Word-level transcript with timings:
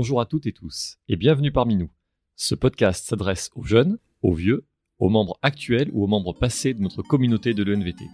Bonjour 0.00 0.20
à 0.20 0.26
toutes 0.26 0.46
et 0.46 0.52
tous 0.52 0.96
et 1.08 1.16
bienvenue 1.16 1.50
parmi 1.50 1.74
nous. 1.74 1.90
Ce 2.36 2.54
podcast 2.54 3.04
s'adresse 3.04 3.50
aux 3.56 3.64
jeunes, 3.64 3.98
aux 4.22 4.32
vieux, 4.32 4.64
aux 5.00 5.08
membres 5.08 5.36
actuels 5.42 5.90
ou 5.92 6.04
aux 6.04 6.06
membres 6.06 6.34
passés 6.34 6.72
de 6.72 6.80
notre 6.80 7.02
communauté 7.02 7.52
de 7.52 7.64
l'ENVT. 7.64 8.04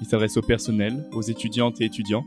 Il 0.00 0.06
s'adresse 0.06 0.36
au 0.36 0.42
personnel, 0.42 1.04
aux 1.10 1.22
étudiantes 1.22 1.80
et 1.80 1.86
étudiants, 1.86 2.24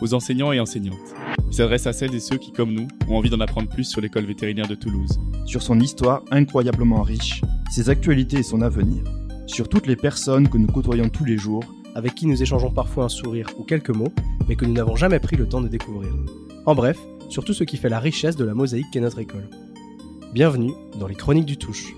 aux 0.00 0.14
enseignants 0.14 0.50
et 0.50 0.58
enseignantes. 0.58 1.14
Il 1.46 1.54
s'adresse 1.54 1.86
à 1.86 1.92
celles 1.92 2.12
et 2.12 2.18
ceux 2.18 2.38
qui, 2.38 2.50
comme 2.50 2.72
nous, 2.72 2.88
ont 3.08 3.18
envie 3.18 3.30
d'en 3.30 3.38
apprendre 3.38 3.68
plus 3.68 3.84
sur 3.84 4.00
l'école 4.00 4.24
vétérinaire 4.24 4.66
de 4.66 4.74
Toulouse. 4.74 5.20
Sur 5.46 5.62
son 5.62 5.78
histoire 5.78 6.24
incroyablement 6.32 7.02
riche, 7.02 7.42
ses 7.70 7.88
actualités 7.88 8.38
et 8.38 8.42
son 8.42 8.62
avenir. 8.62 9.04
Sur 9.46 9.68
toutes 9.68 9.86
les 9.86 9.94
personnes 9.94 10.48
que 10.48 10.58
nous 10.58 10.66
côtoyons 10.66 11.08
tous 11.08 11.24
les 11.24 11.38
jours, 11.38 11.62
avec 11.94 12.16
qui 12.16 12.26
nous 12.26 12.42
échangeons 12.42 12.72
parfois 12.72 13.04
un 13.04 13.08
sourire 13.08 13.48
ou 13.60 13.62
quelques 13.62 13.94
mots, 13.94 14.12
mais 14.48 14.56
que 14.56 14.64
nous 14.64 14.74
n'avons 14.74 14.96
jamais 14.96 15.20
pris 15.20 15.36
le 15.36 15.48
temps 15.48 15.60
de 15.60 15.68
découvrir. 15.68 16.12
En 16.66 16.74
bref, 16.74 16.98
sur 17.30 17.44
tout 17.44 17.54
ce 17.54 17.62
qui 17.62 17.76
fait 17.76 17.88
la 17.88 18.00
richesse 18.00 18.36
de 18.36 18.44
la 18.44 18.54
mosaïque 18.54 18.88
qu'est 18.92 19.00
notre 19.00 19.20
école. 19.20 19.48
Bienvenue 20.34 20.72
dans 20.98 21.06
les 21.06 21.14
Chroniques 21.14 21.46
du 21.46 21.56
Touche. 21.56 21.94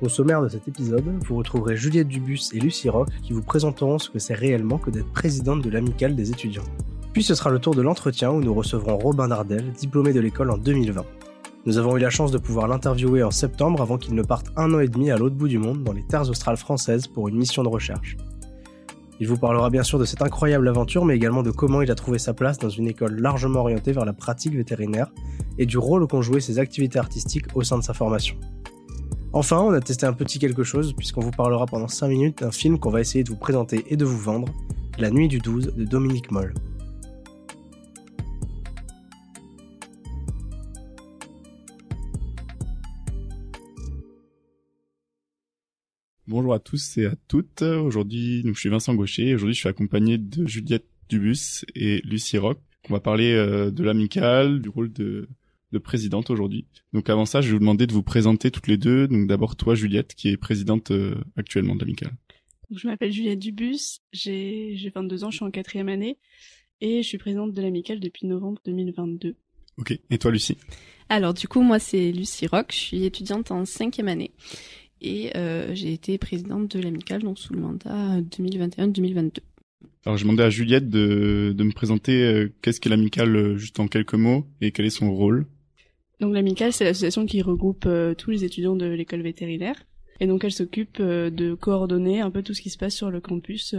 Au 0.00 0.08
sommaire 0.08 0.40
de 0.40 0.48
cet 0.48 0.68
épisode, 0.68 1.02
vous 1.24 1.34
retrouverez 1.34 1.74
Juliette 1.74 2.06
Dubus 2.06 2.52
et 2.52 2.60
Lucie 2.60 2.88
Rock 2.88 3.08
qui 3.24 3.32
vous 3.32 3.42
présenteront 3.42 3.98
ce 3.98 4.08
que 4.08 4.20
c'est 4.20 4.34
réellement 4.34 4.78
que 4.78 4.90
d'être 4.90 5.10
présidente 5.10 5.62
de 5.62 5.70
l'amicale 5.70 6.14
des 6.14 6.30
étudiants. 6.30 6.62
Puis 7.16 7.24
ce 7.24 7.34
sera 7.34 7.48
le 7.48 7.58
tour 7.58 7.74
de 7.74 7.80
l'entretien 7.80 8.30
où 8.30 8.42
nous 8.42 8.52
recevrons 8.52 8.98
Robin 8.98 9.28
Dardel, 9.28 9.72
diplômé 9.72 10.12
de 10.12 10.20
l'école 10.20 10.50
en 10.50 10.58
2020. 10.58 11.02
Nous 11.64 11.78
avons 11.78 11.96
eu 11.96 11.98
la 11.98 12.10
chance 12.10 12.30
de 12.30 12.36
pouvoir 12.36 12.68
l'interviewer 12.68 13.22
en 13.22 13.30
septembre 13.30 13.80
avant 13.80 13.96
qu'il 13.96 14.14
ne 14.14 14.22
parte 14.22 14.48
un 14.54 14.74
an 14.74 14.80
et 14.80 14.88
demi 14.88 15.10
à 15.10 15.16
l'autre 15.16 15.34
bout 15.34 15.48
du 15.48 15.56
monde 15.56 15.82
dans 15.82 15.94
les 15.94 16.06
terres 16.06 16.28
australes 16.28 16.58
françaises 16.58 17.06
pour 17.06 17.28
une 17.28 17.36
mission 17.36 17.62
de 17.62 17.70
recherche. 17.70 18.18
Il 19.18 19.28
vous 19.28 19.38
parlera 19.38 19.70
bien 19.70 19.82
sûr 19.82 19.98
de 19.98 20.04
cette 20.04 20.20
incroyable 20.20 20.68
aventure, 20.68 21.06
mais 21.06 21.16
également 21.16 21.42
de 21.42 21.50
comment 21.50 21.80
il 21.80 21.90
a 21.90 21.94
trouvé 21.94 22.18
sa 22.18 22.34
place 22.34 22.58
dans 22.58 22.68
une 22.68 22.86
école 22.86 23.18
largement 23.18 23.60
orientée 23.60 23.92
vers 23.92 24.04
la 24.04 24.12
pratique 24.12 24.54
vétérinaire 24.54 25.10
et 25.56 25.64
du 25.64 25.78
rôle 25.78 26.06
qu'ont 26.06 26.20
joué 26.20 26.40
ses 26.40 26.58
activités 26.58 26.98
artistiques 26.98 27.46
au 27.54 27.62
sein 27.62 27.78
de 27.78 27.82
sa 27.82 27.94
formation. 27.94 28.36
Enfin, 29.32 29.58
on 29.60 29.72
a 29.72 29.80
testé 29.80 30.04
un 30.04 30.12
petit 30.12 30.38
quelque 30.38 30.64
chose 30.64 30.92
puisqu'on 30.92 31.22
vous 31.22 31.30
parlera 31.30 31.64
pendant 31.64 31.88
5 31.88 32.08
minutes 32.08 32.42
d'un 32.42 32.52
film 32.52 32.78
qu'on 32.78 32.90
va 32.90 33.00
essayer 33.00 33.24
de 33.24 33.30
vous 33.30 33.38
présenter 33.38 33.86
et 33.88 33.96
de 33.96 34.04
vous 34.04 34.18
vendre, 34.18 34.48
La 34.98 35.10
nuit 35.10 35.28
du 35.28 35.38
12 35.38 35.76
de 35.76 35.84
Dominique 35.86 36.30
Moll. 36.30 36.52
Bonjour 46.28 46.54
à 46.54 46.58
tous 46.58 46.98
et 46.98 47.06
à 47.06 47.14
toutes. 47.28 47.62
Aujourd'hui, 47.62 48.42
je 48.44 48.58
suis 48.58 48.68
Vincent 48.68 48.92
Gaucher. 48.96 49.32
Aujourd'hui, 49.36 49.54
je 49.54 49.60
suis 49.60 49.68
accompagné 49.68 50.18
de 50.18 50.44
Juliette 50.44 50.88
Dubus 51.08 51.64
et 51.76 52.00
Lucie 52.02 52.36
Rock. 52.36 52.58
On 52.90 52.94
va 52.94 52.98
parler 52.98 53.32
euh, 53.32 53.70
de 53.70 53.84
l'amicale, 53.84 54.60
du 54.60 54.68
rôle 54.68 54.92
de, 54.92 55.28
de 55.70 55.78
présidente 55.78 56.28
aujourd'hui. 56.30 56.66
Donc 56.92 57.08
avant 57.10 57.26
ça, 57.26 57.42
je 57.42 57.46
vais 57.46 57.52
vous 57.52 57.60
demander 57.60 57.86
de 57.86 57.92
vous 57.92 58.02
présenter 58.02 58.50
toutes 58.50 58.66
les 58.66 58.76
deux. 58.76 59.06
Donc 59.06 59.28
d'abord 59.28 59.54
toi, 59.54 59.76
Juliette, 59.76 60.16
qui 60.16 60.28
est 60.28 60.36
présidente 60.36 60.90
euh, 60.90 61.14
actuellement 61.36 61.76
de 61.76 61.80
l'amicale. 61.82 62.10
Je 62.72 62.88
m'appelle 62.88 63.12
Juliette 63.12 63.38
Dubus, 63.38 64.00
j'ai 64.12 64.90
22 64.92 65.22
ans, 65.22 65.30
je 65.30 65.36
suis 65.36 65.44
en 65.44 65.52
quatrième 65.52 65.88
année 65.88 66.18
et 66.80 67.04
je 67.04 67.06
suis 67.06 67.18
présidente 67.18 67.52
de 67.52 67.62
l'amicale 67.62 68.00
depuis 68.00 68.26
novembre 68.26 68.60
2022. 68.64 69.36
Ok, 69.78 69.96
et 70.10 70.18
toi 70.18 70.32
Lucie? 70.32 70.58
Alors 71.08 71.34
du 71.34 71.46
coup, 71.46 71.62
moi 71.62 71.78
c'est 71.78 72.10
Lucie 72.10 72.48
Rock, 72.48 72.72
je 72.72 72.78
suis 72.78 73.04
étudiante 73.04 73.52
en 73.52 73.64
cinquième 73.64 74.08
année 74.08 74.32
et 75.00 75.36
euh, 75.36 75.74
j'ai 75.74 75.92
été 75.92 76.18
présidente 76.18 76.76
de 76.76 76.80
l'amicale 76.82 77.22
donc 77.22 77.38
sous 77.38 77.52
le 77.52 77.60
mandat 77.60 78.20
2021-2022. 78.20 79.38
Alors 80.04 80.16
j'ai 80.16 80.24
demandé 80.24 80.42
à 80.42 80.50
Juliette 80.50 80.88
de, 80.88 81.52
de 81.56 81.64
me 81.64 81.72
présenter 81.72 82.22
euh, 82.22 82.52
qu'est-ce 82.62 82.80
qu'est 82.80 82.88
l'amicale 82.88 83.34
euh, 83.36 83.56
juste 83.56 83.80
en 83.80 83.88
quelques 83.88 84.14
mots 84.14 84.46
et 84.60 84.70
quel 84.72 84.86
est 84.86 84.90
son 84.90 85.12
rôle. 85.14 85.46
Donc 86.20 86.32
l'amicale 86.32 86.72
c'est 86.72 86.84
l'association 86.84 87.26
qui 87.26 87.42
regroupe 87.42 87.84
euh, 87.86 88.14
tous 88.14 88.30
les 88.30 88.44
étudiants 88.44 88.76
de 88.76 88.86
l'école 88.86 89.22
vétérinaire 89.22 89.76
et 90.20 90.26
donc 90.26 90.44
elle 90.44 90.52
s'occupe 90.52 91.02
de 91.02 91.54
coordonner 91.54 92.20
un 92.20 92.30
peu 92.30 92.42
tout 92.42 92.54
ce 92.54 92.62
qui 92.62 92.70
se 92.70 92.78
passe 92.78 92.94
sur 92.94 93.10
le 93.10 93.20
campus 93.20 93.74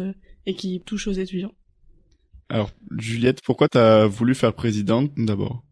et 0.46 0.54
qui 0.54 0.82
touche 0.82 1.08
aux 1.08 1.14
étudiants. 1.14 1.54
Alors 2.50 2.70
Juliette, 2.98 3.42
pourquoi 3.44 3.68
t'as 3.68 4.06
voulu 4.06 4.36
faire 4.36 4.54
présidente 4.54 5.12
d'abord? 5.18 5.64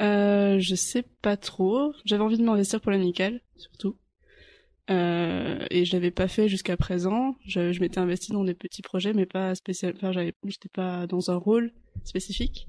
Euh, 0.00 0.58
Je 0.60 0.74
sais 0.74 1.04
pas 1.22 1.36
trop. 1.36 1.92
J'avais 2.04 2.22
envie 2.22 2.38
de 2.38 2.44
m'investir 2.44 2.80
pour 2.80 2.92
l'amicale 2.92 3.40
surtout. 3.56 3.96
Euh, 4.90 5.64
et 5.70 5.84
je 5.84 5.92
l'avais 5.94 6.10
pas 6.10 6.28
fait 6.28 6.48
jusqu'à 6.48 6.76
présent. 6.76 7.36
Je, 7.46 7.72
je 7.72 7.80
m'étais 7.80 7.98
investie 7.98 8.32
dans 8.32 8.44
des 8.44 8.54
petits 8.54 8.82
projets, 8.82 9.12
mais 9.12 9.26
pas 9.26 9.54
spécial. 9.54 9.94
Enfin, 9.96 10.12
j'avais, 10.12 10.34
j'étais 10.44 10.68
pas 10.68 11.06
dans 11.06 11.30
un 11.30 11.36
rôle 11.36 11.72
spécifique. 12.04 12.66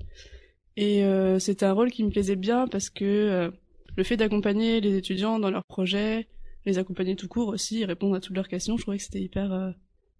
Et 0.77 1.03
euh, 1.03 1.39
c'était 1.39 1.65
un 1.65 1.73
rôle 1.73 1.91
qui 1.91 2.03
me 2.03 2.09
plaisait 2.09 2.35
bien 2.35 2.67
parce 2.67 2.89
que 2.89 3.05
euh, 3.05 3.51
le 3.95 4.03
fait 4.03 4.17
d'accompagner 4.17 4.81
les 4.81 4.97
étudiants 4.97 5.39
dans 5.39 5.49
leurs 5.49 5.63
projets, 5.63 6.27
les 6.65 6.77
accompagner 6.77 7.15
tout 7.15 7.27
court 7.27 7.49
aussi, 7.49 7.85
répondre 7.85 8.15
à 8.15 8.19
toutes 8.19 8.35
leurs 8.35 8.47
questions, 8.47 8.75
je 8.77 8.81
trouvais 8.81 8.97
que 8.97 9.03
c'était 9.03 9.21
hyper, 9.21 9.53
euh, 9.53 9.71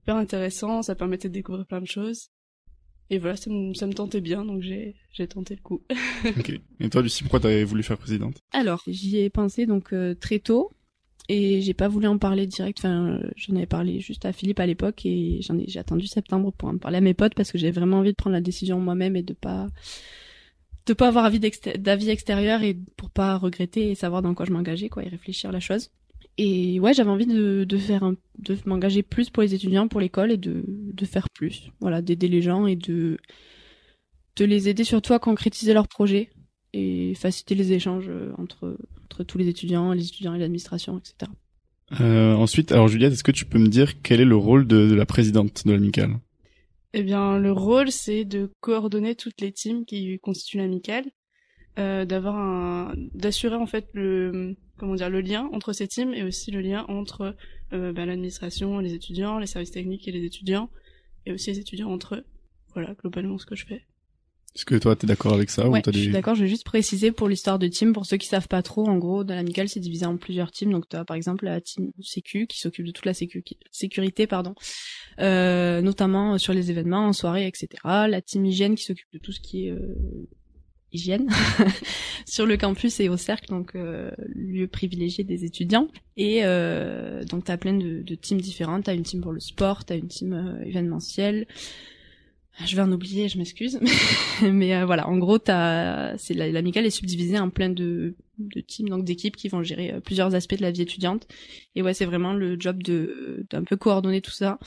hyper 0.04 0.16
intéressant. 0.16 0.82
Ça 0.82 0.96
permettait 0.96 1.30
de 1.30 1.34
découvrir 1.34 1.66
plein 1.66 1.82
de 1.82 1.88
choses. 1.88 2.30
Et 3.12 3.20
voilà, 3.20 3.36
ça 3.36 3.52
me, 3.52 3.74
ça 3.74 3.86
me 3.86 3.94
tentait 3.94 4.22
bien, 4.22 4.46
donc 4.46 4.62
j'ai, 4.62 4.96
j'ai 5.12 5.28
tenté 5.28 5.56
le 5.56 5.62
coup. 5.62 5.84
ok. 6.26 6.54
Et 6.80 6.90
toi, 6.90 7.04
Lucie, 7.04 7.24
pourquoi 7.24 7.40
t'avais 7.40 7.64
voulu 7.64 7.84
faire 7.84 8.00
présidente? 8.00 8.38
Alors, 8.52 8.82
j'y 8.88 9.18
ai 9.18 9.30
pensé 9.30 9.68
donc 9.68 9.94
très 10.20 10.40
tôt 10.40 10.72
et 11.28 11.62
j'ai 11.62 11.74
pas 11.74 11.88
voulu 11.88 12.08
en 12.08 12.18
parler 12.18 12.48
direct. 12.48 12.80
Enfin, 12.80 13.20
j'en 13.36 13.56
avais 13.56 13.66
parlé 13.66 14.00
juste 14.00 14.26
à 14.26 14.34
Philippe 14.34 14.60
à 14.60 14.66
l'époque 14.66 15.06
et 15.06 15.40
j'en 15.42 15.58
ai 15.58 15.66
j'ai 15.68 15.80
attendu 15.80 16.08
septembre 16.08 16.52
pour 16.52 16.70
en 16.70 16.78
parler 16.78 16.98
à 16.98 17.02
mes 17.02 17.14
potes 17.14 17.34
parce 17.36 17.52
que 17.52 17.58
j'avais 17.58 17.72
vraiment 17.72 17.98
envie 18.00 18.12
de 18.12 18.16
prendre 18.16 18.36
la 18.36 18.42
décision 18.42 18.80
moi-même 18.80 19.16
et 19.16 19.24
de 19.24 19.34
pas 19.34 19.68
de 20.86 20.94
pas 20.94 21.08
avoir 21.08 21.26
avis 21.26 21.40
d'avis 21.40 22.10
extérieur 22.10 22.62
et 22.62 22.78
pour 22.96 23.10
pas 23.10 23.38
regretter 23.38 23.90
et 23.90 23.96
savoir 23.96 24.22
dans 24.22 24.36
quoi 24.36 24.46
je 24.46 24.52
m'engageais 24.52 24.90
quoi 24.90 25.04
et 25.04 25.08
réfléchir 25.08 25.52
la 25.52 25.60
chose. 25.60 25.90
Et 26.38 26.80
ouais, 26.82 26.94
j'avais 26.94 27.10
envie 27.10 27.26
de 27.26 27.78
faire 27.78 28.04
un, 28.04 28.16
de 28.40 28.58
m'engager 28.66 29.04
plus 29.04 29.30
pour 29.30 29.42
les 29.42 29.56
étudiants, 29.56 29.88
pour 29.88 30.02
l'école 30.02 30.32
et 30.32 30.38
de 30.38 30.64
de 30.68 31.06
faire 31.06 31.30
plus. 31.30 31.72
Voilà, 31.80 32.02
d'aider 32.02 32.28
les 32.28 32.42
gens 32.42 32.68
et 32.68 32.76
de 32.76 33.18
de 34.36 34.46
les 34.46 34.70
aider 34.70 34.84
surtout 34.84 35.14
à 35.14 35.20
concrétiser 35.20 35.74
leurs 35.74 35.88
projets 35.88 36.30
et 36.76 37.16
faciliter 37.16 37.56
les 37.56 37.74
échanges 37.74 38.10
entre 38.38 38.78
entre 39.06 39.24
tous 39.24 39.38
les 39.38 39.48
étudiants, 39.48 39.94
les 39.94 40.08
étudiants 40.08 40.34
et 40.34 40.40
l'administration, 40.40 40.98
etc. 40.98 41.32
Euh, 42.02 42.34
ensuite, 42.34 42.72
alors 42.72 42.88
Juliette, 42.88 43.14
est-ce 43.14 43.24
que 43.24 43.32
tu 43.32 43.46
peux 43.46 43.60
me 43.60 43.68
dire 43.68 44.02
quel 44.02 44.20
est 44.20 44.26
le 44.26 44.36
rôle 44.36 44.68
de, 44.68 44.88
de 44.88 44.96
la 44.96 45.06
présidente 45.06 45.66
de 45.66 45.72
l'amicale? 45.72 46.18
Eh 46.94 47.04
bien, 47.04 47.38
le 47.38 47.52
rôle, 47.52 47.92
c'est 47.92 48.26
de 48.26 48.50
coordonner 48.62 49.16
toutes 49.16 49.42
les 49.42 49.52
teams 49.52 49.86
qui 49.86 50.18
constituent 50.20 50.58
l'amicale, 50.58 51.06
euh, 51.78 52.06
d'avoir 52.06 52.36
un, 52.38 52.94
d'assurer 53.14 53.56
en 53.56 53.68
fait 53.68 53.90
le, 53.94 54.56
comment 54.78 54.96
dire, 54.96 55.10
le 55.10 55.22
lien 55.22 55.50
entre 55.52 55.74
ces 55.74 55.88
teams 55.88 56.14
et 56.14 56.24
aussi 56.24 56.52
le 56.52 56.62
lien 56.62 56.86
entre 56.88 57.36
euh, 57.74 57.92
bah, 57.92 58.06
l'administration, 58.06 58.80
les 58.80 58.94
étudiants, 58.94 59.40
les 59.40 59.48
services 59.48 59.72
techniques 59.72 60.08
et 60.08 60.12
les 60.12 60.24
étudiants, 60.24 60.70
et 61.26 61.34
aussi 61.34 61.52
les 61.52 61.60
étudiants 61.60 61.92
entre 61.92 62.16
eux. 62.16 62.26
Voilà, 62.74 62.94
globalement 62.94 63.38
ce 63.38 63.46
que 63.46 63.56
je 63.56 63.66
fais. 63.66 63.86
Est-ce 64.56 64.64
que 64.64 64.76
toi, 64.76 64.96
t'es 64.96 65.06
d'accord 65.06 65.34
avec 65.34 65.50
ça 65.50 65.68
ouais, 65.68 65.82
ou 65.86 65.92
je 65.92 66.00
suis 66.00 66.12
d'accord. 66.12 66.34
Je 66.34 66.44
vais 66.44 66.48
juste 66.48 66.64
préciser 66.64 67.12
pour 67.12 67.28
l'histoire 67.28 67.60
de 67.60 67.68
team, 67.68 67.92
pour 67.92 68.06
ceux 68.06 68.16
qui 68.16 68.28
savent 68.28 68.48
pas 68.48 68.62
trop, 68.62 68.88
en 68.88 68.98
gros, 68.98 69.26
dans 69.26 69.36
l'amicale, 69.36 69.68
c'est 69.68 69.82
divisé 69.82 70.06
en 70.06 70.16
plusieurs 70.16 70.52
teams. 70.52 70.72
Donc, 70.72 70.88
tu 70.88 70.96
as 70.96 71.04
par 71.04 71.18
exemple 71.18 71.44
la 71.44 71.60
team 71.60 71.92
sécu 72.02 72.48
qui 72.48 72.60
s'occupe 72.60 72.86
de 72.86 72.92
toute 72.92 73.06
la 73.06 73.14
sécu 73.14 73.44
sécurité, 73.72 74.28
pardon, 74.28 74.56
euh, 75.20 75.82
notamment 75.82 76.38
sur 76.38 76.54
les 76.54 76.72
événements, 76.72 77.06
en 77.06 77.12
soirée, 77.12 77.48
etc. 77.48 77.68
La 77.84 78.22
team 78.22 78.46
hygiène 78.46 78.76
qui 78.76 78.86
s'occupe 78.86 79.12
de 79.12 79.20
tout 79.20 79.34
ce 79.34 79.42
qui 79.42 79.68
est 79.68 79.72
euh, 79.72 79.94
hygiène 80.94 81.30
sur 82.26 82.46
le 82.46 82.56
campus 82.56 83.02
et 83.02 83.10
au 83.10 83.18
cercle, 83.18 83.50
donc 83.50 83.76
euh, 83.76 84.10
lieu 84.34 84.68
privilégié 84.68 85.26
des 85.26 85.44
étudiants. 85.44 85.90
Et 86.16 86.46
euh, 86.46 87.26
donc, 87.26 87.44
tu 87.44 87.52
as 87.52 87.58
plein 87.58 87.74
de, 87.74 88.02
de 88.02 88.16
teams 88.16 88.40
différentes. 88.40 88.86
Tu 88.86 88.90
as 88.90 88.94
une 88.94 89.04
team 89.04 89.20
pour 89.20 89.34
le 89.34 89.42
sport, 89.42 89.86
tu 89.86 89.92
as 89.92 89.98
une 89.98 90.08
team 90.08 90.34
euh, 90.34 90.66
événementielle 90.66 91.46
je 92.64 92.76
vais 92.76 92.82
en 92.82 92.92
oublier, 92.92 93.28
je 93.28 93.38
m'excuse. 93.38 93.80
Mais 94.42 94.76
euh, 94.76 94.86
voilà, 94.86 95.08
en 95.10 95.18
gros, 95.18 95.38
c'est 95.38 96.34
l'amicale 96.34 96.86
est 96.86 96.90
subdivisée 96.90 97.38
en 97.38 97.50
plein 97.50 97.70
de, 97.70 98.16
teams, 98.68 98.88
donc 98.88 99.04
d'équipes 99.04 99.36
qui 99.36 99.50
vont 99.50 99.62
gérer 99.62 99.94
euh, 99.94 100.00
plusieurs 100.00 100.36
aspects 100.36 100.56
de 100.56 100.62
la 100.62 100.72
vie 100.72 100.82
étudiante. 100.82 101.28
Et 101.76 101.82
ouais, 101.82 101.94
c'est 101.94 102.06
vraiment 102.06 102.34
le 102.34 102.58
job 102.60 102.82
de 102.82 103.46
d'un 103.50 103.64
peu 103.64 103.76
coordonner 103.76 104.22
tout 104.22 104.32
ça, 104.32 104.60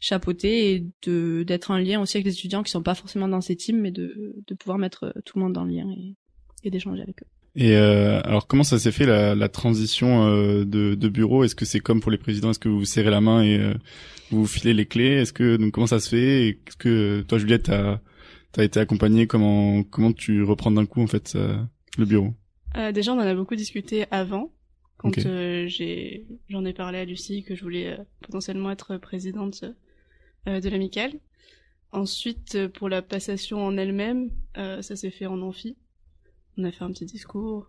chapeauter 0.00 0.74
et 0.74 0.86
de 1.02 1.44
d'être 1.46 1.70
en 1.70 1.76
lien 1.76 2.00
aussi 2.00 2.16
avec 2.16 2.26
les 2.26 2.32
étudiants 2.32 2.62
qui 2.62 2.70
sont 2.70 2.82
pas 2.82 2.94
forcément 2.94 3.28
dans 3.28 3.42
ces 3.42 3.56
teams, 3.56 3.80
mais 3.80 3.90
de 3.90 4.34
de 4.46 4.54
pouvoir 4.54 4.78
mettre 4.78 5.04
euh, 5.04 5.20
tout 5.24 5.38
le 5.38 5.44
monde 5.44 5.58
le 5.58 5.70
lien 5.70 5.94
et 6.62 6.70
d'échanger 6.70 7.02
avec 7.02 7.22
eux. 7.22 7.33
Et 7.56 7.76
euh, 7.76 8.20
alors 8.24 8.46
comment 8.46 8.64
ça 8.64 8.78
s'est 8.78 8.90
fait 8.90 9.06
la, 9.06 9.34
la 9.34 9.48
transition 9.48 10.26
euh, 10.26 10.64
de, 10.64 10.94
de, 10.94 11.08
bureau? 11.08 11.44
Est-ce 11.44 11.54
que 11.54 11.64
c'est 11.64 11.80
comme 11.80 12.00
pour 12.00 12.10
les 12.10 12.18
présidents? 12.18 12.50
Est-ce 12.50 12.58
que 12.58 12.68
vous, 12.68 12.84
serrez 12.84 13.10
la 13.10 13.20
main 13.20 13.42
et 13.42 13.58
euh, 13.58 13.74
vous, 14.30 14.46
filez 14.46 14.74
les 14.74 14.86
clés? 14.86 15.20
Est-ce 15.20 15.32
que 15.32 15.56
donc 15.56 15.72
comment 15.72 15.86
ça 15.86 16.00
se 16.00 16.08
fait? 16.08 16.48
Est-ce 16.48 16.76
que 16.76 17.22
toi 17.22 17.38
Juliette 17.38 17.64
t'as 17.64 18.00
t'as 18.50 18.64
été 18.64 18.80
accompagné 18.80 19.26
Comment 19.26 19.84
comment 19.84 20.12
tu 20.12 20.42
reprends 20.42 20.72
d'un 20.72 20.86
coup 20.86 21.00
en 21.02 21.06
fait 21.06 21.36
le 21.96 22.04
bureau? 22.04 22.34
Euh, 22.76 22.92
Déjà, 22.92 23.12
on 23.12 23.16
en 23.16 23.20
a 23.20 23.34
beaucoup 23.34 23.54
discuté 23.54 24.06
avant, 24.10 24.52
quand 24.96 25.08
Ok. 25.08 25.24
euh, 25.26 25.66
j'ai 25.68 26.26
j'en 26.48 26.64
ai 26.64 26.72
parlé 26.72 26.98
à 26.98 27.04
Lucie 27.04 27.44
que 27.44 27.54
je 27.54 27.62
voulais 27.62 27.92
euh, 27.92 28.04
potentiellement 28.22 28.70
être 28.70 28.96
présidente 28.96 29.64
euh, 30.48 30.60
de 30.60 30.68
l'amicale. 30.68 31.12
Ensuite, 31.92 32.66
pour 32.68 32.88
la 32.88 33.02
passation 33.02 33.64
en 33.64 33.76
elle-même, 33.76 34.30
euh, 34.56 34.82
ça 34.82 34.96
s'est 34.96 35.10
fait 35.10 35.26
en 35.26 35.40
amphi. 35.42 35.76
On 36.56 36.64
a 36.64 36.72
fait 36.72 36.84
un 36.84 36.90
petit 36.90 37.04
discours 37.04 37.68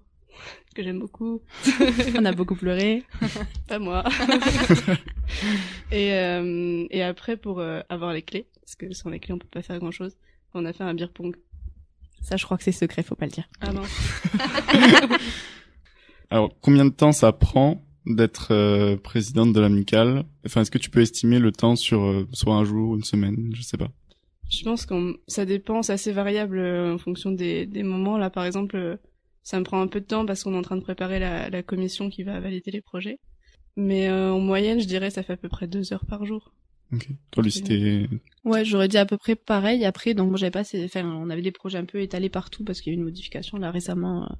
que 0.76 0.84
j'aime 0.84 1.00
beaucoup. 1.00 1.42
On 2.18 2.26
a 2.26 2.34
beaucoup 2.34 2.56
pleuré. 2.56 3.04
pas 3.68 3.80
moi. 3.80 4.04
et, 5.92 6.14
euh, 6.14 6.86
et 6.90 7.02
après, 7.04 7.38
pour 7.38 7.60
euh, 7.60 7.82
avoir 7.90 8.14
les 8.14 8.22
clés, 8.22 8.48
parce 8.62 8.76
que 8.76 8.94
sans 8.94 9.10
les 9.10 9.20
clés, 9.20 9.34
on 9.34 9.38
peut 9.38 9.48
pas 9.50 9.62
faire 9.62 9.80
grand-chose, 9.80 10.18
on 10.54 10.66
a 10.66 10.74
fait 10.74 10.84
un 10.84 10.94
beer 10.94 11.12
pong. 11.14 11.36
Ça, 12.22 12.38
je 12.38 12.46
crois 12.46 12.58
que 12.58 12.64
c'est 12.64 12.72
secret, 12.72 13.04
faut 13.04 13.16
pas 13.16 13.26
le 13.26 13.32
dire. 13.32 13.48
Ah 13.62 13.72
non. 13.72 13.84
Alors, 16.30 16.50
combien 16.62 16.86
de 16.86 16.92
temps 16.92 17.12
ça 17.12 17.32
prend 17.32 17.84
d'être 18.06 18.52
euh, 18.52 18.98
présidente 18.98 19.54
de 19.54 19.60
l'amicale? 19.60 20.26
Enfin, 20.46 20.62
est-ce 20.62 20.72
que 20.72 20.78
tu 20.78 20.90
peux 20.90 21.02
estimer 21.02 21.40
le 21.40 21.52
temps 21.52 21.76
sur 21.76 22.04
euh, 22.04 22.28
soit 22.34 22.56
un 22.56 22.64
jour, 22.64 22.96
une 22.96 23.04
semaine, 23.04 23.52
je 23.54 23.62
sais 23.62 23.78
pas. 23.78 23.90
Je 24.50 24.64
pense 24.64 24.86
que 24.86 25.20
ça 25.28 25.46
dépend, 25.46 25.82
c'est 25.82 25.94
assez 25.94 26.12
variable 26.12 26.60
euh, 26.60 26.94
en 26.94 26.98
fonction 26.98 27.32
des, 27.32 27.66
des 27.66 27.84
moments. 27.84 28.18
Là, 28.18 28.30
par 28.30 28.46
exemple, 28.46 28.76
euh, 28.76 28.98
ça 29.44 29.60
me 29.60 29.66
prend 29.66 29.82
un 29.82 29.88
peu 29.88 30.00
de 30.00 30.06
temps 30.06 30.26
parce 30.26 30.44
qu'on 30.44 30.54
est 30.54 30.58
en 30.58 30.62
train 30.62 30.78
de 30.78 30.82
préparer 30.82 31.20
la, 31.20 31.50
la 31.50 31.64
commission 31.64 32.10
qui 32.10 32.24
va 32.24 32.40
valider 32.40 32.72
les 32.72 32.82
projets. 32.82 33.20
Mais 33.76 34.08
euh, 34.08 34.32
en 34.32 34.40
moyenne, 34.40 34.80
je 34.80 34.88
dirais, 34.88 35.10
ça 35.10 35.24
fait 35.24 35.34
à 35.34 35.38
peu 35.38 35.50
près 35.50 35.68
deux 35.68 35.94
heures 35.94 36.06
par 36.06 36.26
jour. 36.26 36.54
Ok. 36.94 37.08
Ouais, 38.46 38.64
j'aurais 38.64 38.88
dit 38.88 38.98
à 38.98 39.08
peu 39.08 39.18
près 39.18 39.36
pareil. 39.36 39.84
Après, 39.86 40.14
donc 40.14 40.30
moi 40.30 40.38
j'avais 40.38 40.52
pas, 40.52 40.62
enfin, 40.62 41.04
on 41.04 41.32
avait 41.32 41.42
des 41.42 41.52
projets 41.52 41.80
un 41.80 41.86
peu 41.86 42.00
étalés 42.00 42.30
partout 42.30 42.64
parce 42.64 42.80
qu'il 42.80 42.94
y 42.94 42.96
a 42.96 42.96
eu 42.96 43.00
une 43.00 43.06
modification 43.06 43.58
là 43.58 43.72
récemment 43.72 44.24
euh, 44.24 44.36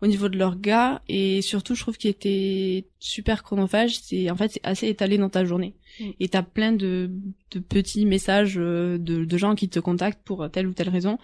au 0.00 0.06
niveau 0.06 0.28
de 0.28 0.38
l'orga 0.38 1.02
et 1.08 1.42
surtout, 1.42 1.74
je 1.74 1.82
trouve 1.82 1.98
qu'il 1.98 2.10
était 2.10 2.86
super 3.00 3.42
chronophage. 3.42 3.98
C'est 3.98 4.30
en 4.30 4.36
fait 4.36 4.52
c'est 4.52 4.60
assez 4.64 4.86
étalé 4.86 5.18
dans 5.18 5.28
ta 5.28 5.44
journée 5.44 5.74
Mm. 6.00 6.10
et 6.20 6.28
t'as 6.28 6.42
plein 6.42 6.72
de, 6.72 7.10
de 7.50 7.58
petits 7.60 8.06
messages 8.06 8.54
euh, 8.56 8.96
de, 8.96 9.24
de 9.24 9.36
gens 9.36 9.54
qui 9.54 9.68
te 9.68 9.78
contactent 9.78 10.22
pour 10.24 10.50
telle 10.50 10.66
ou 10.66 10.72
telle 10.72 10.88
raison 10.88 11.18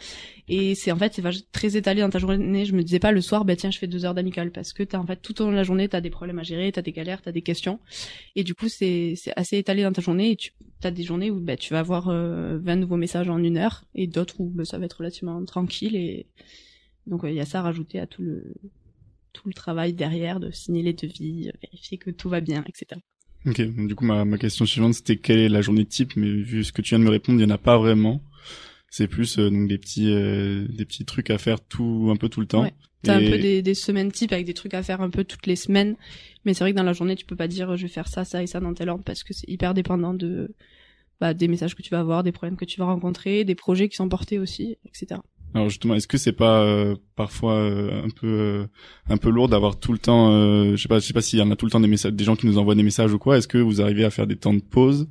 et 0.46 0.74
c'est 0.74 0.92
en 0.92 0.96
fait 0.96 1.14
c'est 1.14 1.52
très 1.52 1.76
étalé 1.76 2.02
dans 2.02 2.10
ta 2.10 2.18
journée. 2.18 2.64
Je 2.66 2.74
me 2.74 2.82
disais 2.82 2.98
pas 2.98 3.12
le 3.12 3.20
soir, 3.20 3.44
bah 3.44 3.56
tiens, 3.56 3.70
je 3.70 3.78
fais 3.78 3.86
deux 3.86 4.04
heures 4.04 4.14
d'amical 4.14 4.50
parce 4.50 4.72
que 4.72 4.82
t'as 4.82 4.98
en 4.98 5.06
fait 5.06 5.16
tout 5.22 5.40
au 5.40 5.46
long 5.46 5.52
de 5.52 5.56
la 5.56 5.62
journée 5.62 5.88
t'as 5.88 6.00
des 6.00 6.10
problèmes 6.10 6.38
à 6.38 6.42
gérer, 6.42 6.70
t'as 6.70 6.82
des 6.82 6.92
galères, 6.92 7.22
t'as 7.22 7.32
des 7.32 7.42
questions 7.42 7.80
et 8.36 8.44
du 8.44 8.54
coup 8.54 8.68
c'est 8.68 9.14
c'est 9.16 9.32
assez 9.36 9.56
étalé 9.56 9.82
dans 9.82 9.92
ta 9.92 10.02
journée 10.02 10.32
et 10.32 10.36
tu 10.36 10.52
t'as 10.80 10.90
des 10.90 11.02
journées 11.02 11.30
où 11.30 11.40
bah, 11.40 11.56
tu 11.56 11.72
vas 11.72 11.80
avoir 11.80 12.08
euh, 12.08 12.58
20 12.58 12.76
nouveaux 12.76 12.96
messages 12.96 13.28
en 13.28 13.42
une 13.42 13.56
heure 13.56 13.84
et 13.94 14.06
d'autres 14.06 14.40
où 14.40 14.48
bah, 14.48 14.64
ça 14.64 14.78
va 14.78 14.86
être 14.86 14.98
relativement 14.98 15.44
tranquille 15.44 15.96
et 15.96 16.26
donc 17.06 17.22
il 17.24 17.34
y 17.34 17.40
a 17.40 17.44
ça 17.44 17.60
à 17.60 17.62
rajouter 17.62 17.98
à 17.98 18.06
tout 18.06 18.22
le 18.22 18.54
tout 19.32 19.48
le 19.48 19.54
travail 19.54 19.92
derrière 19.92 20.40
de 20.40 20.50
signer 20.50 20.82
les 20.82 20.92
devis, 20.92 21.48
euh, 21.48 21.52
vérifier 21.62 21.98
que 21.98 22.10
tout 22.10 22.28
va 22.28 22.40
bien, 22.40 22.64
etc. 22.66 23.00
Ok. 23.46 23.60
Du 23.60 23.94
coup, 23.94 24.04
ma, 24.04 24.24
ma 24.24 24.38
question 24.38 24.66
suivante, 24.66 24.94
c'était 24.94 25.16
quelle 25.16 25.38
est 25.38 25.48
la 25.48 25.62
journée 25.62 25.84
type 25.84 26.16
Mais 26.16 26.28
vu 26.28 26.64
ce 26.64 26.72
que 26.72 26.82
tu 26.82 26.90
viens 26.90 26.98
de 26.98 27.04
me 27.04 27.10
répondre, 27.10 27.40
il 27.40 27.42
y 27.42 27.46
en 27.46 27.54
a 27.54 27.58
pas 27.58 27.78
vraiment. 27.78 28.22
C'est 28.90 29.06
plus 29.06 29.38
euh, 29.38 29.50
donc 29.50 29.68
des 29.68 29.78
petits 29.78 30.10
euh, 30.10 30.66
des 30.68 30.84
petits 30.84 31.04
trucs 31.04 31.30
à 31.30 31.38
faire 31.38 31.60
tout 31.60 32.08
un 32.10 32.16
peu 32.16 32.28
tout 32.28 32.40
le 32.40 32.46
temps. 32.46 32.62
Ouais. 32.62 32.74
T'as 33.04 33.20
Et- 33.20 33.26
un 33.26 33.30
peu 33.30 33.38
des, 33.38 33.62
des 33.62 33.74
semaines 33.74 34.10
types 34.10 34.32
avec 34.32 34.44
des 34.46 34.54
trucs 34.54 34.74
à 34.74 34.82
faire 34.82 35.00
un 35.00 35.10
peu 35.10 35.24
toutes 35.24 35.46
les 35.46 35.56
semaines, 35.56 35.96
mais 36.44 36.52
c'est 36.54 36.64
vrai 36.64 36.72
que 36.72 36.76
dans 36.76 36.82
la 36.82 36.92
journée 36.92 37.14
tu 37.16 37.24
peux 37.26 37.36
pas 37.36 37.48
dire 37.48 37.76
je 37.76 37.82
vais 37.82 37.88
faire 37.92 38.08
ça, 38.08 38.24
ça 38.24 38.42
et 38.42 38.46
ça 38.46 38.60
dans 38.60 38.74
tel 38.74 38.88
ordre 38.88 39.04
parce 39.04 39.22
que 39.22 39.32
c'est 39.32 39.48
hyper 39.48 39.72
dépendant 39.74 40.14
de 40.14 40.52
bah, 41.20 41.34
des 41.34 41.48
messages 41.48 41.74
que 41.74 41.82
tu 41.82 41.90
vas 41.90 42.00
avoir, 42.00 42.22
des 42.22 42.32
problèmes 42.32 42.56
que 42.56 42.64
tu 42.64 42.78
vas 42.78 42.86
rencontrer, 42.86 43.44
des 43.44 43.54
projets 43.54 43.88
qui 43.88 43.96
sont 43.96 44.08
portés 44.08 44.38
aussi, 44.38 44.78
etc. 44.84 45.20
Alors 45.54 45.68
justement, 45.70 45.94
est-ce 45.94 46.06
que 46.06 46.18
c'est 46.18 46.32
pas 46.32 46.62
euh, 46.62 46.94
parfois 47.16 47.54
euh, 47.54 48.02
un 48.04 48.10
peu 48.10 48.26
euh, 48.26 48.66
un 49.08 49.16
peu 49.16 49.30
lourd 49.30 49.48
d'avoir 49.48 49.78
tout 49.78 49.92
le 49.92 49.98
temps, 49.98 50.30
euh, 50.32 50.76
je 50.76 50.82
sais 50.82 50.88
pas, 50.88 50.98
je 50.98 51.06
sais 51.06 51.14
pas 51.14 51.22
s'il 51.22 51.38
y 51.38 51.42
en 51.42 51.50
a 51.50 51.56
tout 51.56 51.64
le 51.66 51.70
temps 51.72 51.80
des 51.80 51.88
messages, 51.88 52.12
des 52.12 52.24
gens 52.24 52.36
qui 52.36 52.46
nous 52.46 52.58
envoient 52.58 52.74
des 52.74 52.82
messages 52.82 53.12
ou 53.12 53.18
quoi. 53.18 53.38
Est-ce 53.38 53.48
que 53.48 53.58
vous 53.58 53.80
arrivez 53.80 54.04
à 54.04 54.10
faire 54.10 54.26
des 54.26 54.36
temps 54.36 54.52
de 54.54 54.60
pause? 54.60 55.08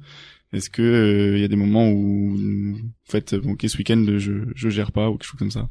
Est-ce 0.53 0.69
que 0.69 0.81
euh, 0.81 1.35
il 1.37 1.41
y 1.41 1.43
a 1.43 1.47
des 1.47 1.55
moments 1.55 1.89
où 1.89 2.35
vous 2.37 2.77
faites 3.09 3.33
bon, 3.35 3.53
ok 3.53 3.65
ce 3.67 3.77
week-end 3.77 4.05
je 4.17 4.31
je 4.55 4.69
gère 4.69 4.91
pas 4.91 5.09
ou 5.09 5.13
quelque 5.17 5.25
chose 5.25 5.39
comme 5.39 5.51
ça? 5.51 5.69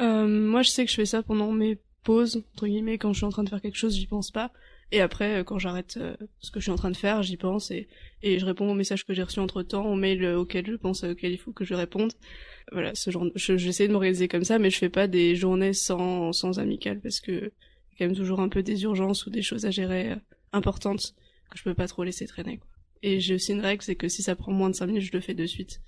Euh, 0.00 0.26
moi, 0.26 0.62
je 0.62 0.70
sais 0.70 0.84
que 0.84 0.90
je 0.90 0.96
fais 0.96 1.06
ça 1.06 1.22
pendant 1.22 1.52
mes 1.52 1.78
pauses, 2.04 2.44
entre 2.54 2.66
guillemets, 2.66 2.98
quand 2.98 3.12
je 3.12 3.18
suis 3.18 3.26
en 3.26 3.30
train 3.30 3.44
de 3.44 3.48
faire 3.48 3.62
quelque 3.62 3.76
chose, 3.78 3.94
j'y 3.96 4.06
pense 4.06 4.30
pas. 4.30 4.52
Et 4.92 5.00
après, 5.00 5.40
euh, 5.40 5.44
quand 5.44 5.58
j'arrête 5.58 5.96
euh, 5.96 6.16
ce 6.40 6.50
que 6.50 6.60
je 6.60 6.64
suis 6.64 6.70
en 6.70 6.76
train 6.76 6.90
de 6.90 6.96
faire, 6.96 7.22
j'y 7.22 7.36
pense 7.36 7.70
et, 7.72 7.88
et 8.22 8.38
je 8.38 8.44
réponds 8.46 8.70
aux 8.70 8.74
messages 8.74 9.04
que 9.04 9.14
j'ai 9.14 9.22
reçus 9.22 9.40
entre 9.40 9.62
temps, 9.62 9.84
aux 9.86 9.96
mails 9.96 10.24
auxquels 10.36 10.66
je 10.66 10.76
pense 10.76 11.02
auxquels 11.02 11.32
il 11.32 11.38
faut 11.38 11.52
que 11.52 11.64
je 11.64 11.74
réponde. 11.74 12.12
Voilà, 12.72 12.94
ce 12.94 13.10
genre. 13.10 13.26
je- 13.34 13.56
J'essaie 13.56 13.88
de 13.88 13.92
m'organiser 13.92 14.28
comme 14.28 14.44
ça, 14.44 14.58
mais 14.58 14.70
je 14.70 14.78
fais 14.78 14.88
pas 14.90 15.08
des 15.08 15.34
journées 15.34 15.72
sans 15.72 16.32
sans 16.32 16.58
amical 16.60 17.00
parce 17.00 17.20
que 17.20 17.32
y 17.32 17.36
a 17.46 17.50
quand 17.98 18.06
même 18.06 18.16
toujours 18.16 18.40
un 18.40 18.48
peu 18.48 18.62
des 18.62 18.82
urgences 18.84 19.26
ou 19.26 19.30
des 19.30 19.42
choses 19.42 19.66
à 19.66 19.70
gérer 19.72 20.14
importantes 20.52 21.14
que 21.50 21.58
je 21.58 21.64
peux 21.64 21.74
pas 21.74 21.88
trop 21.88 22.04
laisser 22.04 22.26
traîner. 22.26 22.58
Quoi. 22.58 22.68
Et 23.02 23.18
j'ai 23.20 23.34
aussi 23.34 23.52
une 23.52 23.60
règle, 23.60 23.82
c'est 23.82 23.96
que 23.96 24.08
si 24.08 24.22
ça 24.22 24.36
prend 24.36 24.52
moins 24.52 24.70
de 24.70 24.74
5 24.76 24.86
minutes, 24.86 25.02
je 25.04 25.12
le 25.12 25.20
fais 25.20 25.34
de 25.34 25.46
suite 25.46 25.80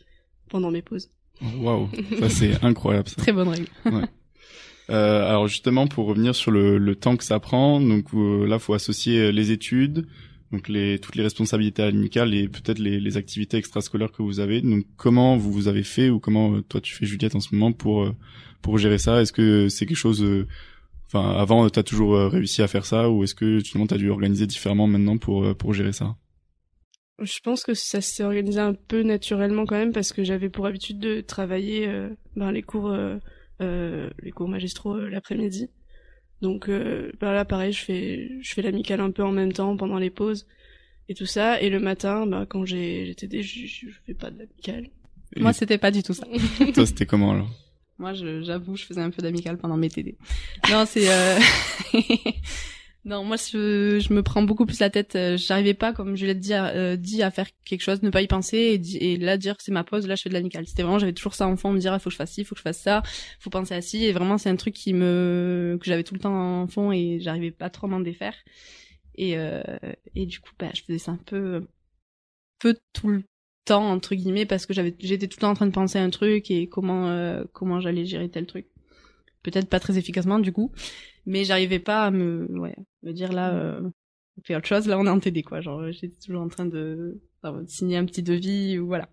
pendant 0.48 0.70
mes 0.72 0.82
pauses. 0.82 1.10
Waouh, 1.42 1.88
ça 2.18 2.28
c'est 2.28 2.52
incroyable 2.64 3.08
ça. 3.08 3.16
Très 3.16 3.32
bonne 3.32 3.48
règle. 3.48 3.66
Euh, 4.90 5.28
alors 5.28 5.48
justement 5.48 5.86
pour 5.86 6.06
revenir 6.06 6.34
sur 6.34 6.50
le, 6.50 6.78
le 6.78 6.94
temps 6.96 7.16
que 7.16 7.24
ça 7.24 7.38
prend, 7.40 7.80
donc 7.80 8.06
euh, 8.14 8.46
là 8.46 8.58
faut 8.58 8.72
associer 8.72 9.18
euh, 9.18 9.30
les 9.30 9.50
études, 9.50 10.06
donc 10.50 10.68
les 10.68 10.98
toutes 10.98 11.14
les 11.14 11.22
responsabilités 11.22 11.82
amicales 11.82 12.32
et 12.34 12.48
peut-être 12.48 12.78
les, 12.78 12.98
les 12.98 13.16
activités 13.18 13.58
extrascolaires 13.58 14.10
que 14.12 14.22
vous 14.22 14.40
avez. 14.40 14.62
Donc 14.62 14.86
comment 14.96 15.36
vous 15.36 15.52
vous 15.52 15.68
avez 15.68 15.82
fait 15.82 16.08
ou 16.08 16.20
comment 16.20 16.54
euh, 16.54 16.62
toi 16.62 16.80
tu 16.80 16.94
fais 16.94 17.04
Juliette 17.04 17.34
en 17.34 17.40
ce 17.40 17.54
moment 17.54 17.72
pour 17.72 18.04
euh, 18.04 18.16
pour 18.62 18.78
gérer 18.78 18.98
ça? 18.98 19.20
Est-ce 19.20 19.32
que 19.32 19.68
c'est 19.68 19.86
quelque 19.86 19.96
chose 19.96 20.22
euh, 20.22 20.46
Enfin, 21.10 21.30
avant, 21.38 21.66
t'as 21.70 21.82
toujours 21.82 22.18
réussi 22.30 22.60
à 22.60 22.68
faire 22.68 22.84
ça, 22.84 23.08
ou 23.08 23.24
est-ce 23.24 23.34
que 23.34 23.60
finalement 23.60 23.86
t'as 23.86 23.96
dû 23.96 24.10
organiser 24.10 24.46
différemment 24.46 24.86
maintenant 24.86 25.16
pour 25.16 25.56
pour 25.56 25.72
gérer 25.72 25.94
ça? 25.94 26.16
Je 27.20 27.40
pense 27.40 27.64
que 27.64 27.74
ça 27.74 28.00
s'est 28.00 28.22
organisé 28.22 28.60
un 28.60 28.74
peu 28.74 29.02
naturellement 29.02 29.66
quand 29.66 29.76
même 29.76 29.92
parce 29.92 30.12
que 30.12 30.22
j'avais 30.24 30.48
pour 30.48 30.66
habitude 30.66 30.98
de 31.00 31.20
travailler 31.20 31.88
euh, 31.88 32.10
ben, 32.36 32.52
les 32.52 32.62
cours 32.62 32.90
euh, 32.90 33.16
euh, 33.60 34.08
les 34.22 34.30
cours 34.30 34.48
magistraux 34.48 34.94
euh, 34.96 35.08
l'après-midi. 35.08 35.68
Donc 36.42 36.68
euh, 36.68 37.10
ben 37.20 37.32
là 37.32 37.44
pareil, 37.44 37.72
je 37.72 37.82
fais 37.84 38.30
je 38.40 38.54
fais 38.54 38.62
l'amical 38.62 39.00
un 39.00 39.10
peu 39.10 39.24
en 39.24 39.32
même 39.32 39.52
temps 39.52 39.76
pendant 39.76 39.98
les 39.98 40.10
pauses 40.10 40.46
et 41.08 41.14
tout 41.14 41.26
ça 41.26 41.60
et 41.60 41.68
le 41.70 41.80
matin 41.80 42.24
ben, 42.26 42.46
quand 42.46 42.64
j'ai 42.64 43.06
j'étais 43.06 43.42
je, 43.42 43.66
je 43.66 43.86
fais 44.06 44.14
pas 44.14 44.30
de 44.30 44.38
l'amical. 44.38 44.86
Et 45.36 45.40
Moi, 45.40 45.52
c'était 45.52 45.76
pas 45.78 45.90
du 45.90 46.02
tout 46.02 46.14
ça. 46.14 46.24
toi, 46.74 46.86
c'était 46.86 47.04
comment 47.04 47.32
alors? 47.32 47.50
Moi, 47.98 48.14
je- 48.14 48.40
j'avoue, 48.42 48.76
je 48.76 48.84
faisais 48.84 49.00
un 49.02 49.10
peu 49.10 49.20
d'amical 49.20 49.58
pendant 49.58 49.76
mes 49.76 49.90
TD. 49.90 50.16
Non, 50.70 50.84
c'est... 50.86 51.06
Euh... 51.10 51.38
non, 53.08 53.24
moi, 53.24 53.36
je, 53.36 54.12
me 54.12 54.22
prends 54.22 54.42
beaucoup 54.42 54.66
plus 54.66 54.80
la 54.80 54.90
tête. 54.90 55.16
Euh, 55.16 55.38
J'arrivais 55.38 55.72
pas, 55.72 55.94
comme 55.94 56.14
Juliette 56.14 56.40
dit, 56.40 56.52
à, 56.52 56.66
euh, 56.74 56.96
dit, 56.96 57.22
à 57.22 57.30
faire 57.30 57.46
quelque 57.64 57.80
chose, 57.80 58.02
ne 58.02 58.10
pas 58.10 58.20
y 58.20 58.26
penser 58.26 58.58
et, 58.58 59.12
et 59.12 59.16
là 59.16 59.38
dire 59.38 59.56
que 59.56 59.62
c'est 59.62 59.72
ma 59.72 59.82
pause, 59.82 60.06
là, 60.06 60.14
je 60.14 60.20
fais 60.22 60.28
de 60.28 60.34
l'amical. 60.34 60.66
C'était 60.66 60.82
vraiment, 60.82 60.98
j'avais 60.98 61.14
toujours 61.14 61.32
ça 61.32 61.48
en 61.48 61.56
fond, 61.56 61.72
me 61.72 61.78
dire, 61.78 61.94
il 61.94 62.00
faut 62.00 62.10
que 62.10 62.12
je 62.12 62.18
fasse 62.18 62.32
ci, 62.32 62.44
faut 62.44 62.54
que 62.54 62.58
je 62.58 62.64
fasse 62.64 62.80
ça, 62.80 63.02
faut 63.40 63.48
penser 63.48 63.74
à 63.74 63.80
ci. 63.80 64.04
Et 64.04 64.12
vraiment, 64.12 64.36
c'est 64.36 64.50
un 64.50 64.56
truc 64.56 64.74
qui 64.74 64.92
me 64.92 65.78
que 65.80 65.86
j'avais 65.86 66.04
tout 66.04 66.12
le 66.12 66.20
temps 66.20 66.62
en 66.62 66.66
fond 66.66 66.92
et 66.92 67.18
j'arrivais 67.18 67.50
pas 67.50 67.70
trop 67.70 67.86
m'en 67.86 68.00
défaire. 68.00 68.34
Et, 69.14 69.38
euh, 69.38 69.62
et 70.14 70.26
du 70.26 70.40
coup, 70.40 70.52
bah, 70.58 70.68
je 70.74 70.82
faisais 70.82 70.98
ça 70.98 71.12
un 71.12 71.20
peu, 71.24 71.66
peu 72.58 72.76
tout 72.92 73.08
le 73.08 73.24
temps 73.64 73.90
entre 73.90 74.14
guillemets 74.16 74.44
parce 74.46 74.66
que 74.66 74.74
j'avais 74.74 74.94
j'étais 75.00 75.28
tout 75.28 75.38
le 75.38 75.42
temps 75.42 75.50
en 75.50 75.54
train 75.54 75.66
de 75.66 75.72
penser 75.72 75.98
à 75.98 76.02
un 76.02 76.10
truc 76.10 76.50
et 76.50 76.68
comment 76.68 77.42
comment 77.52 77.80
j'allais 77.80 78.06
gérer 78.06 78.30
tel 78.30 78.46
truc 78.46 78.66
peut-être 79.42 79.68
pas 79.68 79.78
très 79.78 79.98
efficacement 79.98 80.38
du 80.38 80.52
coup 80.52 80.72
mais 81.28 81.44
j'arrivais 81.44 81.78
pas 81.78 82.04
à 82.06 82.10
me 82.10 82.46
ouais 82.58 82.74
me 83.04 83.12
dire 83.12 83.32
là 83.32 83.52
euh, 83.54 83.80
on 84.38 84.42
fait 84.44 84.56
autre 84.56 84.66
chose. 84.66 84.86
Là 84.88 84.98
on 84.98 85.06
est 85.06 85.10
en 85.10 85.20
TD 85.20 85.42
quoi. 85.42 85.60
Genre 85.60 85.90
j'étais 85.92 86.16
toujours 86.24 86.42
en 86.42 86.48
train 86.48 86.66
de, 86.66 87.20
de 87.44 87.64
signer 87.68 87.96
un 87.96 88.04
petit 88.04 88.22
devis 88.22 88.78
ou 88.78 88.86
voilà. 88.86 89.08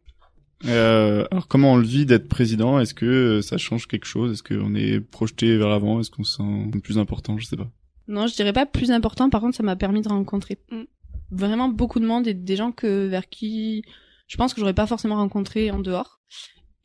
Euh, 0.65 1.25
alors 1.31 1.47
comment 1.47 1.73
on 1.73 1.77
le 1.77 1.85
vit 1.85 2.05
d'être 2.05 2.27
président? 2.29 2.79
Est-ce 2.79 2.93
que 2.93 3.05
euh, 3.05 3.41
ça 3.41 3.57
change 3.57 3.87
quelque 3.87 4.05
chose? 4.05 4.31
Est-ce 4.31 4.43
qu'on 4.43 4.73
est 4.73 4.99
projeté 5.01 5.57
vers 5.57 5.67
l'avant? 5.69 5.99
Est-ce 5.99 6.09
qu'on 6.09 6.23
se 6.23 6.37
sent 6.37 6.79
plus 6.81 6.97
important? 6.97 7.37
Je 7.37 7.45
sais 7.45 7.57
pas. 7.57 7.69
non 8.07 8.25
je 8.27 8.35
dirais 8.35 8.53
pas 8.53 8.65
plus 8.65 8.91
important. 8.91 9.29
Par 9.29 9.41
contre 9.41 9.55
ça 9.57 9.63
m'a 9.63 9.75
permis 9.75 10.01
de 10.01 10.09
rencontrer 10.09 10.57
Mm. 10.71 10.83
vraiment 11.31 11.69
beaucoup 11.69 11.99
de 11.99 12.05
monde 12.05 12.27
et 12.27 12.33
des 12.33 12.55
gens 12.55 12.71
que 12.71 13.07
vers 13.07 13.27
qui 13.29 13.83
je 14.27 14.37
pense 14.37 14.53
que 14.53 14.59
j'aurais 14.61 14.73
pas 14.73 14.87
forcément 14.87 15.15
rencontré 15.17 15.69
en 15.71 15.79
dehors. 15.79 16.19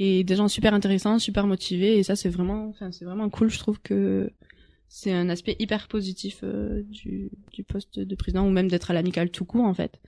Et 0.02 0.24
des 0.24 0.34
gens 0.34 0.48
super 0.48 0.72
intéressants 0.74 1.18
super 1.18 1.46
motivés. 1.46 1.98
Et 1.98 2.02
ça 2.02 2.16
c'est 2.16 2.30
vraiment 2.30 2.68
enfin 2.70 2.90
c'est 2.90 3.04
vraiment 3.04 3.28
cool 3.30 3.50
je 3.50 3.58
trouve 3.58 3.80
que 3.80 4.30
c'est 4.92 5.12
un 5.12 5.28
aspect 5.28 5.56
hyper 5.60 5.88
positif 5.88 6.40
euh, 6.42 6.82
du, 6.82 7.30
du 7.52 7.62
poste 7.62 8.00
de 8.00 8.14
président 8.16 8.46
ou 8.46 8.50
même 8.50 8.68
d'être 8.68 8.90
à 8.90 8.94
l'amical 8.94 9.30
tout 9.30 9.44
court 9.44 9.64
en 9.64 9.72
fait 9.72 10.00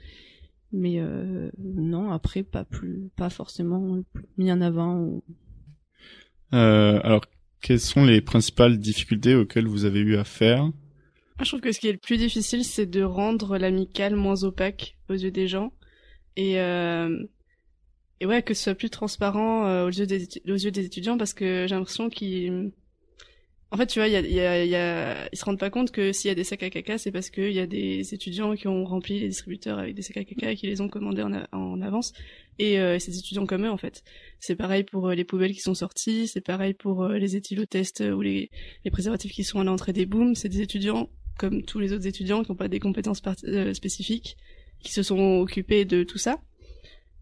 mais 0.73 0.97
euh, 0.99 1.51
non 1.59 2.11
après 2.11 2.43
pas 2.43 2.65
plus 2.65 3.09
pas 3.17 3.31
forcément 3.31 4.03
mis 4.37 4.51
en 4.51 4.61
avant 4.61 4.99
ou... 4.99 5.25
Euh, 6.53 7.01
alors 7.05 7.25
quelles 7.61 7.81
sont 7.81 8.05
les 8.05 8.21
principales 8.21 8.79
difficultés 8.79 9.35
auxquelles 9.35 9.69
vous 9.69 9.85
avez 9.85 10.01
eu 10.01 10.17
à 10.17 10.25
faire? 10.25 10.71
Je 11.41 11.49
trouve 11.49 11.61
que 11.61 11.73
ce 11.73 11.81
qui 11.81 11.89
est 11.89 11.93
le 11.93 11.99
plus 11.99 12.19
difficile, 12.19 12.65
c'est 12.65 12.87
de 12.87 13.03
rendre 13.03 13.57
l'amical 13.57 14.17
moins 14.17 14.45
opaque 14.45 14.97
aux 15.09 15.15
yeux 15.15 15.31
des 15.31 15.49
gens. 15.49 15.73
Et, 16.37 16.61
euh, 16.61 17.25
et 18.21 18.27
ouais 18.27 18.43
que 18.43 18.55
ce 18.55 18.65
soit 18.65 18.75
plus 18.75 18.91
transparent 18.91 19.67
euh, 19.67 19.87
aux 19.87 19.91
yeux 19.91 20.07
des 20.07 20.27
aux 20.49 20.57
yeux 20.57 20.71
des 20.71 20.87
étudiants 20.87 21.19
parce 21.19 21.35
que 21.35 21.67
j'ai 21.69 21.75
l'impression 21.75 22.09
qu'ils 22.09 22.73
en 23.73 23.79
fait, 23.79 23.87
tu 23.87 24.01
vois, 24.01 24.09
y 24.09 24.17
a, 24.17 24.21
y 24.21 24.39
a, 24.39 24.65
y 24.67 24.75
a, 24.75 25.29
ils 25.33 25.39
se 25.39 25.47
rendent 25.47 25.59
pas 25.59 25.71
compte 25.71 25.93
que 25.93 26.13
s'il 26.13 26.29
y 26.29 26.31
a 26.31 26.35
des 26.35 26.45
sacs 26.45 26.63
à 26.63 26.69
caca, 26.69 26.99
c'est 26.99 27.11
parce 27.11 27.31
qu'il 27.31 27.53
y 27.53 27.59
a 27.59 27.67
des 27.67 28.13
étudiants 28.13 28.55
qui 28.55 28.69
ont 28.69 28.85
rempli 28.85 29.19
les 29.19 29.29
distributeurs 29.29 29.79
avec 29.79 29.95
des 29.95 30.03
sacs 30.03 30.19
à 30.19 30.25
caca 30.25 30.51
et 30.51 30.57
qui 30.57 30.67
les 30.67 30.83
ont 30.83 30.89
commandés 30.89 31.23
en, 31.23 31.81
avance. 31.81 32.13
Et 32.59 32.79
euh, 32.79 32.99
des 32.99 33.19
étudiants 33.19 33.47
comme 33.47 33.65
eux, 33.65 33.71
en 33.71 33.79
fait. 33.79 34.05
C'est 34.41 34.57
pareil 34.57 34.85
pour 34.85 35.09
euh, 35.09 35.15
les 35.15 35.25
poubelles 35.25 35.55
qui 35.55 35.61
sont 35.61 35.73
sorties, 35.73 36.29
c'est 36.29 36.43
pareil 36.43 36.75
pour 36.75 37.03
euh, 37.03 37.17
les 37.17 37.35
éthylotests 37.35 38.01
ou 38.15 38.21
les, 38.21 38.51
préservatifs 38.91 39.33
qui 39.33 39.43
sont 39.43 39.59
à 39.59 39.65
l'entrée 39.65 39.95
des 39.95 40.05
booms. 40.05 40.35
C'est 40.35 40.51
des 40.51 40.61
étudiants 40.61 41.09
comme 41.39 41.63
tous 41.63 41.79
les 41.79 41.95
autres 41.95 42.07
étudiants 42.07 42.43
qui 42.45 42.51
n'ont 42.53 42.57
pas 42.57 42.69
des 42.69 42.79
compétences 42.79 43.23
spécifiques, 43.73 44.37
qui 44.81 44.93
se 44.93 45.03
sont 45.03 45.39
occupés 45.39 45.87
de 45.87 46.03
tout 46.03 46.19
ça. 46.19 46.37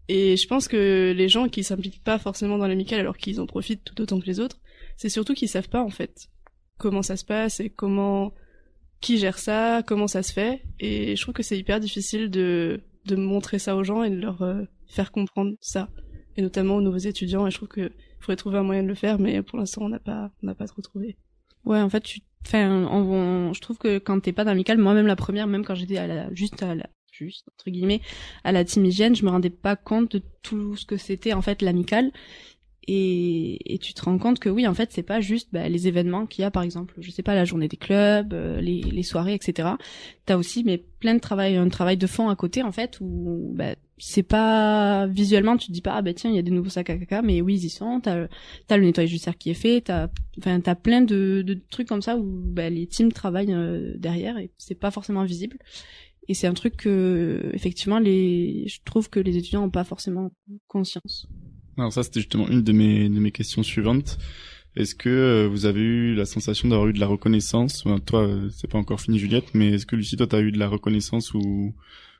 Et 0.09 0.35
je 0.35 0.47
pense 0.47 0.67
que 0.67 1.13
les 1.15 1.29
gens 1.29 1.47
qui 1.47 1.63
s'impliquent 1.63 2.03
pas 2.03 2.19
forcément 2.19 2.57
dans 2.57 2.67
l'amical 2.67 2.99
alors 2.99 3.15
qu'ils 3.15 3.39
en 3.39 3.45
profitent 3.45 3.85
tout 3.85 4.01
autant 4.01 4.19
que 4.19 4.25
les 4.25 4.41
autres, 4.41 4.59
c'est 4.97 5.07
surtout 5.07 5.33
qu'ils 5.33 5.47
savent 5.47 5.69
pas 5.69 5.81
en 5.81 5.89
fait 5.89 6.27
comment 6.81 7.03
ça 7.03 7.15
se 7.15 7.23
passe 7.23 7.59
et 7.59 7.69
comment 7.69 8.33
qui 9.01 9.17
gère 9.17 9.37
ça, 9.37 9.83
comment 9.85 10.07
ça 10.07 10.23
se 10.23 10.33
fait. 10.33 10.63
Et 10.79 11.15
je 11.15 11.21
trouve 11.21 11.33
que 11.33 11.43
c'est 11.43 11.57
hyper 11.57 11.79
difficile 11.79 12.29
de 12.29 12.81
de 13.05 13.15
montrer 13.15 13.57
ça 13.57 13.75
aux 13.75 13.83
gens 13.83 14.03
et 14.03 14.09
de 14.09 14.19
leur 14.19 14.41
euh, 14.41 14.63
faire 14.87 15.11
comprendre 15.11 15.53
ça, 15.59 15.89
et 16.37 16.41
notamment 16.41 16.75
aux 16.75 16.81
nouveaux 16.81 16.97
étudiants. 16.97 17.47
Et 17.47 17.51
je 17.51 17.57
trouve 17.57 17.69
que 17.69 17.91
faudrait 18.19 18.35
trouver 18.35 18.57
un 18.57 18.63
moyen 18.63 18.83
de 18.83 18.87
le 18.87 18.95
faire, 18.95 19.19
mais 19.19 19.41
pour 19.43 19.57
l'instant 19.57 19.83
on 19.83 19.89
n'a 19.89 19.99
pas 19.99 20.31
on 20.43 20.53
pas 20.53 20.67
trop 20.67 20.81
trouvé. 20.81 21.17
Ouais, 21.65 21.81
en 21.81 21.89
fait, 21.89 22.01
tu, 22.01 22.21
enfin, 22.45 22.87
je 23.53 23.59
trouve 23.59 23.77
que 23.77 23.99
quand 23.99 24.19
t'es 24.19 24.33
pas 24.33 24.43
dans 24.43 24.51
l'amical, 24.51 24.79
moi-même 24.79 25.05
la 25.05 25.15
première, 25.15 25.45
même 25.45 25.63
quand 25.63 25.75
j'étais 25.75 25.97
à 25.97 26.07
la, 26.07 26.33
juste 26.33 26.63
à 26.63 26.73
la, 26.73 26.87
juste 27.11 27.47
entre 27.53 27.69
guillemets, 27.69 28.01
à 28.43 28.51
la 28.51 28.65
team 28.65 28.83
hygiène, 28.85 29.15
je 29.15 29.23
me 29.23 29.29
rendais 29.29 29.51
pas 29.51 29.75
compte 29.75 30.15
de 30.15 30.21
tout 30.41 30.75
ce 30.75 30.85
que 30.85 30.97
c'était 30.97 31.33
en 31.33 31.43
fait 31.43 31.61
l'amical 31.61 32.11
et, 32.87 33.73
et, 33.75 33.77
tu 33.77 33.93
te 33.93 34.03
rends 34.03 34.17
compte 34.17 34.39
que 34.39 34.49
oui 34.49 34.67
en 34.67 34.73
fait 34.73 34.91
c'est 34.91 35.03
pas 35.03 35.21
juste 35.21 35.49
bah, 35.51 35.69
les 35.69 35.87
événements 35.87 36.25
qu'il 36.25 36.41
y 36.41 36.45
a 36.45 36.51
par 36.51 36.63
exemple. 36.63 36.95
Je 36.97 37.11
sais 37.11 37.21
pas 37.21 37.35
la 37.35 37.45
journée 37.45 37.67
des 37.67 37.77
clubs 37.77 38.33
euh, 38.33 38.59
les, 38.59 38.81
les, 38.81 39.03
soirées 39.03 39.35
etc 39.35 39.69
t'as 40.25 40.35
aussi 40.35 40.63
mais 40.63 40.83
plein 40.99 41.13
de 41.13 41.19
travail 41.19 41.57
un 41.57 41.69
travail 41.69 41.97
de 41.97 42.07
fond 42.07 42.29
à 42.29 42.35
côté 42.35 42.63
en 42.63 42.71
fait 42.71 42.97
où 42.99 43.51
bah, 43.53 43.75
c'est 43.99 44.23
pas 44.23 45.05
visuellement 45.05 45.57
tu 45.57 45.67
te 45.67 45.71
dis 45.71 45.81
pas 45.81 45.93
ah 45.93 46.01
bah 46.01 46.13
tiens 46.15 46.31
il 46.31 46.35
y 46.35 46.39
a 46.39 46.41
des 46.41 46.49
nouveaux 46.49 46.69
sacs 46.69 46.89
à 46.89 46.97
caca 46.97 47.21
mais 47.21 47.41
oui 47.41 47.55
ils 47.55 47.65
y 47.65 47.69
sont. 47.69 47.99
T'as 48.01 48.27
as 48.69 48.77
le 48.77 48.83
nettoyage 48.83 49.11
du 49.11 49.19
cercle 49.19 49.37
qui 49.37 49.51
est 49.51 49.55
fait 49.55 49.81
t'as 49.81 50.07
enfin 50.39 50.59
t'as 50.59 50.75
plein 50.75 51.01
de, 51.01 51.43
de, 51.45 51.59
trucs 51.69 51.87
comme 51.87 52.01
ça 52.01 52.17
où 52.17 52.23
bah, 52.25 52.71
les 52.71 52.87
teams 52.87 53.11
travaillent 53.11 53.53
euh, 53.53 53.93
derrière 53.97 54.39
et 54.39 54.49
c'est 54.57 54.75
pas 54.75 54.89
forcément 54.89 55.23
visible. 55.23 55.57
Et 56.27 56.33
c'est 56.33 56.47
un 56.47 56.53
truc 56.53 56.77
que 56.77 57.51
effectivement 57.53 57.99
les 57.99 58.65
je 58.67 58.79
trouve 58.85 59.09
que 59.09 59.19
les 59.19 59.37
étudiants 59.37 59.63
ont 59.65 59.69
pas 59.69 59.83
forcément 59.83 60.31
conscience 60.67 61.27
alors 61.77 61.93
ça, 61.93 62.03
c'était 62.03 62.19
justement 62.19 62.47
une 62.47 62.63
de 62.63 62.71
mes, 62.71 63.09
de 63.09 63.19
mes 63.19 63.31
questions 63.31 63.63
suivantes. 63.63 64.17
Est-ce 64.75 64.95
que 64.95 65.09
euh, 65.09 65.47
vous 65.49 65.65
avez 65.65 65.81
eu 65.81 66.15
la 66.15 66.25
sensation 66.25 66.69
d'avoir 66.69 66.87
eu 66.87 66.93
de 66.93 66.99
la 66.99 67.07
reconnaissance? 67.07 67.83
Toi, 68.05 68.21
euh, 68.21 68.49
c'est 68.51 68.69
pas 68.69 68.77
encore 68.77 69.01
fini, 69.01 69.19
Juliette, 69.19 69.53
mais 69.53 69.73
est-ce 69.73 69.85
que 69.85 69.97
Lucie, 69.97 70.15
toi, 70.15 70.27
t'as 70.27 70.39
eu 70.39 70.51
de 70.51 70.59
la 70.59 70.69
reconnaissance 70.69 71.33
ou, 71.33 71.73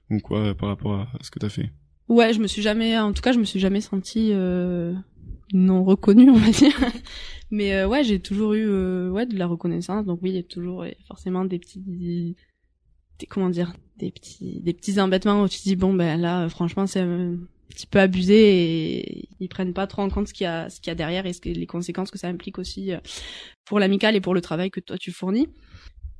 ou 0.09 0.19
quoi 0.19 0.39
euh, 0.39 0.53
par 0.53 0.67
rapport 0.67 0.95
à, 0.95 1.07
ce 1.21 1.31
que 1.31 1.39
t'as 1.39 1.49
fait? 1.49 1.71
Ouais, 2.09 2.33
je 2.33 2.39
me 2.39 2.47
suis 2.47 2.61
jamais, 2.61 2.99
en 2.99 3.13
tout 3.13 3.21
cas, 3.21 3.31
je 3.31 3.39
me 3.39 3.45
suis 3.45 3.59
jamais 3.59 3.79
sentie 3.79 4.33
non 5.53 5.83
reconnue, 5.83 6.29
on 6.29 6.35
va 6.35 6.49
dire. 6.51 6.77
mais 7.51 7.85
ouais, 7.85 8.03
j'ai 8.03 8.19
toujours 8.19 8.53
eu 8.53 9.09
ouais 9.09 9.25
de 9.25 9.37
la 9.37 9.47
reconnaissance. 9.47 10.05
Donc 10.05 10.19
oui, 10.21 10.31
il 10.31 10.35
y 10.35 10.39
a 10.39 10.43
toujours 10.43 10.85
forcément 11.07 11.45
des 11.45 11.57
petits, 11.57 11.79
des, 11.79 12.35
comment 13.29 13.49
dire, 13.49 13.73
des 13.97 14.11
petits, 14.11 14.59
des 14.59 14.73
petits 14.73 14.99
embêtements 14.99 15.43
où 15.43 15.47
tu 15.47 15.61
dis 15.61 15.77
bon 15.77 15.93
ben 15.93 16.19
là, 16.19 16.49
franchement, 16.49 16.85
c'est 16.85 17.05
petit 17.71 17.87
peu 17.87 17.99
abusé 17.99 18.99
et 18.99 19.29
ils 19.39 19.49
prennent 19.49 19.73
pas 19.73 19.87
trop 19.87 20.01
en 20.01 20.09
compte 20.09 20.27
ce 20.27 20.33
qu'il 20.33 20.45
y 20.45 20.47
a 20.47 20.69
ce 20.69 20.79
qu'il 20.79 20.89
y 20.89 20.91
a 20.91 20.95
derrière 20.95 21.25
et 21.25 21.33
ce 21.33 21.41
que, 21.41 21.49
les 21.49 21.65
conséquences 21.65 22.11
que 22.11 22.19
ça 22.19 22.27
implique 22.27 22.59
aussi 22.59 22.93
euh, 22.93 22.99
pour 23.65 23.79
l'amical 23.79 24.15
et 24.15 24.21
pour 24.21 24.33
le 24.33 24.41
travail 24.41 24.71
que 24.71 24.79
toi 24.79 24.97
tu 24.97 25.11
fournis. 25.11 25.47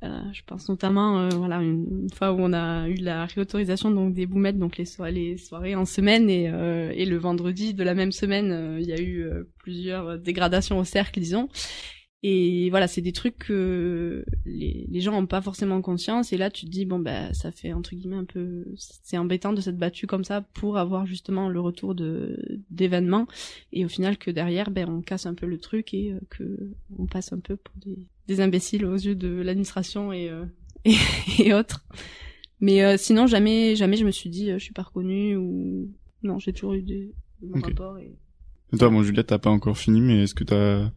Euh, 0.02 0.20
je 0.32 0.42
pense 0.44 0.68
notamment 0.68 1.20
euh, 1.20 1.28
voilà 1.28 1.62
une, 1.62 2.08
fois 2.12 2.32
où 2.32 2.40
on 2.40 2.52
a 2.52 2.88
eu 2.88 2.96
la 2.96 3.26
réautorisation 3.26 3.92
donc 3.92 4.14
des 4.14 4.26
boumettes 4.26 4.58
donc 4.58 4.76
les, 4.76 4.86
les 5.12 5.36
soirées 5.36 5.76
en 5.76 5.84
semaine 5.84 6.28
et, 6.28 6.46
et 6.96 7.04
le 7.04 7.16
vendredi 7.18 7.72
de 7.72 7.84
la 7.84 7.94
même 7.94 8.10
semaine 8.10 8.78
il 8.80 8.86
y 8.88 8.92
a 8.92 9.00
eu 9.00 9.30
plusieurs 9.58 10.18
dégradations 10.18 10.80
au 10.80 10.84
cercle 10.84 11.20
disons 11.20 11.48
et 12.24 12.70
voilà, 12.70 12.86
c'est 12.86 13.00
des 13.00 13.10
trucs 13.10 13.36
que 13.36 14.24
les, 14.46 14.86
les 14.88 15.00
gens 15.00 15.18
ont 15.18 15.26
pas 15.26 15.40
forcément 15.40 15.82
conscience. 15.82 16.32
Et 16.32 16.36
là, 16.36 16.50
tu 16.50 16.66
te 16.66 16.70
dis 16.70 16.84
bon 16.84 17.00
bah 17.00 17.34
ça 17.34 17.50
fait 17.50 17.72
entre 17.72 17.96
guillemets 17.96 18.16
un 18.16 18.24
peu, 18.24 18.64
c'est 18.76 19.18
embêtant 19.18 19.52
de 19.52 19.60
s'être 19.60 19.76
battu 19.76 20.06
comme 20.06 20.22
ça 20.22 20.40
pour 20.40 20.78
avoir 20.78 21.04
justement 21.04 21.48
le 21.48 21.58
retour 21.58 21.96
de 21.96 22.60
d'événements. 22.70 23.26
Et 23.72 23.84
au 23.84 23.88
final 23.88 24.18
que 24.18 24.30
derrière, 24.30 24.70
ben 24.70 24.88
on 24.88 25.02
casse 25.02 25.26
un 25.26 25.34
peu 25.34 25.46
le 25.46 25.58
truc 25.58 25.94
et 25.94 26.12
euh, 26.12 26.20
que 26.30 26.70
on 26.96 27.06
passe 27.06 27.32
un 27.32 27.40
peu 27.40 27.56
pour 27.56 27.74
des, 27.84 28.06
des 28.28 28.40
imbéciles 28.40 28.84
aux 28.86 28.94
yeux 28.94 29.16
de 29.16 29.40
l'administration 29.42 30.12
et, 30.12 30.28
euh, 30.28 30.44
et, 31.40 31.52
autres. 31.52 31.84
Mais 32.60 32.84
euh, 32.84 32.96
sinon 32.96 33.26
jamais 33.26 33.74
jamais 33.74 33.96
je 33.96 34.04
me 34.04 34.12
suis 34.12 34.30
dit 34.30 34.52
je 34.52 34.58
suis 34.58 34.72
pas 34.72 34.82
reconnue 34.82 35.34
ou 35.34 35.90
non 36.22 36.38
j'ai 36.38 36.52
toujours 36.52 36.74
eu 36.74 36.82
des, 36.82 37.12
des 37.42 37.60
rapports. 37.60 37.98
Et... 37.98 38.16
et 38.72 38.78
toi, 38.78 38.90
bon 38.90 39.02
Juliette, 39.02 39.26
t'as 39.26 39.38
pas 39.38 39.50
encore 39.50 39.76
fini, 39.76 40.00
mais 40.00 40.22
est-ce 40.22 40.36
que 40.36 40.44
t'as 40.44 40.92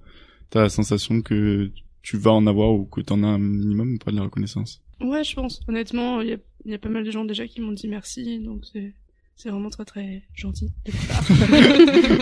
t'as 0.49 0.63
la 0.63 0.69
sensation 0.69 1.21
que 1.21 1.71
tu 2.01 2.17
vas 2.17 2.31
en 2.31 2.47
avoir 2.47 2.71
ou 2.71 2.85
que 2.85 3.01
t'en 3.01 3.23
as 3.23 3.27
un 3.27 3.39
minimum 3.39 3.93
ou 3.93 3.97
pas 3.97 4.11
de 4.11 4.17
la 4.17 4.23
reconnaissance? 4.23 4.81
Ouais, 5.01 5.23
je 5.23 5.35
pense. 5.35 5.61
Honnêtement, 5.67 6.21
il 6.21 6.29
y 6.29 6.33
a, 6.33 6.37
y 6.65 6.73
a, 6.73 6.77
pas 6.77 6.89
mal 6.89 7.03
de 7.03 7.11
gens 7.11 7.25
déjà 7.25 7.47
qui 7.47 7.61
m'ont 7.61 7.71
dit 7.71 7.87
merci, 7.87 8.39
donc 8.39 8.63
c'est 8.71 8.93
c'est 9.35 9.49
vraiment 9.49 9.69
très 9.69 9.85
très 9.85 10.23
gentil. 10.33 10.71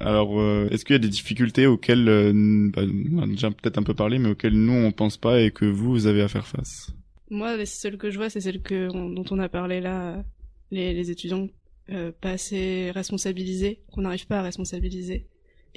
Alors, 0.00 0.38
euh, 0.38 0.68
est-ce 0.70 0.84
qu'il 0.84 0.94
y 0.94 0.96
a 0.96 1.00
des 1.00 1.08
difficultés 1.08 1.66
auxquelles, 1.66 2.08
euh, 2.08 2.70
bah, 2.72 2.82
on 3.12 3.22
a 3.22 3.26
déjà 3.26 3.50
peut-être 3.50 3.78
un 3.78 3.82
peu 3.82 3.94
parlé, 3.94 4.18
mais 4.18 4.28
auxquelles 4.30 4.52
nous 4.52 4.72
on 4.72 4.92
pense 4.92 5.16
pas 5.16 5.40
et 5.40 5.50
que 5.50 5.64
vous, 5.64 5.90
vous 5.90 6.06
avez 6.06 6.22
à 6.22 6.28
faire 6.28 6.46
face? 6.46 6.92
Moi, 7.30 7.56
les 7.56 7.66
seules 7.66 7.96
que 7.96 8.10
je 8.10 8.18
vois, 8.18 8.30
c'est 8.30 8.40
celles 8.40 8.62
que 8.62 8.88
dont 8.88 9.24
on 9.30 9.38
a 9.38 9.48
parlé 9.48 9.80
là, 9.80 10.22
les, 10.70 10.92
les 10.92 11.10
étudiants 11.10 11.48
euh, 11.90 12.12
pas 12.12 12.32
assez 12.32 12.90
responsabilisés, 12.90 13.80
qu'on 13.92 14.02
n'arrive 14.02 14.26
pas 14.26 14.40
à 14.40 14.42
responsabiliser, 14.42 15.26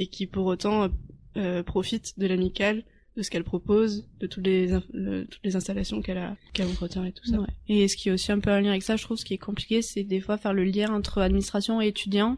et 0.01 0.07
qui 0.07 0.25
pour 0.25 0.47
autant 0.47 0.89
euh, 1.37 1.61
profite 1.61 2.17
de 2.17 2.25
l'amicale, 2.25 2.83
de 3.15 3.21
ce 3.21 3.29
qu'elle 3.29 3.43
propose, 3.43 4.07
de 4.19 4.25
toutes 4.25 4.45
les 4.45 4.71
toutes 5.29 5.43
les 5.43 5.55
installations 5.55 6.01
qu'elle 6.01 6.17
a 6.17 6.35
qu'elle 6.53 6.67
entretient 6.67 7.05
et 7.05 7.11
tout 7.11 7.25
ça. 7.25 7.37
Et 7.67 7.87
ce 7.87 7.95
qui 7.95 8.09
est 8.09 8.11
aussi 8.11 8.31
un 8.31 8.39
peu 8.39 8.49
un 8.49 8.61
lien 8.61 8.71
avec 8.71 8.83
ça, 8.83 8.95
je 8.95 9.03
trouve, 9.03 9.17
ce 9.17 9.25
qui 9.25 9.35
est 9.35 9.37
compliqué, 9.37 9.81
c'est 9.83 10.03
des 10.03 10.19
fois 10.19 10.37
faire 10.37 10.53
le 10.53 10.63
lien 10.63 10.91
entre 10.91 11.21
administration 11.21 11.81
et 11.81 11.87
étudiants. 11.87 12.37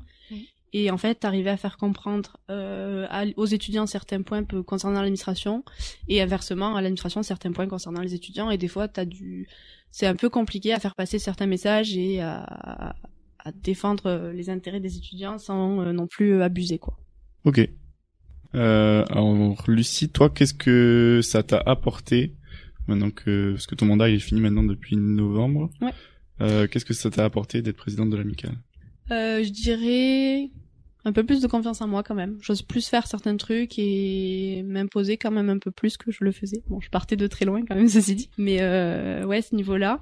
Et 0.76 0.90
en 0.90 0.98
fait, 0.98 1.24
arriver 1.24 1.52
à 1.52 1.58
faire 1.58 1.78
comprendre 1.78 2.38
euh, 2.50 3.08
aux 3.38 3.46
étudiants 3.46 3.86
certains 3.86 4.24
points 4.24 4.44
concernant 4.66 5.02
l'administration 5.02 5.64
et 6.08 6.20
inversement 6.20 6.76
à 6.76 6.82
l'administration 6.82 7.22
certains 7.22 7.52
points 7.52 7.68
concernant 7.68 8.02
les 8.02 8.16
étudiants. 8.16 8.50
Et 8.50 8.58
des 8.58 8.68
fois, 8.68 8.88
t'as 8.88 9.06
du, 9.06 9.48
c'est 9.92 10.08
un 10.08 10.16
peu 10.16 10.30
compliqué 10.30 10.74
à 10.74 10.80
faire 10.80 10.96
passer 10.96 11.20
certains 11.20 11.46
messages 11.46 11.96
et 11.96 12.22
à, 12.22 12.96
à 13.38 13.52
défendre 13.52 14.32
les 14.34 14.50
intérêts 14.50 14.80
des 14.80 14.98
étudiants 14.98 15.38
sans 15.38 15.82
euh, 15.82 15.94
non 15.94 16.08
plus 16.08 16.42
abuser, 16.42 16.80
quoi. 16.80 16.98
Ok. 17.46 17.68
Euh, 18.56 19.04
alors 19.10 19.64
Lucie, 19.68 20.10
toi, 20.10 20.30
qu'est-ce 20.30 20.54
que 20.54 21.22
ça 21.24 21.44
t'a 21.44 21.58
apporté 21.66 22.36
maintenant 22.88 23.10
que 23.10 23.54
parce 23.54 23.66
que 23.66 23.76
ton 23.76 23.86
mandat 23.86 24.10
il 24.10 24.16
est 24.16 24.20
fini 24.20 24.42
maintenant 24.42 24.64
depuis 24.64 24.96
novembre 24.96 25.72
Ouais. 25.82 25.92
Euh, 26.42 26.68
qu'est-ce 26.68 26.86
que 26.86 26.94
ça 26.94 27.10
t'a 27.10 27.26
apporté 27.26 27.62
d'être 27.62 27.78
présidente 27.78 28.10
de 28.10 28.18
l'amicale? 28.18 28.56
Euh, 29.12 29.44
Je 29.44 29.50
dirais 29.50 30.50
un 31.06 31.12
peu 31.12 31.24
plus 31.26 31.42
de 31.42 31.48
confiance 31.48 31.82
en 31.82 31.88
moi 31.88 32.04
quand 32.04 32.16
même. 32.16 32.38
J'ose 32.42 32.62
plus 32.62 32.88
faire 32.88 33.08
certains 33.08 33.36
trucs 33.38 33.78
et 33.78 34.64
m'imposer 34.64 35.18
quand 35.18 35.32
même 35.32 35.50
un 35.50 35.60
peu 35.60 35.72
plus 35.72 35.98
que 35.98 36.12
je 36.12 36.24
le 36.24 36.32
faisais. 36.32 36.64
Bon, 36.68 36.80
je 36.80 36.90
partais 36.90 37.16
de 37.16 37.28
très 37.28 37.46
loin 37.46 37.64
quand 37.66 37.76
même, 37.76 37.88
ceci 37.90 38.16
dit. 38.16 38.30
Mais 38.38 38.58
euh, 38.62 39.26
ouais, 39.26 39.42
ce 39.42 39.56
niveau-là. 39.56 40.00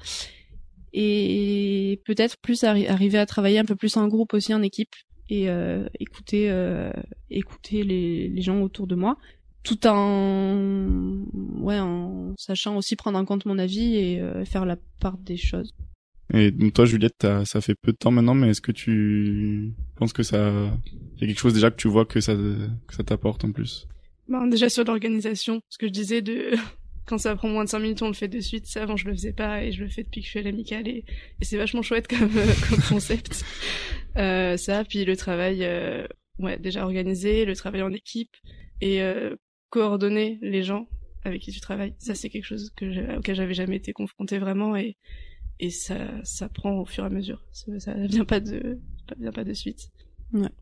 Et 0.93 2.01
peut-être 2.05 2.37
plus 2.37 2.63
arriver 2.65 3.17
à 3.17 3.25
travailler 3.25 3.59
un 3.59 3.65
peu 3.65 3.75
plus 3.75 3.95
en 3.97 4.07
groupe 4.07 4.33
aussi, 4.33 4.53
en 4.53 4.61
équipe 4.61 4.93
et 5.31 5.49
euh, 5.49 5.87
écouter 5.99 6.51
euh, 6.51 6.91
écouter 7.29 7.83
les, 7.83 8.27
les 8.27 8.41
gens 8.41 8.61
autour 8.61 8.85
de 8.85 8.95
moi 8.95 9.17
tout 9.63 9.87
en 9.87 11.23
ouais 11.61 11.79
en 11.79 12.33
sachant 12.37 12.75
aussi 12.75 12.97
prendre 12.97 13.17
en 13.17 13.23
compte 13.23 13.45
mon 13.45 13.57
avis 13.57 13.95
et 13.95 14.19
euh, 14.19 14.43
faire 14.43 14.65
la 14.65 14.75
part 14.99 15.17
des 15.17 15.37
choses. 15.37 15.73
Et 16.33 16.51
donc 16.51 16.73
toi 16.73 16.85
Juliette, 16.85 17.25
ça 17.45 17.61
fait 17.61 17.75
peu 17.81 17.93
de 17.93 17.97
temps 17.97 18.11
maintenant, 18.11 18.33
mais 18.33 18.49
est-ce 18.49 18.61
que 18.61 18.71
tu 18.73 19.73
penses 19.95 20.13
que 20.13 20.23
ça 20.23 20.51
il 21.15 21.21
y 21.21 21.23
a 21.23 21.27
quelque 21.27 21.39
chose 21.39 21.53
déjà 21.53 21.71
que 21.71 21.77
tu 21.77 21.87
vois 21.87 22.05
que 22.05 22.19
ça 22.19 22.33
que 22.35 22.93
ça 22.93 23.03
t'apporte 23.03 23.45
en 23.45 23.51
plus? 23.51 23.87
Ben, 24.27 24.47
déjà 24.47 24.69
sur 24.69 24.83
l'organisation, 24.83 25.61
ce 25.69 25.77
que 25.77 25.87
je 25.87 25.91
disais 25.91 26.21
de 26.21 26.51
quand 27.05 27.17
ça 27.17 27.35
prend 27.35 27.49
moins 27.49 27.63
de 27.63 27.69
5 27.69 27.79
minutes, 27.79 28.01
on 28.01 28.07
le 28.07 28.13
fait 28.13 28.27
de 28.27 28.39
suite. 28.39 28.65
Ça, 28.67 28.83
avant, 28.83 28.95
je 28.97 29.05
le 29.07 29.13
faisais 29.13 29.33
pas 29.33 29.63
et 29.63 29.71
je 29.71 29.83
le 29.83 29.89
fais 29.89 30.03
depuis 30.03 30.21
que 30.21 30.25
je 30.25 30.31
suis 30.31 30.39
à 30.39 30.43
l'amicale 30.43 30.87
et, 30.87 31.03
et 31.41 31.45
c'est 31.45 31.57
vachement 31.57 31.81
chouette 31.81 32.07
comme, 32.07 32.29
comme 32.69 32.81
concept. 32.89 33.43
Euh, 34.17 34.57
ça, 34.57 34.83
puis 34.83 35.05
le 35.05 35.15
travail, 35.17 35.63
euh, 35.63 36.05
ouais, 36.39 36.57
déjà 36.59 36.83
organisé, 36.83 37.45
le 37.45 37.55
travail 37.55 37.81
en 37.81 37.91
équipe 37.93 38.35
et 38.81 39.01
euh, 39.01 39.35
coordonner 39.69 40.37
les 40.41 40.63
gens 40.63 40.87
avec 41.23 41.41
qui 41.41 41.51
tu 41.51 41.59
travailles. 41.59 41.93
Ça, 41.99 42.15
c'est 42.15 42.29
quelque 42.29 42.45
chose 42.45 42.71
que 42.75 43.17
auquel 43.17 43.35
j'avais 43.35 43.53
jamais 43.53 43.77
été 43.77 43.93
confrontée 43.93 44.39
vraiment 44.39 44.75
et 44.75 44.97
et 45.59 45.69
ça 45.69 45.95
ça 46.23 46.49
prend 46.49 46.79
au 46.79 46.85
fur 46.85 47.03
et 47.03 47.07
à 47.07 47.09
mesure. 47.11 47.45
Ça, 47.51 47.79
ça 47.79 47.93
vient 47.93 48.25
pas 48.25 48.39
de 48.39 48.79
vient 49.19 49.31
pas 49.31 49.43
de 49.43 49.53
suite. 49.53 49.89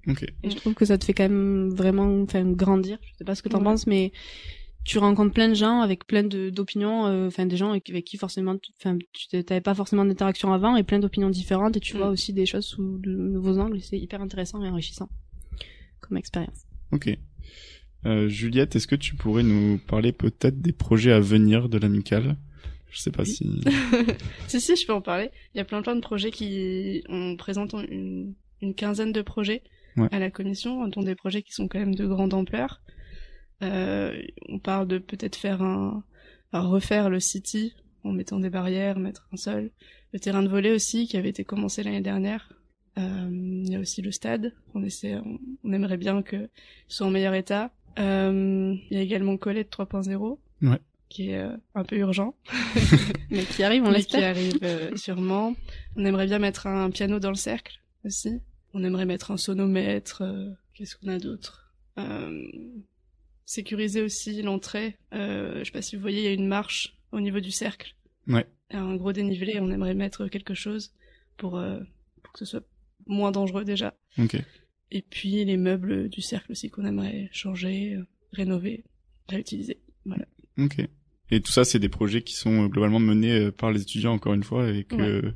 Ok. 0.07 0.25
Et 0.43 0.49
je 0.49 0.55
trouve 0.55 0.73
que 0.73 0.83
ça 0.83 0.97
te 0.97 1.05
fait 1.05 1.13
quand 1.13 1.23
même 1.29 1.69
vraiment 1.69 2.21
enfin, 2.23 2.43
grandir. 2.43 2.97
Je 3.03 3.17
sais 3.19 3.23
pas 3.23 3.35
ce 3.35 3.41
que 3.43 3.49
t'en 3.49 3.59
Ouais. 3.59 3.63
penses, 3.65 3.87
mais 3.87 4.11
tu 4.89 4.97
rencontres 4.97 5.33
plein 5.33 5.49
de 5.49 5.53
gens 5.53 5.81
avec 5.81 6.07
plein 6.07 6.23
de- 6.23 6.49
d'opinions, 6.49 7.05
euh, 7.05 7.27
enfin 7.27 7.45
des 7.45 7.57
gens 7.57 7.69
avec, 7.71 7.89
avec 7.89 8.05
qui 8.05 8.17
forcément, 8.17 8.57
tu- 8.57 8.71
enfin 8.79 8.97
tu 9.13 9.43
t'avais 9.43 9.61
pas 9.61 9.75
forcément 9.75 10.03
d'interaction 10.03 10.51
avant 10.51 10.75
et 10.75 10.83
plein 10.83 10.97
d'opinions 10.99 11.29
différentes 11.29 11.77
et 11.77 11.79
tu 11.79 11.93
Mm. 11.95 11.97
vois 11.99 12.09
aussi 12.09 12.33
des 12.33 12.45
choses 12.47 12.65
sous 12.65 12.97
de 12.97 13.11
nouveaux 13.11 13.59
angles 13.59 13.79
c'est 13.81 13.99
hyper 13.99 14.19
intéressant 14.21 14.63
et 14.63 14.69
enrichissant 14.69 15.07
comme 15.99 16.17
expérience. 16.17 16.65
Ok. 16.91 17.07
Euh, 18.05 18.29
Juliette, 18.29 18.75
est-ce 18.75 18.87
que 18.87 18.95
tu 18.95 19.15
pourrais 19.15 19.43
nous 19.43 19.77
parler 19.77 20.11
peut-être 20.11 20.59
des 20.61 20.71
projets 20.71 21.11
à 21.11 21.19
venir 21.19 21.69
de 21.69 21.77
l'amicale? 21.77 22.37
Je 22.89 22.99
sais 22.99 23.11
pas 23.11 23.23
Oui. 23.23 23.29
si. 23.29 23.61
si, 24.47 24.59
si, 24.61 24.75
je 24.75 24.87
peux 24.87 24.93
en 24.93 25.01
parler. 25.01 25.29
Il 25.53 25.57
y 25.59 25.61
a 25.61 25.65
plein 25.65 25.81
plein 25.83 25.95
de 25.95 26.01
projets 26.01 26.31
qui... 26.31 27.03
On 27.09 27.35
présente 27.35 27.73
une, 27.73 28.33
une 28.63 28.73
quinzaine 28.73 29.11
de 29.11 29.21
projets 29.21 29.61
Ouais. 29.97 30.07
à 30.11 30.17
la 30.19 30.31
commission, 30.31 30.87
dont 30.87 31.03
des 31.03 31.15
projets 31.15 31.41
qui 31.43 31.51
sont 31.51 31.67
quand 31.67 31.77
même 31.79 31.93
de 31.95 32.07
grande 32.07 32.33
ampleur. 32.33 32.81
Euh, 33.61 34.21
on 34.47 34.59
parle 34.59 34.87
de 34.87 34.97
peut-être 34.99 35.35
faire 35.35 35.61
un... 35.61 36.03
enfin, 36.51 36.65
refaire 36.67 37.09
le 37.09 37.19
city 37.19 37.73
en 38.03 38.11
mettant 38.13 38.39
des 38.39 38.49
barrières, 38.49 38.99
mettre 38.99 39.27
un 39.33 39.37
sol. 39.37 39.71
Le 40.13 40.19
terrain 40.19 40.41
de 40.43 40.47
volley 40.47 40.71
aussi, 40.71 41.07
qui 41.07 41.17
avait 41.17 41.29
été 41.29 41.43
commencé 41.43 41.83
l'année 41.83 42.01
dernière. 42.01 42.53
Euh, 42.97 43.29
il 43.31 43.69
y 43.69 43.75
a 43.75 43.79
aussi 43.79 44.01
le 44.01 44.11
stade. 44.11 44.53
On 44.73 44.83
essaie, 44.83 45.15
on, 45.15 45.37
on 45.63 45.73
aimerait 45.73 45.97
bien 45.97 46.21
que 46.21 46.49
ce 46.87 46.97
soit 46.97 47.07
en 47.07 47.11
meilleur 47.11 47.33
état. 47.33 47.71
Euh, 47.99 48.75
il 48.89 48.97
y 48.97 48.99
a 48.99 49.03
également 49.03 49.37
Colette 49.37 49.71
3.0. 49.71 50.37
Ouais. 50.61 50.79
Qui 51.09 51.29
est 51.31 51.37
euh, 51.39 51.55
un 51.75 51.83
peu 51.83 51.97
urgent. 51.97 52.35
Mais 53.31 53.43
qui 53.43 53.63
arrive, 53.63 53.83
on 53.83 53.91
Mais 53.91 54.03
qui 54.03 54.13
l'espère. 54.17 54.29
arrive 54.29 54.59
euh, 54.63 54.95
sûrement. 54.95 55.55
On 55.95 56.05
aimerait 56.05 56.27
bien 56.27 56.39
mettre 56.39 56.67
un 56.67 56.89
piano 56.91 57.19
dans 57.19 57.29
le 57.29 57.35
cercle 57.35 57.79
aussi. 58.05 58.39
On 58.73 58.83
aimerait 58.83 59.05
mettre 59.05 59.31
un 59.31 59.37
sonomètre. 59.37 60.21
euh, 60.23 60.51
Qu'est-ce 60.73 60.95
qu'on 60.95 61.07
a 61.09 61.17
d'autre? 61.19 61.73
Euh, 61.97 62.47
Sécuriser 63.49 64.03
aussi 64.03 64.43
l'entrée. 64.43 64.99
Euh, 65.11 65.57
je 65.57 65.63
sais 65.63 65.71
pas 65.71 65.81
si 65.81 65.95
vous 65.95 66.03
voyez, 66.03 66.19
il 66.19 66.25
y 66.25 66.27
a 66.27 66.33
une 66.33 66.45
marche 66.45 66.95
au 67.11 67.19
niveau 67.19 67.39
du 67.39 67.49
cercle. 67.49 67.95
Ouais. 68.27 68.45
Un 68.69 68.95
gros 68.95 69.11
dénivelé. 69.11 69.59
On 69.59 69.71
aimerait 69.71 69.95
mettre 69.95 70.27
quelque 70.27 70.53
chose 70.53 70.93
pour, 71.35 71.57
euh, 71.57 71.79
pour 72.21 72.33
que 72.33 72.37
ce 72.37 72.45
soit 72.45 72.63
moins 73.07 73.31
dangereux 73.31 73.65
déjà. 73.65 73.95
Ok. 74.19 74.37
Et 74.91 75.01
puis 75.01 75.43
les 75.45 75.57
meubles 75.57 76.09
du 76.09 76.21
cercle 76.21 76.51
aussi 76.51 76.69
qu'on 76.69 76.85
aimerait 76.85 77.27
changer, 77.31 77.95
euh, 77.95 78.05
rénover, 78.33 78.83
réutiliser. 79.27 79.79
Voilà. 80.05 80.27
Ok. 80.59 80.87
Et 81.31 81.41
tout 81.41 81.51
ça, 81.51 81.65
c'est 81.65 81.79
des 81.79 81.89
projets 81.89 82.21
qui 82.21 82.35
sont 82.35 82.65
euh, 82.65 82.67
globalement 82.67 82.99
menés 82.99 83.45
euh, 83.45 83.51
par 83.51 83.71
les 83.71 83.81
étudiants 83.81 84.13
encore 84.13 84.35
une 84.35 84.43
fois 84.43 84.69
et 84.69 84.83
que 84.83 85.33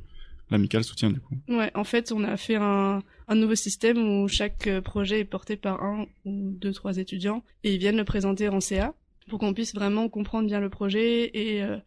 l'amicale 0.50 0.84
soutient 0.84 1.10
du 1.10 1.20
coup. 1.20 1.36
Ouais, 1.48 1.70
en 1.74 1.84
fait, 1.84 2.12
on 2.12 2.24
a 2.24 2.36
fait 2.36 2.56
un, 2.56 3.02
un 3.28 3.34
nouveau 3.34 3.54
système 3.54 3.98
où 3.98 4.28
chaque 4.28 4.66
euh, 4.66 4.80
projet 4.80 5.20
est 5.20 5.24
porté 5.24 5.56
par 5.56 5.82
un 5.82 6.06
ou 6.24 6.50
deux, 6.50 6.72
trois 6.72 6.98
étudiants 6.98 7.42
et 7.62 7.74
ils 7.74 7.78
viennent 7.78 7.96
le 7.96 8.04
présenter 8.04 8.48
en 8.48 8.60
CA 8.60 8.94
pour 9.28 9.38
qu'on 9.38 9.54
puisse 9.54 9.74
vraiment 9.74 10.08
comprendre 10.08 10.46
bien 10.46 10.60
le 10.60 10.68
projet 10.68 11.30
et, 11.34 11.62
euh, 11.62 11.78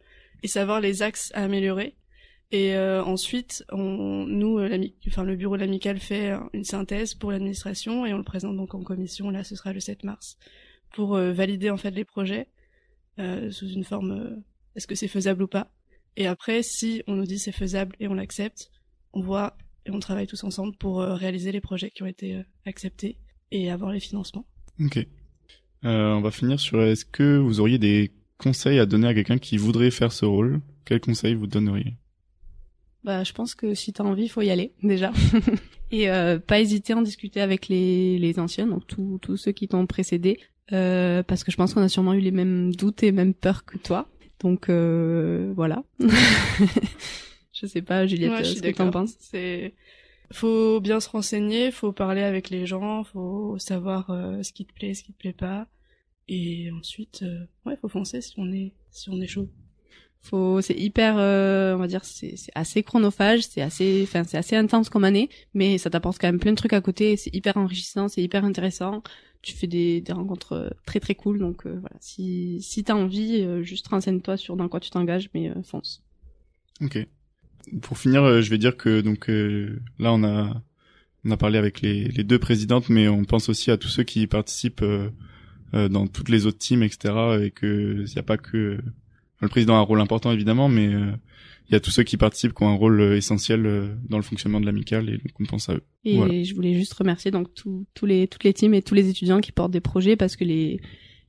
et 0.42 0.48
savoir 0.48 0.80
les 0.80 1.02
axes 1.02 1.30
à 1.34 1.44
améliorer. 1.44 1.94
Et 2.50 2.74
euh, 2.74 3.04
ensuite, 3.04 3.64
on, 3.70 4.24
nous, 4.26 4.58
enfin, 5.06 5.22
le 5.22 5.36
bureau 5.36 5.56
de 5.56 5.60
l'amicale 5.60 5.98
fait 5.98 6.32
une 6.54 6.64
synthèse 6.64 7.14
pour 7.14 7.30
l'administration 7.30 8.06
et 8.06 8.14
on 8.14 8.16
le 8.16 8.24
présente 8.24 8.56
donc 8.56 8.74
en 8.74 8.82
commission. 8.82 9.28
Là, 9.28 9.44
ce 9.44 9.54
sera 9.54 9.74
le 9.74 9.80
7 9.80 10.02
mars 10.02 10.38
pour 10.94 11.18
valider 11.18 11.68
en 11.68 11.76
fait 11.76 11.90
les 11.90 12.06
projets 12.06 12.48
sous 13.18 13.68
une 13.68 13.84
forme 13.84 14.42
est-ce 14.78 14.86
que 14.86 14.94
c'est 14.94 15.08
faisable 15.08 15.42
ou 15.42 15.48
pas. 15.48 15.72
Et 16.18 16.26
après, 16.26 16.64
si 16.64 17.02
on 17.06 17.14
nous 17.14 17.26
dit 17.26 17.38
c'est 17.38 17.52
faisable 17.52 17.94
et 18.00 18.08
on 18.08 18.14
l'accepte, 18.14 18.72
on 19.12 19.20
voit 19.20 19.56
et 19.86 19.92
on 19.92 20.00
travaille 20.00 20.26
tous 20.26 20.42
ensemble 20.42 20.76
pour 20.76 21.00
euh, 21.00 21.14
réaliser 21.14 21.52
les 21.52 21.60
projets 21.60 21.90
qui 21.90 22.02
ont 22.02 22.06
été 22.06 22.34
euh, 22.34 22.42
acceptés 22.66 23.16
et 23.52 23.70
avoir 23.70 23.92
les 23.92 24.00
financements. 24.00 24.44
Ok. 24.80 24.98
Euh, 25.84 26.12
on 26.12 26.20
va 26.20 26.32
finir 26.32 26.58
sur 26.58 26.82
est-ce 26.82 27.04
que 27.04 27.38
vous 27.38 27.60
auriez 27.60 27.78
des 27.78 28.10
conseils 28.36 28.80
à 28.80 28.84
donner 28.84 29.06
à 29.06 29.14
quelqu'un 29.14 29.38
qui 29.38 29.58
voudrait 29.58 29.92
faire 29.92 30.10
ce 30.10 30.24
rôle? 30.24 30.60
Quels 30.84 31.00
conseils 31.00 31.34
vous 31.34 31.46
donneriez? 31.46 31.94
Bah, 33.04 33.22
je 33.22 33.32
pense 33.32 33.54
que 33.54 33.74
si 33.74 33.92
t'as 33.92 34.02
envie, 34.02 34.28
faut 34.28 34.42
y 34.42 34.50
aller 34.50 34.72
déjà. 34.82 35.12
et 35.92 36.10
euh, 36.10 36.40
pas 36.40 36.60
hésiter 36.60 36.94
à 36.94 36.96
en 36.96 37.02
discuter 37.02 37.40
avec 37.40 37.68
les, 37.68 38.18
les 38.18 38.40
anciens, 38.40 38.66
donc 38.66 38.88
tous 38.88 39.18
tous 39.22 39.36
ceux 39.36 39.52
qui 39.52 39.68
t'ont 39.68 39.86
précédé, 39.86 40.40
euh, 40.72 41.22
parce 41.22 41.44
que 41.44 41.52
je 41.52 41.56
pense 41.56 41.74
qu'on 41.74 41.82
a 41.82 41.88
sûrement 41.88 42.14
eu 42.14 42.20
les 42.20 42.32
mêmes 42.32 42.74
doutes 42.74 43.04
et 43.04 43.12
mêmes 43.12 43.34
peurs 43.34 43.64
que 43.64 43.78
toi. 43.78 44.08
Donc 44.40 44.68
euh, 44.68 45.52
voilà. 45.56 45.82
je 47.52 47.66
sais 47.66 47.82
pas, 47.82 48.06
Juliette, 48.06 48.30
Ouais, 48.30 48.44
ce 48.44 48.62
que 48.62 48.70
t'en 48.70 48.90
penses? 48.90 49.16
C'est 49.18 49.74
faut 50.30 50.80
bien 50.80 51.00
se 51.00 51.08
renseigner, 51.08 51.70
faut 51.70 51.92
parler 51.92 52.22
avec 52.22 52.50
les 52.50 52.66
gens, 52.66 53.04
faut 53.04 53.58
savoir 53.58 54.10
euh, 54.10 54.42
ce 54.42 54.52
qui 54.52 54.66
te 54.66 54.72
plaît, 54.72 54.94
ce 54.94 55.02
qui 55.02 55.12
te 55.12 55.18
plaît 55.18 55.32
pas, 55.32 55.66
et 56.28 56.70
ensuite, 56.70 57.22
euh, 57.22 57.46
ouais, 57.64 57.76
faut 57.80 57.88
foncer 57.88 58.20
si 58.20 58.34
on 58.36 58.52
est 58.52 58.74
si 58.90 59.08
on 59.10 59.20
est 59.20 59.26
chaud. 59.26 59.48
Faut 60.20 60.60
c'est 60.60 60.74
hyper 60.74 61.16
euh, 61.18 61.74
on 61.74 61.78
va 61.78 61.86
dire 61.86 62.04
c'est 62.04 62.34
assez 62.54 62.82
chronophage 62.82 63.42
c'est 63.42 63.62
assez 63.62 64.00
enfin 64.02 64.24
c'est 64.24 64.36
assez 64.36 64.56
intense 64.56 64.88
comme 64.88 65.04
année 65.04 65.28
mais 65.54 65.78
ça 65.78 65.90
t'apporte 65.90 66.18
quand 66.20 66.28
même 66.28 66.40
plein 66.40 66.52
de 66.52 66.56
trucs 66.56 66.72
à 66.72 66.80
côté 66.80 67.16
c'est 67.16 67.34
hyper 67.34 67.56
enrichissant 67.56 68.08
c'est 68.08 68.22
hyper 68.22 68.44
intéressant 68.44 69.02
tu 69.42 69.54
fais 69.54 69.66
des 69.66 70.00
des 70.00 70.12
rencontres 70.12 70.52
euh, 70.52 70.70
très 70.86 71.00
très 71.00 71.14
cool 71.14 71.38
donc 71.38 71.66
euh, 71.66 71.78
voilà 71.80 71.96
si 72.00 72.60
si 72.60 72.84
t'as 72.84 72.94
envie 72.94 73.42
euh, 73.42 73.62
juste 73.62 73.88
renseigne-toi 73.88 74.36
sur 74.36 74.56
dans 74.56 74.68
quoi 74.68 74.80
tu 74.80 74.90
t'engages 74.90 75.30
mais 75.34 75.50
euh, 75.50 75.62
fonce 75.62 76.02
Ok. 76.80 76.98
Pour 77.82 77.98
finir, 77.98 78.22
euh, 78.22 78.40
je 78.40 78.50
vais 78.50 78.58
dire 78.58 78.76
que 78.76 79.00
donc 79.00 79.28
là 79.28 80.12
on 80.12 80.22
a 80.24 80.62
on 81.24 81.30
a 81.30 81.36
parlé 81.36 81.58
avec 81.58 81.80
les, 81.80 82.04
les 82.04 82.22
deux 82.24 82.38
présidentes, 82.38 82.88
mais 82.88 83.08
on 83.08 83.24
pense 83.24 83.48
aussi 83.48 83.70
à 83.70 83.76
tous 83.76 83.88
ceux 83.88 84.04
qui 84.04 84.26
participent 84.28 84.84
dans 85.72 86.06
toutes 86.06 86.28
les 86.28 86.46
autres 86.46 86.58
teams, 86.58 86.82
etc. 86.84 87.14
Et 87.42 87.50
que 87.50 88.04
il 88.06 88.12
n'y 88.12 88.18
a 88.18 88.22
pas 88.22 88.38
que 88.38 88.78
le 89.40 89.48
président 89.48 89.74
a 89.74 89.78
un 89.78 89.82
rôle 89.82 90.00
important 90.00 90.32
évidemment, 90.32 90.68
mais 90.68 90.88
euh, 90.88 91.12
il 91.68 91.72
y 91.72 91.76
a 91.76 91.80
tous 91.80 91.90
ceux 91.90 92.02
qui 92.02 92.16
participent 92.16 92.54
qui 92.54 92.62
ont 92.62 92.68
un 92.68 92.76
rôle 92.76 93.00
euh, 93.00 93.16
essentiel 93.16 93.66
euh, 93.66 93.94
dans 94.08 94.16
le 94.16 94.22
fonctionnement 94.22 94.60
de 94.60 94.66
l'amicale 94.66 95.08
et 95.08 95.18
donc 95.18 95.32
on 95.40 95.44
pense 95.44 95.68
à 95.68 95.74
eux. 95.74 95.82
et 96.04 96.16
Voilà. 96.16 96.42
je 96.42 96.54
voulais 96.54 96.74
juste 96.74 96.94
remercier 96.94 97.30
donc 97.30 97.48
tous 97.54 98.06
les 98.06 98.26
toutes 98.26 98.44
les 98.44 98.54
teams 98.54 98.74
et 98.74 98.82
tous 98.82 98.94
les 98.94 99.08
étudiants 99.08 99.40
qui 99.40 99.52
portent 99.52 99.72
des 99.72 99.80
projets 99.80 100.16
parce 100.16 100.36
que 100.36 100.44
les 100.44 100.80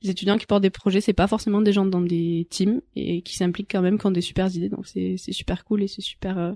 les 0.02 0.10
étudiants 0.10 0.38
qui 0.38 0.46
portent 0.46 0.62
des 0.62 0.70
projets, 0.70 1.02
c'est 1.02 1.12
pas 1.12 1.26
forcément 1.26 1.60
des 1.60 1.72
gens 1.72 1.84
dans 1.84 2.00
des 2.00 2.46
teams 2.48 2.80
et 2.96 3.20
qui 3.20 3.36
s'impliquent 3.36 3.70
quand 3.70 3.82
même, 3.82 3.98
qui 3.98 4.06
ont 4.06 4.10
des 4.10 4.22
super 4.22 4.54
idées. 4.54 4.70
Donc 4.70 4.86
c'est 4.86 5.16
c'est 5.18 5.32
super 5.32 5.64
cool 5.64 5.82
et 5.82 5.88
c'est 5.88 6.00
super 6.00 6.38
euh, 6.38 6.52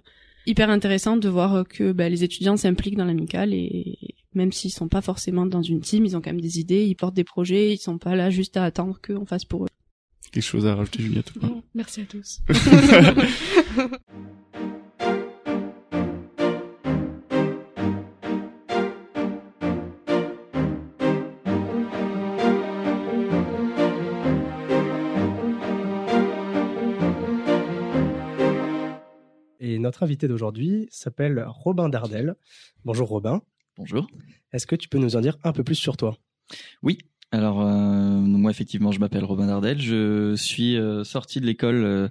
hyper 0.46 0.70
intéressant 0.70 1.16
de 1.18 1.28
voir 1.28 1.68
que 1.68 1.92
bah, 1.92 2.08
les 2.08 2.24
étudiants 2.24 2.56
s'impliquent 2.56 2.96
dans 2.96 3.04
l'amicale 3.04 3.52
et 3.52 3.98
même 4.34 4.50
s'ils 4.50 4.72
sont 4.72 4.88
pas 4.88 5.02
forcément 5.02 5.46
dans 5.46 5.62
une 5.62 5.80
team, 5.80 6.04
ils 6.06 6.16
ont 6.16 6.20
quand 6.20 6.30
même 6.30 6.40
des 6.40 6.58
idées, 6.58 6.84
ils 6.84 6.96
portent 6.96 7.14
des 7.14 7.24
projets, 7.24 7.72
ils 7.72 7.78
sont 7.78 7.98
pas 7.98 8.16
là 8.16 8.30
juste 8.30 8.56
à 8.56 8.64
attendre 8.64 8.98
qu'on 9.06 9.26
fasse 9.26 9.44
pour 9.44 9.64
eux. 9.64 9.68
Quelque 10.32 10.42
chose 10.42 10.66
à 10.66 10.74
rajouter, 10.74 11.02
Juliette 11.02 11.34
ou 11.36 11.40
pas 11.40 11.46
Bon, 11.46 11.62
merci 11.74 12.00
à 12.00 12.04
tous. 12.04 12.40
Et 29.60 29.78
notre 29.78 30.02
invité 30.02 30.28
d'aujourd'hui 30.28 30.88
s'appelle 30.90 31.44
Robin 31.48 31.88
Dardel. 31.88 32.34
Bonjour 32.84 33.08
Robin. 33.08 33.42
Bonjour. 33.76 34.06
Est-ce 34.52 34.66
que 34.66 34.76
tu 34.76 34.88
peux 34.88 34.98
nous 34.98 35.16
en 35.16 35.20
dire 35.20 35.36
un 35.42 35.52
peu 35.52 35.64
plus 35.64 35.74
sur 35.74 35.96
toi? 35.96 36.16
Oui, 36.82 36.98
alors 37.34 37.62
euh, 37.62 38.20
moi 38.20 38.50
effectivement 38.50 38.92
je 38.92 39.00
m'appelle 39.00 39.24
Robin 39.24 39.46
Dardel, 39.46 39.80
je 39.80 40.36
suis 40.36 40.76
euh, 40.76 41.02
sorti 41.02 41.40
de 41.40 41.46
l'école 41.46 41.84
euh, 41.84 42.08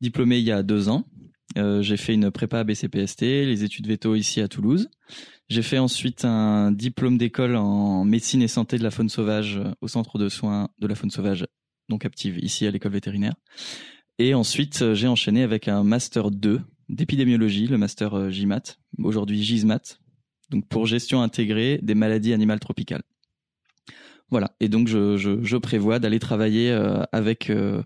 diplômé 0.00 0.38
il 0.38 0.44
y 0.44 0.50
a 0.50 0.62
deux 0.62 0.88
ans. 0.88 1.04
J'ai 1.80 1.96
fait 1.96 2.12
une 2.12 2.30
prépa 2.30 2.64
BCPST, 2.64 3.22
les 3.22 3.64
études 3.64 3.86
veto 3.86 4.14
ici 4.14 4.42
à 4.42 4.48
Toulouse. 4.48 4.90
J'ai 5.48 5.62
fait 5.62 5.78
ensuite 5.78 6.26
un 6.26 6.70
diplôme 6.70 7.16
d'école 7.16 7.56
en 7.56 8.04
médecine 8.04 8.42
et 8.42 8.48
santé 8.48 8.76
de 8.76 8.82
la 8.82 8.90
faune 8.90 9.08
sauvage 9.08 9.58
au 9.80 9.88
centre 9.88 10.18
de 10.18 10.28
soins 10.28 10.68
de 10.80 10.86
la 10.86 10.94
faune 10.94 11.10
sauvage, 11.10 11.46
donc 11.88 12.02
captive 12.02 12.38
ici 12.44 12.66
à 12.66 12.70
l'école 12.70 12.92
vétérinaire. 12.92 13.36
Et 14.18 14.34
ensuite 14.34 14.92
j'ai 14.92 15.08
enchaîné 15.08 15.42
avec 15.42 15.66
un 15.66 15.82
master 15.82 16.30
2 16.30 16.60
d'épidémiologie, 16.90 17.68
le 17.68 17.78
master 17.78 18.30
GIMAT, 18.30 18.76
aujourd'hui 18.98 19.42
GISMAT, 19.42 19.96
donc 20.50 20.68
pour 20.68 20.84
gestion 20.84 21.22
intégrée 21.22 21.80
des 21.82 21.94
maladies 21.94 22.34
animales 22.34 22.60
tropicales. 22.60 23.02
Voilà. 24.30 24.52
Et 24.60 24.68
donc 24.68 24.88
je, 24.88 25.16
je, 25.16 25.42
je 25.42 25.56
prévois 25.56 25.98
d'aller 25.98 26.18
travailler 26.18 26.70
euh, 26.70 27.02
avec 27.12 27.50
euh, 27.50 27.82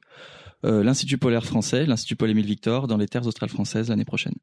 euh, 0.65 0.83
l'Institut 0.83 1.19
polaire 1.19 1.45
français, 1.45 1.87
l'Institut 1.87 2.17
Paul 2.17 2.31
Émile 2.31 2.47
Victor, 2.47 2.87
dans 2.87 2.97
les 2.97 3.09
terres 3.09 3.27
australes 3.27 3.51
françaises 3.51 3.89
l'année 3.89 4.05
prochaine. 4.05 4.35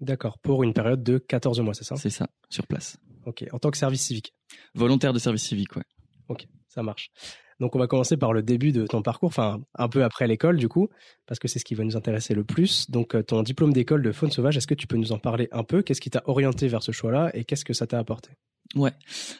D'accord, 0.00 0.38
pour 0.38 0.62
une 0.62 0.72
période 0.72 1.02
de 1.02 1.18
14 1.18 1.60
mois, 1.60 1.74
c'est 1.74 1.84
ça? 1.84 1.96
C'est 1.96 2.10
ça, 2.10 2.28
sur 2.48 2.66
place. 2.66 2.98
Ok, 3.26 3.44
en 3.52 3.58
tant 3.58 3.70
que 3.70 3.76
service 3.76 4.02
civique? 4.02 4.34
Volontaire 4.74 5.12
de 5.12 5.18
service 5.18 5.42
civique, 5.42 5.76
ouais. 5.76 5.84
Ok, 6.28 6.46
ça 6.68 6.82
marche. 6.82 7.10
Donc 7.58 7.76
on 7.76 7.78
va 7.78 7.86
commencer 7.86 8.16
par 8.16 8.32
le 8.32 8.42
début 8.42 8.72
de 8.72 8.86
ton 8.86 9.02
parcours, 9.02 9.28
enfin 9.28 9.60
un 9.74 9.88
peu 9.88 10.02
après 10.02 10.26
l'école 10.26 10.56
du 10.56 10.68
coup, 10.68 10.88
parce 11.26 11.38
que 11.38 11.46
c'est 11.46 11.58
ce 11.58 11.64
qui 11.66 11.74
va 11.74 11.84
nous 11.84 11.96
intéresser 11.96 12.32
le 12.32 12.42
plus. 12.42 12.90
Donc 12.90 13.14
ton 13.26 13.42
diplôme 13.42 13.74
d'école 13.74 14.02
de 14.02 14.12
faune 14.12 14.30
sauvage, 14.30 14.56
est-ce 14.56 14.66
que 14.66 14.74
tu 14.74 14.86
peux 14.86 14.96
nous 14.96 15.12
en 15.12 15.18
parler 15.18 15.48
un 15.52 15.62
peu? 15.62 15.82
Qu'est-ce 15.82 16.00
qui 16.00 16.08
t'a 16.08 16.22
orienté 16.24 16.68
vers 16.68 16.82
ce 16.82 16.92
choix-là 16.92 17.30
et 17.34 17.44
qu'est-ce 17.44 17.66
que 17.66 17.74
ça 17.74 17.86
t'a 17.86 17.98
apporté? 17.98 18.30
Ouais. 18.76 18.92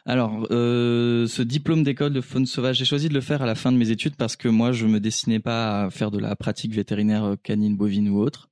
Alors, 0.06 0.46
euh, 0.50 1.26
ce 1.28 1.42
diplôme 1.42 1.84
d'école 1.84 2.12
de 2.12 2.20
faune 2.20 2.46
sauvage, 2.46 2.78
j'ai 2.78 2.84
choisi 2.84 3.08
de 3.08 3.14
le 3.14 3.20
faire 3.20 3.42
à 3.42 3.46
la 3.46 3.54
fin 3.54 3.70
de 3.70 3.76
mes 3.76 3.90
études 3.90 4.16
parce 4.16 4.34
que 4.36 4.48
moi, 4.48 4.72
je 4.72 4.86
me 4.86 4.98
destinais 4.98 5.38
pas 5.38 5.84
à 5.84 5.90
faire 5.90 6.10
de 6.10 6.18
la 6.18 6.34
pratique 6.34 6.74
vétérinaire 6.74 7.36
canine, 7.44 7.76
bovine 7.76 8.08
ou 8.08 8.18
autre. 8.18 8.50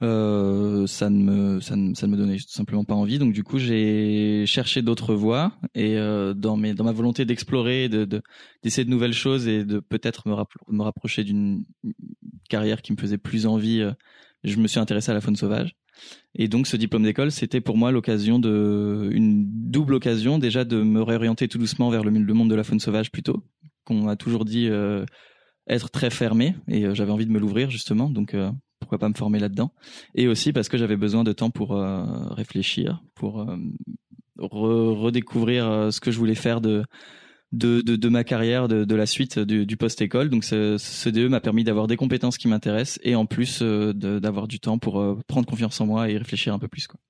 Euh, 0.00 0.86
ça 0.86 1.10
ne 1.10 1.20
me 1.24 1.60
ça 1.60 1.74
ne, 1.74 1.88
me 1.88 2.16
donnait 2.16 2.36
tout 2.36 2.44
simplement 2.50 2.84
pas 2.84 2.94
envie 2.94 3.18
donc 3.18 3.32
du 3.32 3.42
coup 3.42 3.58
j'ai 3.58 4.44
cherché 4.46 4.80
d'autres 4.80 5.16
voies 5.16 5.52
et 5.74 5.96
euh, 5.96 6.34
dans 6.34 6.56
ma 6.56 6.92
volonté 6.92 7.24
d'explorer 7.24 7.88
de 7.88 8.04
d'essayer 8.62 8.84
de, 8.84 8.90
nouvelles 8.90 9.12
choses 9.12 9.48
et 9.48 9.64
de 9.64 9.80
peut-être 9.80 10.28
me, 10.28 10.36
me 10.68 10.82
rapprocher 10.84 11.24
d'une 11.24 11.64
carrière 12.48 12.80
qui 12.80 12.92
me 12.92 12.96
faisait 12.96 13.18
plus 13.18 13.44
envie 13.44 13.80
euh, 13.80 13.90
je 14.44 14.58
me 14.58 14.68
suis 14.68 14.78
intéressé 14.78 15.10
à 15.10 15.14
la 15.14 15.20
faune 15.20 15.34
sauvage 15.34 15.74
et 16.34 16.48
donc 16.48 16.66
ce 16.66 16.76
diplôme 16.76 17.02
d'école 17.02 17.30
c'était 17.30 17.60
pour 17.60 17.76
moi 17.76 17.90
l'occasion 17.90 18.38
de 18.38 19.08
une 19.12 19.44
double 19.70 19.94
occasion 19.94 20.38
déjà 20.38 20.64
de 20.64 20.82
me 20.82 21.02
réorienter 21.02 21.48
tout 21.48 21.58
doucement 21.58 21.90
vers 21.90 22.04
le, 22.04 22.10
monde 22.10 22.50
de 22.50 22.54
la 22.54 22.64
faune 22.64 22.80
sauvage 22.80 23.10
plutôt 23.10 23.44
qu'on 23.84 24.02
m'a 24.02 24.16
toujours 24.16 24.44
dit 24.44 24.68
euh, 24.68 25.04
être 25.68 25.90
très 25.90 26.10
fermé 26.10 26.54
et 26.66 26.84
euh, 26.84 26.94
j'avais 26.94 27.12
envie 27.12 27.26
de 27.26 27.32
me 27.32 27.38
l'ouvrir 27.38 27.70
justement. 27.70 28.10
Donc 28.10 28.34
pourquoi 28.88 28.98
pas 28.98 29.08
me 29.10 29.14
former 29.14 29.38
là-dedans? 29.38 29.72
Et 30.14 30.28
aussi 30.28 30.52
parce 30.52 30.68
que 30.68 30.78
j'avais 30.78 30.96
besoin 30.96 31.24
de 31.24 31.32
temps 31.32 31.50
pour 31.50 31.76
euh, 31.76 32.04
réfléchir 32.30 33.02
pour 33.14 33.40
euh, 33.40 33.56
redécouvrir 34.38 35.68
euh, 35.68 35.90
ce 35.90 36.00
que 36.00 36.10
je 36.10 36.18
voulais 36.18 36.34
faire 36.34 36.60
de 36.60 36.84
de, 37.52 37.80
de, 37.80 37.96
de 37.96 38.08
ma 38.08 38.24
carrière, 38.24 38.68
de, 38.68 38.84
de 38.84 38.94
la 38.94 39.06
suite 39.06 39.38
du, 39.38 39.66
du 39.66 39.76
post-école. 39.76 40.28
Donc 40.28 40.44
ce, 40.44 40.76
ce 40.78 41.08
DE 41.08 41.28
m'a 41.28 41.40
permis 41.40 41.64
d'avoir 41.64 41.86
des 41.86 41.96
compétences 41.96 42.38
qui 42.38 42.48
m'intéressent 42.48 43.00
et 43.02 43.14
en 43.14 43.26
plus 43.26 43.62
d'avoir 43.62 44.48
du 44.48 44.60
temps 44.60 44.78
pour 44.78 45.18
prendre 45.26 45.46
confiance 45.46 45.80
en 45.80 45.86
moi 45.86 46.10
et 46.10 46.18
réfléchir 46.18 46.54
un 46.54 46.58
peu 46.58 46.68
plus. 46.68 46.86
Quoi. 46.86 47.00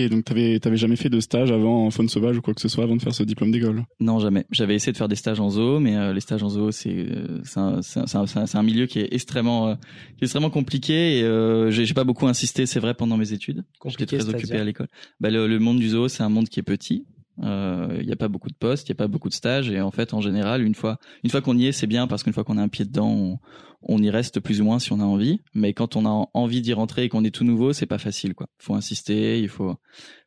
Et 0.00 0.08
donc, 0.08 0.24
t'avais, 0.24 0.60
t'avais 0.60 0.76
jamais 0.76 0.94
fait 0.94 1.10
de 1.10 1.18
stage 1.18 1.50
avant 1.50 1.84
en 1.86 1.90
faune 1.90 2.08
sauvage 2.08 2.38
ou 2.38 2.40
quoi 2.40 2.54
que 2.54 2.60
ce 2.60 2.68
soit 2.68 2.84
avant 2.84 2.94
de 2.94 3.02
faire 3.02 3.12
ce 3.12 3.24
diplôme 3.24 3.50
d'école? 3.50 3.82
Non, 3.98 4.20
jamais. 4.20 4.46
J'avais 4.52 4.76
essayé 4.76 4.92
de 4.92 4.96
faire 4.96 5.08
des 5.08 5.16
stages 5.16 5.40
en 5.40 5.50
zoo, 5.50 5.80
mais 5.80 5.96
euh, 5.96 6.12
les 6.12 6.20
stages 6.20 6.44
en 6.44 6.48
zoo, 6.48 6.70
c'est, 6.70 6.94
euh, 6.94 7.40
c'est, 7.42 7.58
un, 7.58 7.82
c'est, 7.82 7.98
un, 8.14 8.26
c'est, 8.26 8.56
un, 8.56 8.62
milieu 8.62 8.86
qui 8.86 9.00
est 9.00 9.08
extrêmement, 9.12 9.70
euh, 9.70 9.74
extrêmement 10.22 10.50
compliqué. 10.50 11.18
Et 11.18 11.24
euh, 11.24 11.72
j'ai, 11.72 11.84
j'ai 11.84 11.94
pas 11.94 12.04
beaucoup 12.04 12.28
insisté, 12.28 12.64
c'est 12.64 12.78
vrai, 12.78 12.94
pendant 12.94 13.16
mes 13.16 13.32
études. 13.32 13.64
J'étais 13.86 14.06
très 14.06 14.28
occupé 14.28 14.54
à 14.54 14.62
l'école. 14.62 14.86
Bah, 15.18 15.30
le, 15.30 15.48
le, 15.48 15.58
monde 15.58 15.80
du 15.80 15.88
zoo, 15.88 16.06
c'est 16.06 16.22
un 16.22 16.28
monde 16.28 16.48
qui 16.48 16.60
est 16.60 16.62
petit. 16.62 17.04
Il 17.40 17.46
euh, 17.46 18.02
n'y 18.02 18.12
a 18.12 18.16
pas 18.16 18.28
beaucoup 18.28 18.48
de 18.48 18.54
postes, 18.54 18.88
il 18.88 18.92
n'y 18.92 18.96
a 18.96 18.98
pas 18.98 19.06
beaucoup 19.06 19.28
de 19.28 19.34
stages, 19.34 19.70
et 19.70 19.80
en 19.80 19.90
fait, 19.90 20.12
en 20.12 20.20
général, 20.20 20.62
une 20.62 20.74
fois, 20.74 20.98
une 21.22 21.30
fois 21.30 21.40
qu'on 21.40 21.56
y 21.56 21.66
est, 21.66 21.72
c'est 21.72 21.86
bien 21.86 22.06
parce 22.06 22.24
qu'une 22.24 22.32
fois 22.32 22.42
qu'on 22.42 22.58
a 22.58 22.62
un 22.62 22.68
pied 22.68 22.84
dedans, 22.84 23.10
on, 23.10 23.38
on, 23.82 24.02
y 24.02 24.10
reste 24.10 24.40
plus 24.40 24.60
ou 24.60 24.64
moins 24.64 24.80
si 24.80 24.92
on 24.92 25.00
a 25.00 25.04
envie. 25.04 25.40
Mais 25.54 25.72
quand 25.72 25.94
on 25.94 26.04
a 26.04 26.28
envie 26.34 26.62
d'y 26.62 26.72
rentrer 26.72 27.04
et 27.04 27.08
qu'on 27.08 27.24
est 27.24 27.30
tout 27.30 27.44
nouveau, 27.44 27.72
c'est 27.72 27.86
pas 27.86 27.98
facile, 27.98 28.34
quoi. 28.34 28.48
Faut 28.58 28.74
insister, 28.74 29.40
il 29.40 29.48
faut, 29.48 29.76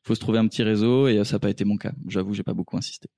faut 0.04 0.15
se 0.15 0.19
trouver 0.21 0.39
un 0.39 0.47
petit 0.47 0.63
réseau, 0.63 1.08
et 1.08 1.24
ça 1.26 1.36
n'a 1.36 1.39
pas 1.39 1.50
été 1.50 1.65
mon 1.65 1.76
cas. 1.76 1.91
J'avoue, 2.08 2.34
j'ai 2.34 2.43
pas 2.43 2.54
beaucoup 2.54 2.78
insisté. 2.78 3.10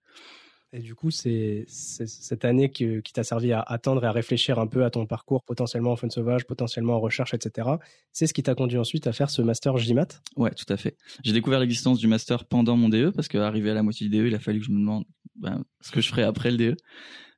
Et 0.76 0.80
du 0.80 0.96
coup, 0.96 1.12
c'est 1.12 1.66
cette 1.68 2.46
année 2.46 2.72
qui, 2.72 3.02
t'a 3.14 3.24
servi 3.24 3.52
à 3.52 3.62
attendre 3.62 4.04
et 4.04 4.08
à 4.08 4.12
réfléchir 4.12 4.58
un 4.58 4.66
peu 4.66 4.84
à 4.84 4.90
ton 4.90 5.06
parcours 5.06 5.44
potentiellement 5.44 5.92
en 5.92 5.96
faune 5.96 6.10
sauvage, 6.10 6.46
potentiellement 6.46 6.96
en 6.96 7.00
recherche, 7.00 7.36
etc. 7.36 7.70
C'est 8.12 8.26
ce 8.26 8.34
qui 8.34 8.42
t'a 8.42 8.56
conduit 8.56 8.80
ensuite 8.80 9.06
à 9.06 9.14
faire 9.14 9.30
ce 9.30 9.44
master 9.44 9.78
JMAT 9.78 10.08
Ouais, 10.36 10.50
tout 10.50 10.66
à 10.70 10.78
fait. 10.78 10.98
J'ai 11.24 11.32
découvert 11.32 11.60
l'existence 11.60 12.00
du 12.00 12.08
master 12.08 12.46
pendant 12.46 12.76
mon 12.76 12.90
DE 12.90 13.12
parce 13.16 13.28
qu'arrivé 13.28 13.70
à 13.70 13.76
la 13.76 13.84
moitié 13.84 14.10
du 14.10 14.18
DE, 14.18 14.26
il 14.26 14.34
a 14.34 14.40
fallu 14.40 14.60
que 14.62 14.66
je 14.66 14.72
me 14.72 14.80
demande 14.80 15.06
ben, 15.36 15.64
ce 15.82 15.92
que 15.92 16.02
je 16.02 16.10
ferais 16.10 16.24
après 16.24 16.50
le 16.50 16.58
DE. 16.58 16.76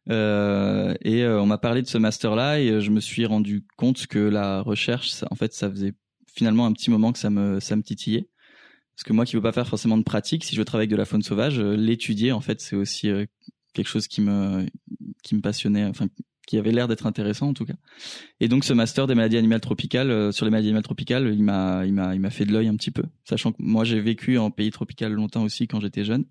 Euh, 0.10 0.94
et 1.02 1.24
euh, 1.24 1.42
on 1.42 1.46
m'a 1.46 1.58
parlé 1.58 1.82
de 1.82 1.88
ce 1.88 1.98
master-là 1.98 2.62
et 2.62 2.70
euh, 2.70 2.80
je 2.80 2.92
me 2.92 3.02
suis 3.02 3.26
rendu 3.26 3.66
compte 3.76 4.08
que 4.08 4.20
la 4.20 4.62
recherche, 4.62 5.24
en 5.30 5.36
fait, 5.36 5.52
ça 5.52 5.70
faisait 5.70 5.94
finalement 6.34 6.66
un 6.66 6.72
petit 6.72 6.90
moment 6.90 7.12
que 7.12 7.20
ça 7.20 7.30
me 7.30 7.82
titillait. 7.82 8.30
Parce 8.96 9.04
que 9.04 9.14
moi 9.14 9.26
qui 9.26 9.36
veux 9.36 9.42
pas 9.42 9.52
faire 9.52 9.68
forcément 9.68 9.98
de 9.98 10.04
pratique, 10.04 10.46
si 10.46 10.56
je 10.56 10.62
veux 10.62 10.66
travailler 10.66 10.86
avec 10.86 10.92
de 10.92 10.96
la 10.96 11.06
faune 11.06 11.22
sauvage, 11.22 11.60
euh, 11.60 11.76
l'étudier 11.76 12.32
en 12.32 12.42
fait 12.42 12.62
c'est 12.62 12.76
aussi 12.76 13.10
euh, 13.10 13.26
quelque 13.74 13.88
chose 13.88 14.08
qui 14.08 14.22
me 14.22 14.66
qui 15.24 15.36
me 15.36 15.42
passionnait, 15.42 15.86
enfin 15.86 16.08
qui 16.48 16.58
avait 16.58 16.72
l'air 16.72 16.88
d'être 16.88 17.06
intéressant 17.06 17.50
en 17.50 17.54
tout 17.54 17.66
cas. 17.66 17.74
Et 18.40 18.48
donc 18.48 18.64
ce 18.64 18.72
master 18.72 19.08
des 19.08 19.16
maladies 19.16 19.38
animales 19.38 19.60
tropicales 19.60 20.12
euh, 20.12 20.32
sur 20.32 20.46
les 20.46 20.52
maladies 20.52 20.70
animales 20.70 20.84
tropicales, 20.84 21.34
il 21.34 21.44
m'a 21.44 21.86
il 21.86 21.94
m'a 21.94 22.16
il 22.16 22.22
m'a 22.22 22.30
fait 22.30 22.46
de 22.46 22.54
l'œil 22.54 22.68
un 22.68 22.76
petit 22.76 22.92
peu, 22.92 23.04
sachant 23.26 23.52
que 23.52 23.58
moi 23.60 23.84
j'ai 23.84 24.00
vécu 24.00 24.38
en 24.38 24.50
pays 24.50 24.72
tropical 24.72 25.12
longtemps 25.12 25.44
aussi 25.44 25.68
quand 25.68 25.82
j'étais 25.82 26.06
jeune. 26.06 26.24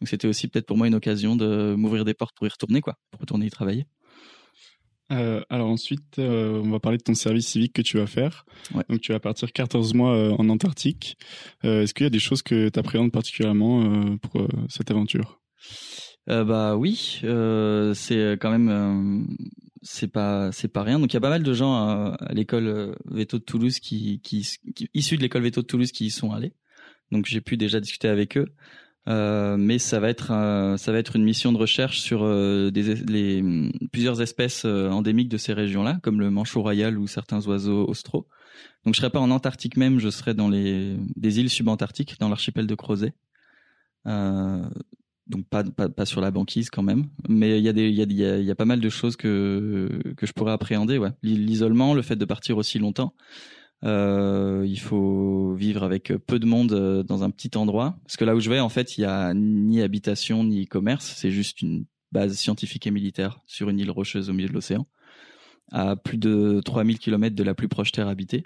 Donc 0.00 0.08
c'était 0.08 0.28
aussi 0.28 0.48
peut-être 0.48 0.66
pour 0.66 0.76
moi 0.76 0.86
une 0.88 0.94
occasion 0.94 1.36
de 1.36 1.74
m'ouvrir 1.76 2.04
des 2.04 2.14
portes 2.14 2.36
pour 2.36 2.46
y 2.46 2.50
retourner 2.50 2.80
quoi, 2.80 2.98
pour 3.10 3.20
retourner 3.20 3.46
y 3.46 3.50
travailler. 3.50 3.86
Euh, 5.10 5.42
alors 5.48 5.68
ensuite, 5.68 6.18
euh, 6.18 6.60
on 6.62 6.70
va 6.70 6.80
parler 6.80 6.98
de 6.98 7.02
ton 7.02 7.14
service 7.14 7.48
civique 7.48 7.72
que 7.72 7.82
tu 7.82 7.96
vas 7.96 8.06
faire. 8.06 8.44
Donc 8.88 9.00
tu 9.00 9.12
vas 9.12 9.20
partir 9.20 9.52
14 9.52 9.94
mois 9.94 10.14
euh, 10.14 10.30
en 10.32 10.48
Antarctique. 10.48 11.16
Est-ce 11.62 11.94
qu'il 11.94 12.04
y 12.04 12.06
a 12.06 12.10
des 12.10 12.18
choses 12.18 12.42
que 12.42 12.68
tu 12.68 12.78
appréhendes 12.78 13.12
particulièrement 13.12 14.16
pour 14.18 14.46
cette 14.68 14.90
aventure? 14.90 15.40
Bah 16.26 16.76
oui, 16.76 17.20
c'est 17.22 18.38
quand 18.40 18.50
même 18.50 19.26
c'est 19.82 20.08
pas 20.08 20.52
c'est 20.52 20.68
pas 20.68 20.82
rien. 20.82 20.98
Donc 20.98 21.12
il 21.12 21.14
y 21.14 21.16
a 21.16 21.22
pas 21.22 21.30
mal 21.30 21.42
de 21.42 21.52
gens 21.54 21.74
à, 21.74 22.18
l'école 22.32 22.96
Veto 23.06 23.38
de 23.38 23.44
Toulouse 23.44 23.78
qui, 23.78 24.20
qui, 24.20 24.46
qui 24.74 24.90
issus 24.92 25.16
de 25.16 25.22
l'école 25.22 25.42
Veto 25.42 25.62
de 25.62 25.66
Toulouse 25.66 25.90
qui 25.90 26.06
y 26.06 26.10
sont 26.10 26.32
allés. 26.32 26.52
Donc 27.10 27.24
j'ai 27.24 27.40
pu 27.40 27.56
déjà 27.56 27.80
discuter 27.80 28.08
avec 28.08 28.36
eux. 28.36 28.48
Euh, 29.08 29.56
mais 29.56 29.78
ça 29.78 30.00
va 30.00 30.10
être 30.10 30.26
ça 30.76 30.92
va 30.92 30.98
être 30.98 31.16
une 31.16 31.24
mission 31.24 31.52
de 31.52 31.56
recherche 31.56 32.00
sur 32.00 32.20
euh, 32.24 32.70
plusieurs 33.90 34.20
espèces 34.20 34.64
euh, 34.66 34.90
endémiques 34.90 35.30
de 35.30 35.38
ces 35.38 35.54
régions-là, 35.54 35.98
comme 36.02 36.20
le 36.20 36.30
manchot 36.30 36.60
royal 36.60 36.98
ou 36.98 37.06
certains 37.06 37.46
oiseaux 37.46 37.86
austraux. 37.86 38.26
Donc 38.84 38.94
je 38.94 39.00
serai 39.00 39.10
pas 39.10 39.20
en 39.20 39.30
Antarctique 39.30 39.76
même, 39.76 39.98
je 39.98 40.10
serai 40.10 40.34
dans 40.34 40.48
les 40.48 40.96
des 41.16 41.40
îles 41.40 41.48
subantarctiques, 41.48 42.18
dans 42.20 42.28
l'archipel 42.28 42.66
de 42.66 42.74
Crozet. 42.74 43.14
donc 44.04 45.46
pas, 45.48 46.04
sur 46.04 46.20
la 46.20 46.30
banquise 46.30 46.68
quand 46.68 46.82
même, 46.82 47.06
mais 47.28 47.60
il 47.60 47.64
y 47.64 48.50
a 48.50 48.54
pas 48.54 48.64
mal 48.66 48.80
de 48.80 48.88
choses 48.90 49.16
que 49.16 49.88
que 50.18 50.26
je 50.26 50.32
pourrais 50.34 50.52
appréhender. 50.52 51.00
L'isolement, 51.22 51.94
le 51.94 52.02
fait 52.02 52.16
de 52.16 52.26
partir 52.26 52.58
aussi 52.58 52.78
longtemps. 52.78 53.14
Euh, 53.84 54.64
il 54.66 54.80
faut 54.80 55.54
vivre 55.54 55.84
avec 55.84 56.12
peu 56.26 56.38
de 56.38 56.46
monde 56.46 56.72
euh, 56.72 57.02
dans 57.02 57.22
un 57.22 57.30
petit 57.30 57.56
endroit. 57.56 57.96
Parce 58.04 58.16
que 58.16 58.24
là 58.24 58.34
où 58.34 58.40
je 58.40 58.50
vais, 58.50 58.60
en 58.60 58.68
fait, 58.68 58.98
il 58.98 59.02
y 59.02 59.04
a 59.04 59.32
ni 59.34 59.82
habitation 59.82 60.44
ni 60.44 60.66
commerce. 60.66 61.14
C'est 61.16 61.30
juste 61.30 61.62
une 61.62 61.84
base 62.12 62.34
scientifique 62.34 62.86
et 62.86 62.90
militaire 62.90 63.40
sur 63.46 63.68
une 63.68 63.78
île 63.78 63.90
rocheuse 63.90 64.30
au 64.30 64.32
milieu 64.32 64.48
de 64.48 64.54
l'océan, 64.54 64.86
à 65.70 65.96
plus 65.96 66.18
de 66.18 66.60
3000 66.64 66.98
km 66.98 67.36
de 67.36 67.42
la 67.42 67.54
plus 67.54 67.68
proche 67.68 67.92
terre 67.92 68.08
habitée. 68.08 68.44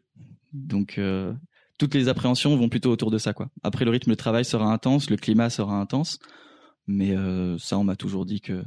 Donc, 0.52 0.98
euh, 0.98 1.32
toutes 1.78 1.94
les 1.94 2.08
appréhensions 2.08 2.56
vont 2.56 2.68
plutôt 2.68 2.90
autour 2.90 3.10
de 3.10 3.18
ça, 3.18 3.32
quoi. 3.32 3.48
Après, 3.62 3.84
le 3.84 3.90
rythme 3.90 4.10
de 4.10 4.16
travail 4.16 4.44
sera 4.44 4.72
intense, 4.72 5.10
le 5.10 5.16
climat 5.16 5.50
sera 5.50 5.80
intense, 5.80 6.18
mais 6.86 7.16
euh, 7.16 7.56
ça, 7.58 7.78
on 7.78 7.84
m'a 7.84 7.96
toujours 7.96 8.26
dit 8.26 8.40
que 8.40 8.64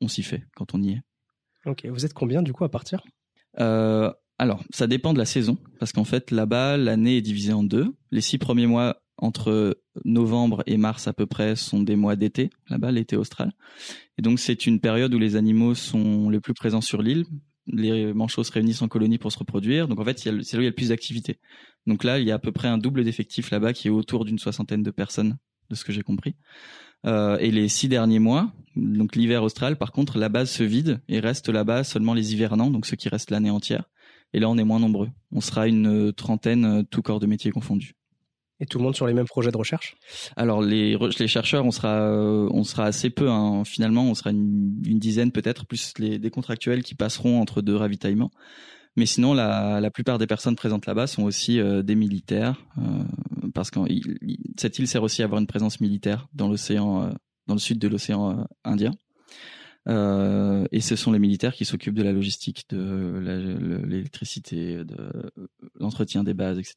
on 0.00 0.08
s'y 0.08 0.22
fait 0.22 0.46
quand 0.54 0.74
on 0.74 0.82
y 0.82 0.92
est. 0.92 1.02
Ok, 1.66 1.86
vous 1.86 2.04
êtes 2.04 2.12
combien 2.12 2.42
du 2.42 2.52
coup 2.52 2.64
à 2.64 2.70
partir? 2.70 3.02
Euh, 3.60 4.12
alors, 4.38 4.64
ça 4.70 4.86
dépend 4.86 5.12
de 5.12 5.18
la 5.18 5.26
saison, 5.26 5.58
parce 5.78 5.92
qu'en 5.92 6.04
fait, 6.04 6.30
là-bas, 6.30 6.76
l'année 6.76 7.18
est 7.18 7.22
divisée 7.22 7.52
en 7.52 7.62
deux. 7.62 7.94
Les 8.10 8.20
six 8.20 8.38
premiers 8.38 8.66
mois, 8.66 9.00
entre 9.16 9.78
novembre 10.04 10.64
et 10.66 10.76
mars 10.76 11.06
à 11.06 11.12
peu 11.12 11.26
près, 11.26 11.54
sont 11.54 11.82
des 11.82 11.94
mois 11.94 12.16
d'été, 12.16 12.50
là-bas, 12.68 12.90
l'été 12.90 13.16
austral. 13.16 13.52
Et 14.18 14.22
donc, 14.22 14.40
c'est 14.40 14.66
une 14.66 14.80
période 14.80 15.14
où 15.14 15.18
les 15.18 15.36
animaux 15.36 15.74
sont 15.74 16.30
les 16.30 16.40
plus 16.40 16.54
présents 16.54 16.80
sur 16.80 17.00
l'île. 17.00 17.26
Les 17.66 18.12
manchots 18.12 18.42
se 18.42 18.50
réunissent 18.50 18.82
en 18.82 18.88
colonie 18.88 19.18
pour 19.18 19.30
se 19.30 19.38
reproduire. 19.38 19.86
Donc, 19.86 20.00
en 20.00 20.04
fait, 20.04 20.18
c'est 20.18 20.32
là 20.32 20.36
où 20.36 20.42
il 20.42 20.52
y 20.52 20.66
a 20.66 20.70
le 20.70 20.72
plus 20.72 20.88
d'activité. 20.88 21.38
Donc 21.86 22.02
là, 22.02 22.18
il 22.18 22.26
y 22.26 22.32
a 22.32 22.34
à 22.34 22.38
peu 22.38 22.50
près 22.50 22.68
un 22.68 22.78
double 22.78 23.04
d'effectifs 23.04 23.50
là-bas 23.50 23.72
qui 23.72 23.88
est 23.88 23.90
autour 23.90 24.24
d'une 24.24 24.38
soixantaine 24.38 24.82
de 24.82 24.90
personnes, 24.90 25.38
de 25.70 25.76
ce 25.76 25.84
que 25.84 25.92
j'ai 25.92 26.02
compris. 26.02 26.34
Euh, 27.06 27.36
et 27.38 27.50
les 27.50 27.68
six 27.68 27.88
derniers 27.88 28.18
mois, 28.18 28.52
donc 28.76 29.14
l'hiver 29.14 29.42
austral, 29.42 29.76
par 29.76 29.92
contre, 29.92 30.18
la 30.18 30.28
base 30.28 30.50
se 30.50 30.64
vide 30.64 31.00
et 31.08 31.20
reste 31.20 31.48
là-bas 31.48 31.84
seulement 31.84 32.14
les 32.14 32.32
hivernants, 32.32 32.70
donc 32.70 32.86
ceux 32.86 32.96
qui 32.96 33.08
restent 33.08 33.30
l'année 33.30 33.50
entière. 33.50 33.84
Et 34.34 34.40
là, 34.40 34.50
on 34.50 34.58
est 34.58 34.64
moins 34.64 34.80
nombreux. 34.80 35.08
On 35.32 35.40
sera 35.40 35.68
une 35.68 36.12
trentaine, 36.12 36.64
euh, 36.64 36.82
tout 36.82 37.02
corps 37.02 37.20
de 37.20 37.26
métier 37.26 37.52
confondus. 37.52 37.94
Et 38.58 38.66
tout 38.66 38.78
le 38.78 38.84
monde 38.84 38.96
sur 38.96 39.06
les 39.06 39.14
mêmes 39.14 39.26
projets 39.26 39.52
de 39.52 39.56
recherche? 39.56 39.96
Alors 40.36 40.60
les, 40.60 40.96
les 41.18 41.28
chercheurs, 41.28 41.64
on 41.64 41.70
sera 41.70 42.00
euh, 42.02 42.48
on 42.52 42.64
sera 42.64 42.84
assez 42.84 43.10
peu. 43.10 43.30
Hein. 43.30 43.64
Finalement, 43.64 44.04
on 44.04 44.14
sera 44.14 44.30
une, 44.30 44.80
dizaine 44.98 45.30
peut-être, 45.30 45.66
plus 45.66 45.92
les 45.98 46.18
des 46.18 46.30
contractuels 46.30 46.82
qui 46.82 46.94
passeront 46.94 47.40
entre 47.40 47.62
deux 47.62 47.76
ravitaillements. 47.76 48.30
Mais 48.96 49.06
sinon, 49.06 49.34
la, 49.34 49.80
la 49.80 49.90
plupart 49.90 50.18
des 50.18 50.26
personnes 50.26 50.54
présentes 50.56 50.86
là-bas 50.86 51.06
sont 51.06 51.24
aussi 51.24 51.58
euh, 51.58 51.82
des 51.82 51.96
militaires, 51.96 52.64
parce 53.54 53.70
que 53.70 53.80
cette 54.56 54.78
île 54.78 54.86
sert 54.86 55.02
aussi 55.02 55.22
à 55.22 55.24
avoir 55.24 55.40
une 55.40 55.48
présence 55.48 55.80
militaire 55.80 56.28
dans 56.32 56.48
l'océan, 56.48 57.12
dans 57.46 57.54
le 57.54 57.60
sud 57.60 57.78
de 57.78 57.88
l'océan 57.88 58.46
Indien. 58.64 58.92
Euh, 59.88 60.66
et 60.72 60.80
ce 60.80 60.96
sont 60.96 61.12
les 61.12 61.18
militaires 61.18 61.54
qui 61.54 61.64
s'occupent 61.64 61.94
de 61.94 62.02
la 62.02 62.12
logistique, 62.12 62.64
de 62.70 63.82
l'électricité, 63.86 64.84
de 64.84 65.30
l'entretien 65.78 66.24
des 66.24 66.34
bases, 66.34 66.58
etc. 66.58 66.76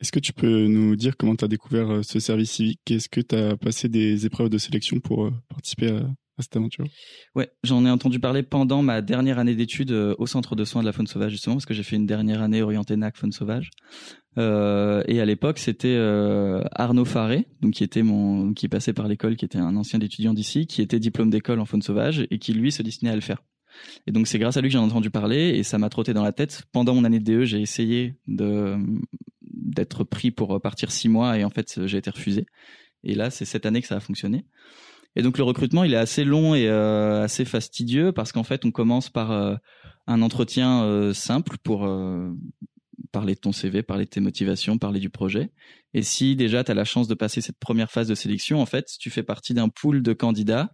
Est-ce 0.00 0.12
que 0.12 0.20
tu 0.20 0.32
peux 0.32 0.66
nous 0.66 0.94
dire 0.94 1.16
comment 1.16 1.36
tu 1.36 1.44
as 1.44 1.48
découvert 1.48 1.90
euh, 1.90 2.02
ce 2.02 2.20
service 2.20 2.52
civique? 2.52 2.80
Est-ce 2.90 3.08
que 3.08 3.20
tu 3.20 3.34
as 3.34 3.56
passé 3.56 3.88
des 3.88 4.26
épreuves 4.26 4.50
de 4.50 4.58
sélection 4.58 5.00
pour 5.00 5.26
euh, 5.26 5.32
participer 5.48 5.88
à 5.88 6.42
cette 6.42 6.56
aventure? 6.56 6.84
Ouais, 7.34 7.50
j'en 7.64 7.84
ai 7.86 7.90
entendu 7.90 8.20
parler 8.20 8.42
pendant 8.42 8.82
ma 8.82 9.00
dernière 9.00 9.38
année 9.38 9.54
d'études 9.54 9.92
au 9.92 10.26
centre 10.26 10.54
de 10.54 10.64
soins 10.64 10.82
de 10.82 10.86
la 10.86 10.92
faune 10.92 11.06
sauvage 11.06 11.32
justement 11.32 11.56
parce 11.56 11.64
que 11.64 11.72
j'ai 11.72 11.82
fait 11.82 11.96
une 11.96 12.06
dernière 12.06 12.42
année 12.42 12.60
orientée 12.60 12.96
NAC 12.96 13.16
faune 13.16 13.32
sauvage. 13.32 13.70
Euh, 14.38 15.02
et 15.06 15.20
à 15.20 15.24
l'époque, 15.24 15.58
c'était 15.58 15.96
euh, 15.96 16.62
Arnaud 16.72 17.04
Faré, 17.04 17.46
donc 17.62 17.74
qui 17.74 17.84
était 17.84 18.02
mon, 18.02 18.52
qui 18.52 18.68
passait 18.68 18.92
par 18.92 19.08
l'école, 19.08 19.36
qui 19.36 19.44
était 19.44 19.58
un 19.58 19.76
ancien 19.76 19.98
étudiant 20.00 20.34
d'ici, 20.34 20.66
qui 20.66 20.82
était 20.82 20.98
diplôme 20.98 21.30
d'école 21.30 21.60
en 21.60 21.64
faune 21.64 21.82
sauvage 21.82 22.26
et 22.30 22.38
qui 22.38 22.52
lui 22.52 22.70
se 22.70 22.82
destinait 22.82 23.10
à 23.10 23.14
le 23.14 23.20
faire. 23.20 23.42
Et 24.06 24.12
donc 24.12 24.26
c'est 24.26 24.38
grâce 24.38 24.56
à 24.56 24.60
lui 24.60 24.68
que 24.68 24.72
j'en 24.72 24.82
ai 24.82 24.86
entendu 24.86 25.10
parler 25.10 25.50
et 25.50 25.62
ça 25.62 25.78
m'a 25.78 25.88
trotté 25.88 26.14
dans 26.14 26.22
la 26.22 26.32
tête. 26.32 26.64
Pendant 26.72 26.94
mon 26.94 27.04
année 27.04 27.20
de 27.20 27.40
DE, 27.40 27.44
j'ai 27.44 27.60
essayé 27.60 28.14
de 28.26 28.76
d'être 29.42 30.04
pris 30.04 30.30
pour 30.30 30.60
partir 30.60 30.90
six 30.90 31.08
mois 31.08 31.38
et 31.38 31.44
en 31.44 31.50
fait 31.50 31.86
j'ai 31.86 31.98
été 31.98 32.10
refusé. 32.10 32.46
Et 33.04 33.14
là, 33.14 33.30
c'est 33.30 33.44
cette 33.44 33.66
année 33.66 33.82
que 33.82 33.86
ça 33.86 33.96
a 33.96 34.00
fonctionné. 34.00 34.46
Et 35.14 35.22
donc 35.22 35.38
le 35.38 35.44
recrutement, 35.44 35.84
il 35.84 35.92
est 35.92 35.98
assez 35.98 36.24
long 36.24 36.54
et 36.54 36.68
euh, 36.68 37.22
assez 37.22 37.44
fastidieux 37.44 38.12
parce 38.12 38.32
qu'en 38.32 38.44
fait, 38.44 38.64
on 38.64 38.70
commence 38.70 39.10
par 39.10 39.30
un 40.06 40.22
entretien 40.22 41.12
simple 41.12 41.56
pour 41.62 41.86
parler 43.16 43.34
de 43.34 43.40
ton 43.40 43.52
CV, 43.52 43.82
parler 43.82 44.04
de 44.04 44.10
tes 44.10 44.20
motivations, 44.20 44.76
parler 44.76 45.00
du 45.00 45.08
projet. 45.08 45.48
Et 45.94 46.02
si 46.02 46.36
déjà 46.36 46.62
tu 46.62 46.70
as 46.70 46.74
la 46.74 46.84
chance 46.84 47.08
de 47.08 47.14
passer 47.14 47.40
cette 47.40 47.58
première 47.58 47.90
phase 47.90 48.08
de 48.08 48.14
sélection, 48.14 48.60
en 48.60 48.66
fait, 48.66 48.90
tu 49.00 49.08
fais 49.08 49.22
partie 49.22 49.54
d'un 49.54 49.70
pool 49.70 50.02
de 50.02 50.12
candidats. 50.12 50.68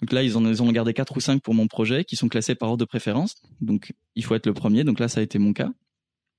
Donc 0.00 0.10
là, 0.10 0.24
ils 0.24 0.36
en 0.36 0.44
ont 0.44 0.72
gardé 0.72 0.92
quatre 0.92 1.16
ou 1.16 1.20
cinq 1.20 1.40
pour 1.40 1.54
mon 1.54 1.68
projet 1.68 2.02
qui 2.02 2.16
sont 2.16 2.28
classés 2.28 2.56
par 2.56 2.70
ordre 2.70 2.80
de 2.80 2.84
préférence. 2.84 3.36
Donc 3.60 3.92
il 4.16 4.24
faut 4.24 4.34
être 4.34 4.46
le 4.46 4.54
premier. 4.54 4.82
Donc 4.82 4.98
là, 4.98 5.06
ça 5.06 5.20
a 5.20 5.22
été 5.22 5.38
mon 5.38 5.52
cas. 5.52 5.70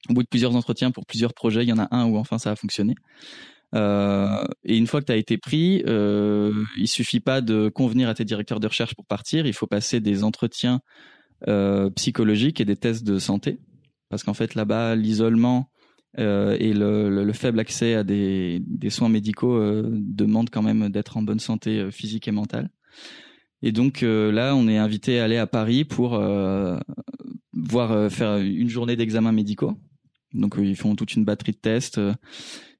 Au 0.09 0.13
bout 0.13 0.23
de 0.23 0.27
plusieurs 0.27 0.57
entretiens 0.57 0.91
pour 0.91 1.05
plusieurs 1.05 1.33
projets, 1.33 1.63
il 1.63 1.69
y 1.69 1.73
en 1.73 1.79
a 1.79 1.87
un 1.95 2.03
où 2.07 2.17
enfin 2.17 2.37
ça 2.37 2.51
a 2.51 2.57
fonctionné. 2.57 2.95
Euh, 3.75 4.43
et 4.65 4.75
une 4.75 4.87
fois 4.87 4.99
que 4.99 5.05
tu 5.05 5.13
as 5.13 5.17
été 5.17 5.37
pris, 5.37 5.83
euh, 5.87 6.51
il 6.77 6.89
suffit 6.89 7.21
pas 7.21 7.39
de 7.39 7.69
convenir 7.69 8.09
à 8.09 8.13
tes 8.13 8.25
directeurs 8.25 8.59
de 8.59 8.67
recherche 8.67 8.93
pour 8.93 9.05
partir. 9.05 9.45
Il 9.45 9.53
faut 9.53 9.67
passer 9.67 10.01
des 10.01 10.25
entretiens 10.25 10.81
euh, 11.47 11.89
psychologiques 11.91 12.59
et 12.59 12.65
des 12.65 12.75
tests 12.75 13.05
de 13.05 13.19
santé, 13.19 13.59
parce 14.09 14.23
qu'en 14.23 14.33
fait 14.33 14.55
là-bas, 14.55 14.95
l'isolement 14.95 15.69
euh, 16.17 16.57
et 16.59 16.73
le, 16.73 17.23
le, 17.23 17.33
faible 17.33 17.59
accès 17.59 17.93
à 17.93 18.03
des, 18.03 18.61
des 18.65 18.89
soins 18.89 19.09
médicaux 19.09 19.55
euh, 19.55 19.87
demandent 19.91 20.49
quand 20.49 20.63
même 20.63 20.89
d'être 20.89 21.17
en 21.17 21.21
bonne 21.21 21.39
santé 21.39 21.79
euh, 21.79 21.91
physique 21.91 22.27
et 22.27 22.31
mentale. 22.31 22.69
Et 23.61 23.71
donc 23.71 24.01
là, 24.01 24.55
on 24.55 24.69
est 24.69 24.77
invité 24.77 25.19
à 25.19 25.25
aller 25.25 25.35
à 25.35 25.45
Paris 25.45 25.83
pour 25.83 26.11
voir 27.53 28.09
faire 28.09 28.37
une 28.37 28.69
journée 28.69 28.95
d'examens 28.95 29.33
médicaux. 29.33 29.77
Donc 30.33 30.55
ils 30.57 30.77
font 30.77 30.95
toute 30.95 31.13
une 31.15 31.25
batterie 31.25 31.51
de 31.51 31.57
tests. 31.57 31.99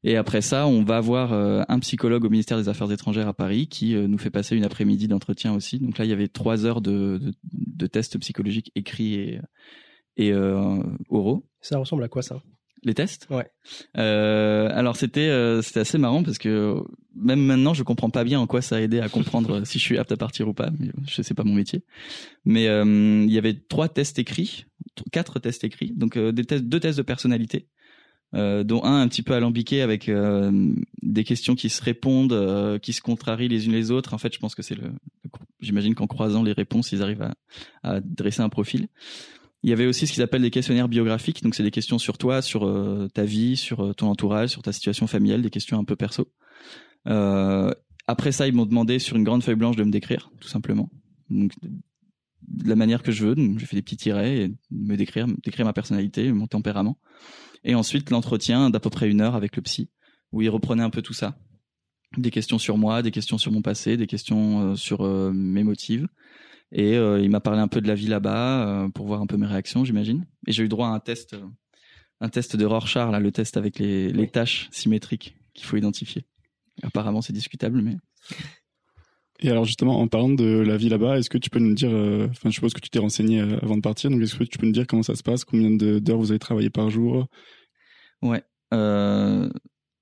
Et 0.03 0.15
après 0.15 0.41
ça, 0.41 0.65
on 0.67 0.83
va 0.83 1.01
voir 1.01 1.33
euh, 1.33 1.61
un 1.67 1.79
psychologue 1.79 2.23
au 2.23 2.29
ministère 2.29 2.57
des 2.57 2.69
Affaires 2.69 2.91
étrangères 2.91 3.27
à 3.27 3.33
Paris 3.33 3.67
qui 3.67 3.95
euh, 3.95 4.07
nous 4.07 4.17
fait 4.17 4.29
passer 4.29 4.55
une 4.55 4.63
après-midi 4.63 5.07
d'entretien 5.09 5.53
aussi. 5.53 5.79
Donc 5.79 5.97
là, 5.97 6.05
il 6.05 6.09
y 6.09 6.13
avait 6.13 6.29
trois 6.29 6.65
heures 6.65 6.81
de, 6.81 7.17
de, 7.17 7.33
de 7.43 7.87
tests 7.87 8.17
psychologiques 8.17 8.71
écrits 8.75 9.15
et, 9.15 9.41
et 10.17 10.31
euh, 10.31 10.81
oraux. 11.09 11.45
Ça 11.61 11.77
ressemble 11.77 12.03
à 12.03 12.07
quoi 12.07 12.21
ça? 12.21 12.41
Les 12.83 12.93
tests? 12.93 13.27
Ouais. 13.29 13.45
Euh, 13.97 14.69
alors 14.73 14.95
c'était 14.95 15.27
euh, 15.27 15.61
c'était 15.61 15.81
assez 15.81 15.97
marrant 15.97 16.23
parce 16.23 16.37
que 16.37 16.81
même 17.13 17.41
maintenant 17.41 17.73
je 17.73 17.83
comprends 17.83 18.09
pas 18.09 18.23
bien 18.23 18.39
en 18.39 18.47
quoi 18.47 18.61
ça 18.61 18.77
a 18.77 18.79
aidé 18.79 19.01
à 19.01 19.09
comprendre 19.09 19.63
si 19.65 19.79
je 19.79 19.83
suis 19.83 19.97
apte 19.97 20.13
à 20.13 20.17
partir 20.17 20.47
ou 20.47 20.53
pas. 20.53 20.69
Mais 20.79 20.89
je 21.05 21.21
sais 21.21 21.33
pas 21.33 21.43
mon 21.43 21.55
métier. 21.55 21.83
Mais 22.45 22.65
il 22.65 23.31
y 23.31 23.37
avait 23.37 23.55
trois 23.55 23.89
tests 23.89 24.17
écrits, 24.19 24.65
quatre 25.11 25.39
tests 25.39 25.65
écrits, 25.65 25.91
donc 25.91 26.17
des 26.17 26.45
tests, 26.45 26.65
deux 26.65 26.79
tests 26.79 26.97
de 26.97 27.03
personnalité 27.03 27.67
euh, 28.35 28.63
dont 28.63 28.83
un 28.83 29.01
un 29.01 29.07
petit 29.07 29.23
peu 29.23 29.33
alambiqué 29.33 29.81
avec 29.81 30.07
euh, 30.07 30.71
des 31.01 31.23
questions 31.23 31.55
qui 31.55 31.69
se 31.69 31.81
répondent, 31.81 32.33
euh, 32.33 32.77
qui 32.77 32.93
se 32.93 33.01
contrarient 33.01 33.47
les 33.47 33.65
unes 33.65 33.71
les 33.71 33.89
autres. 33.89 34.13
En 34.13 34.19
fait, 34.19 34.31
je 34.31 34.39
pense 34.39 34.53
que 34.53 34.61
c'est 34.61 34.75
le. 34.75 34.91
J'imagine 35.61 35.95
qu'en 35.95 36.05
croisant 36.05 36.43
les 36.43 36.51
réponses, 36.51 36.91
ils 36.91 37.01
arrivent 37.01 37.23
à, 37.23 37.33
à, 37.81 37.99
dresser 38.01 38.41
un 38.41 38.49
profil. 38.49 38.87
Il 39.63 39.69
y 39.69 39.73
avait 39.73 39.85
aussi 39.85 40.07
ce 40.07 40.13
qu'ils 40.13 40.23
appellent 40.23 40.41
des 40.41 40.51
questionnaires 40.51 40.87
biographiques, 40.87 41.43
donc 41.43 41.53
c'est 41.53 41.63
des 41.63 41.71
questions 41.71 41.99
sur 41.99 42.17
toi, 42.17 42.41
sur 42.41 42.61
ta 43.13 43.25
vie, 43.25 43.57
sur 43.57 43.93
ton 43.93 44.07
entourage, 44.07 44.49
sur 44.49 44.61
ta 44.61 44.71
situation 44.71 45.05
familiale, 45.05 45.41
des 45.41 45.49
questions 45.49 45.77
un 45.77 45.83
peu 45.83 45.97
perso. 45.97 46.31
après 47.05 48.31
ça, 48.31 48.47
ils 48.47 48.53
m'ont 48.53 48.65
demandé 48.65 48.99
sur 48.99 49.17
une 49.17 49.25
grande 49.25 49.43
feuille 49.43 49.55
blanche 49.55 49.75
de 49.75 49.83
me 49.83 49.91
décrire, 49.91 50.31
tout 50.39 50.47
simplement. 50.47 50.89
Donc, 51.29 51.51
de 52.49 52.69
la 52.69 52.75
manière 52.75 53.03
que 53.03 53.11
je 53.11 53.25
veux. 53.25 53.35
J'ai 53.57 53.65
fait 53.65 53.75
des 53.75 53.81
petits 53.81 53.97
tirets 53.97 54.37
et 54.37 54.53
me 54.71 54.95
décrire, 54.95 55.27
décrire 55.43 55.65
ma 55.65 55.73
personnalité, 55.73 56.31
mon 56.31 56.47
tempérament. 56.47 56.97
Et 57.63 57.75
ensuite, 57.75 58.09
l'entretien 58.09 58.69
d'à 58.69 58.79
peu 58.79 58.89
près 58.89 59.09
une 59.09 59.21
heure 59.21 59.35
avec 59.35 59.55
le 59.55 59.61
psy, 59.61 59.89
où 60.31 60.41
il 60.41 60.49
reprenait 60.49 60.83
un 60.83 60.89
peu 60.89 61.01
tout 61.01 61.13
ça. 61.13 61.37
Des 62.17 62.31
questions 62.31 62.57
sur 62.57 62.77
moi, 62.77 63.01
des 63.01 63.11
questions 63.11 63.37
sur 63.37 63.51
mon 63.51 63.61
passé, 63.61 63.97
des 63.97 64.07
questions 64.07 64.71
euh, 64.71 64.75
sur 64.75 65.01
euh, 65.01 65.31
mes 65.31 65.63
motifs. 65.63 66.05
Et 66.71 66.95
euh, 66.97 67.19
il 67.19 67.29
m'a 67.29 67.39
parlé 67.39 67.59
un 67.59 67.67
peu 67.67 67.81
de 67.81 67.87
la 67.87 67.95
vie 67.95 68.07
là-bas 68.07 68.87
pour 68.93 69.07
voir 69.07 69.21
un 69.21 69.25
peu 69.25 69.37
mes 69.37 69.47
réactions, 69.47 69.83
j'imagine. 69.85 70.25
Et 70.47 70.51
j'ai 70.51 70.63
eu 70.63 70.67
droit 70.67 70.87
à 70.87 70.91
un 70.91 70.99
test, 70.99 71.35
un 72.21 72.29
test 72.29 72.55
de 72.55 72.65
Rorschach, 72.65 73.11
là, 73.11 73.19
le 73.19 73.31
test 73.31 73.57
avec 73.57 73.79
les, 73.79 74.11
les 74.11 74.27
tâches 74.27 74.69
symétriques 74.71 75.35
qu'il 75.53 75.65
faut 75.65 75.77
identifier. 75.77 76.25
Apparemment, 76.83 77.21
c'est 77.21 77.33
discutable, 77.33 77.81
mais. 77.81 77.97
Et 79.41 79.49
alors 79.49 79.63
justement, 79.63 79.99
en 79.99 80.07
parlant 80.07 80.29
de 80.29 80.59
la 80.59 80.75
vie 80.75 80.89
là-bas, 80.89 81.17
est-ce 81.17 81.29
que 81.29 81.37
tu 81.37 81.49
peux 81.49 81.59
nous 81.59 81.73
dire, 81.73 81.91
enfin, 82.29 82.49
je 82.49 82.55
suppose 82.55 82.73
que 82.73 82.81
tu 82.81 82.89
t'es 82.89 82.99
renseigné 82.99 83.39
avant 83.39 83.77
de 83.77 83.81
partir, 83.81 84.09
donc 84.09 84.21
est-ce 84.21 84.35
que 84.35 84.43
tu 84.43 84.57
peux 84.57 84.65
nous 84.65 84.73
dire 84.73 84.85
comment 84.85 85.01
ça 85.01 85.15
se 85.15 85.23
passe, 85.23 85.45
combien 85.45 85.71
d'heures 85.71 86.17
vous 86.17 86.31
avez 86.31 86.39
travaillé 86.39 86.69
par 86.69 86.89
jour? 86.89 87.27
Ouais. 88.21 88.43
Euh... 88.73 89.49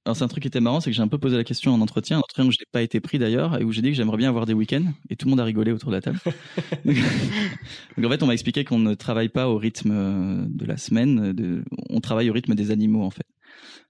Alors 0.08 0.16
c'est 0.16 0.24
un 0.24 0.30
truc 0.30 0.42
qui 0.42 0.48
était 0.48 0.62
marrant, 0.62 0.80
c'est 0.80 0.90
que 0.90 0.96
j'ai 0.96 1.02
un 1.02 1.10
peu 1.10 1.18
posé 1.18 1.36
la 1.36 1.44
question 1.44 1.74
en 1.74 1.82
entretien, 1.82 2.16
un 2.16 2.20
entretien 2.22 2.46
où 2.46 2.52
je 2.52 2.60
n'ai 2.60 2.66
pas 2.72 2.82
été 2.82 3.02
pris 3.02 3.20
d'ailleurs, 3.20 3.60
et 3.60 3.66
où 3.66 3.74
j'ai 3.74 3.82
dit 3.82 3.90
que 3.90 3.94
j'aimerais 3.94 4.16
bien 4.16 4.30
avoir 4.30 4.46
des 4.46 4.54
week-ends, 4.54 4.86
et 5.10 5.18
tout 5.18 5.26
le 5.26 5.32
monde 5.32 5.42
a 5.42 5.44
rigolé 5.44 5.74
autour 5.74 5.90
de 5.90 5.96
la 5.96 6.02
table. 6.02 6.18
donc, 6.86 8.06
en 8.06 8.10
fait, 8.10 8.24
on 8.24 8.28
m'a 8.28 8.32
expliqué 8.32 8.64
qu'on 8.64 8.80
ne 8.80 8.94
travaille 8.94 9.28
pas 9.28 9.50
au 9.50 9.58
rythme 9.58 9.92
euh, 9.92 10.46
de 10.48 10.66
la 10.66 10.78
semaine, 10.78 11.34
de... 11.34 11.62
on 11.90 12.00
travaille 12.00 12.30
au 12.30 12.34
rythme 12.34 12.56
des 12.56 12.72
animaux 12.72 13.04
en 13.04 13.10
fait. 13.10 13.26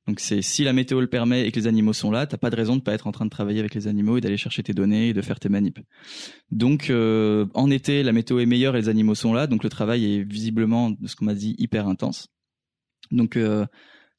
Donc 0.08 0.20
c'est 0.20 0.42
si 0.42 0.64
la 0.64 0.74
météo 0.74 1.02
le 1.02 1.08
permet 1.08 1.46
et 1.48 1.52
que 1.52 1.60
les 1.60 1.68
animaux 1.68 1.94
sont 1.94 2.10
là, 2.10 2.26
t'as 2.26 2.38
pas 2.38 2.50
de 2.50 2.56
raison 2.56 2.78
de 2.78 2.82
pas 2.82 2.94
être 2.94 3.06
en 3.06 3.12
train 3.12 3.26
de 3.26 3.30
travailler 3.30 3.60
avec 3.60 3.76
les 3.76 3.88
animaux 3.88 4.18
et 4.18 4.22
d'aller 4.22 4.38
chercher 4.38 4.64
tes 4.64 4.74
données 4.74 5.10
et 5.10 5.14
de 5.14 5.22
faire 5.22 5.40
tes 5.40 5.50
manips. 5.50 5.82
Donc 6.50 6.90
euh, 6.90 7.46
en 7.54 7.70
été, 7.70 8.02
la 8.02 8.12
météo 8.12 8.40
est 8.40 8.48
meilleure 8.48 8.76
et 8.76 8.80
les 8.80 8.90
animaux 8.90 9.14
sont 9.14 9.34
là, 9.34 9.46
donc 9.46 9.64
le 9.64 9.70
travail 9.70 10.16
est 10.16 10.24
visiblement, 10.24 10.90
de 10.90 11.08
ce 11.08 11.16
qu'on 11.16 11.26
m'a 11.26 11.36
dit, 11.36 11.54
hyper 11.60 11.88
intense. 11.88 12.30
Donc 13.12 13.38
euh, 13.38 13.68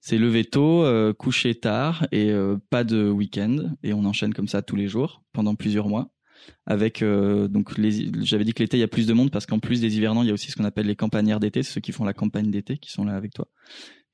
c'est 0.01 0.19
lever 0.19 0.45
tôt, 0.45 0.85
euh, 0.85 1.13
coucher 1.13 1.55
tard 1.55 2.07
et 2.13 2.31
euh, 2.31 2.57
pas 2.71 2.85
de 2.85 3.09
week-end 3.09 3.75
et 3.83 3.93
on 3.93 4.05
enchaîne 4.05 4.35
comme 4.35 4.49
ça 4.49 4.63
tous 4.63 4.77
les 4.77 4.89
jours 4.89 5.23
pendant 5.33 5.55
plusieurs 5.55 5.89
mois. 5.89 6.11
Avec 6.67 7.03
euh, 7.03 7.49
donc 7.49 7.77
les, 7.77 8.11
j'avais 8.23 8.45
dit 8.45 8.55
que 8.55 8.63
l'été 8.63 8.77
il 8.77 8.81
y 8.81 8.85
a 8.85 8.89
plus 8.89 9.07
de 9.07 9.13
monde 9.13 9.31
parce 9.31 9.45
qu'en 9.45 9.59
plus 9.59 9.81
des 9.81 9.97
hivernants 9.97 10.23
il 10.23 10.29
y 10.29 10.31
a 10.31 10.35
aussi 10.35 10.51
ce 10.51 10.57
qu'on 10.57 10.65
appelle 10.65 10.87
les 10.87 10.97
campagnards 10.97 11.41
d'été, 11.41 11.63
ceux 11.63 11.81
qui 11.81 11.93
font 11.93 12.05
la 12.05 12.15
campagne 12.15 12.51
d'été 12.51 12.79
qui 12.79 12.91
sont 12.91 13.05
là 13.05 13.15
avec 13.17 13.35
toi 13.35 13.49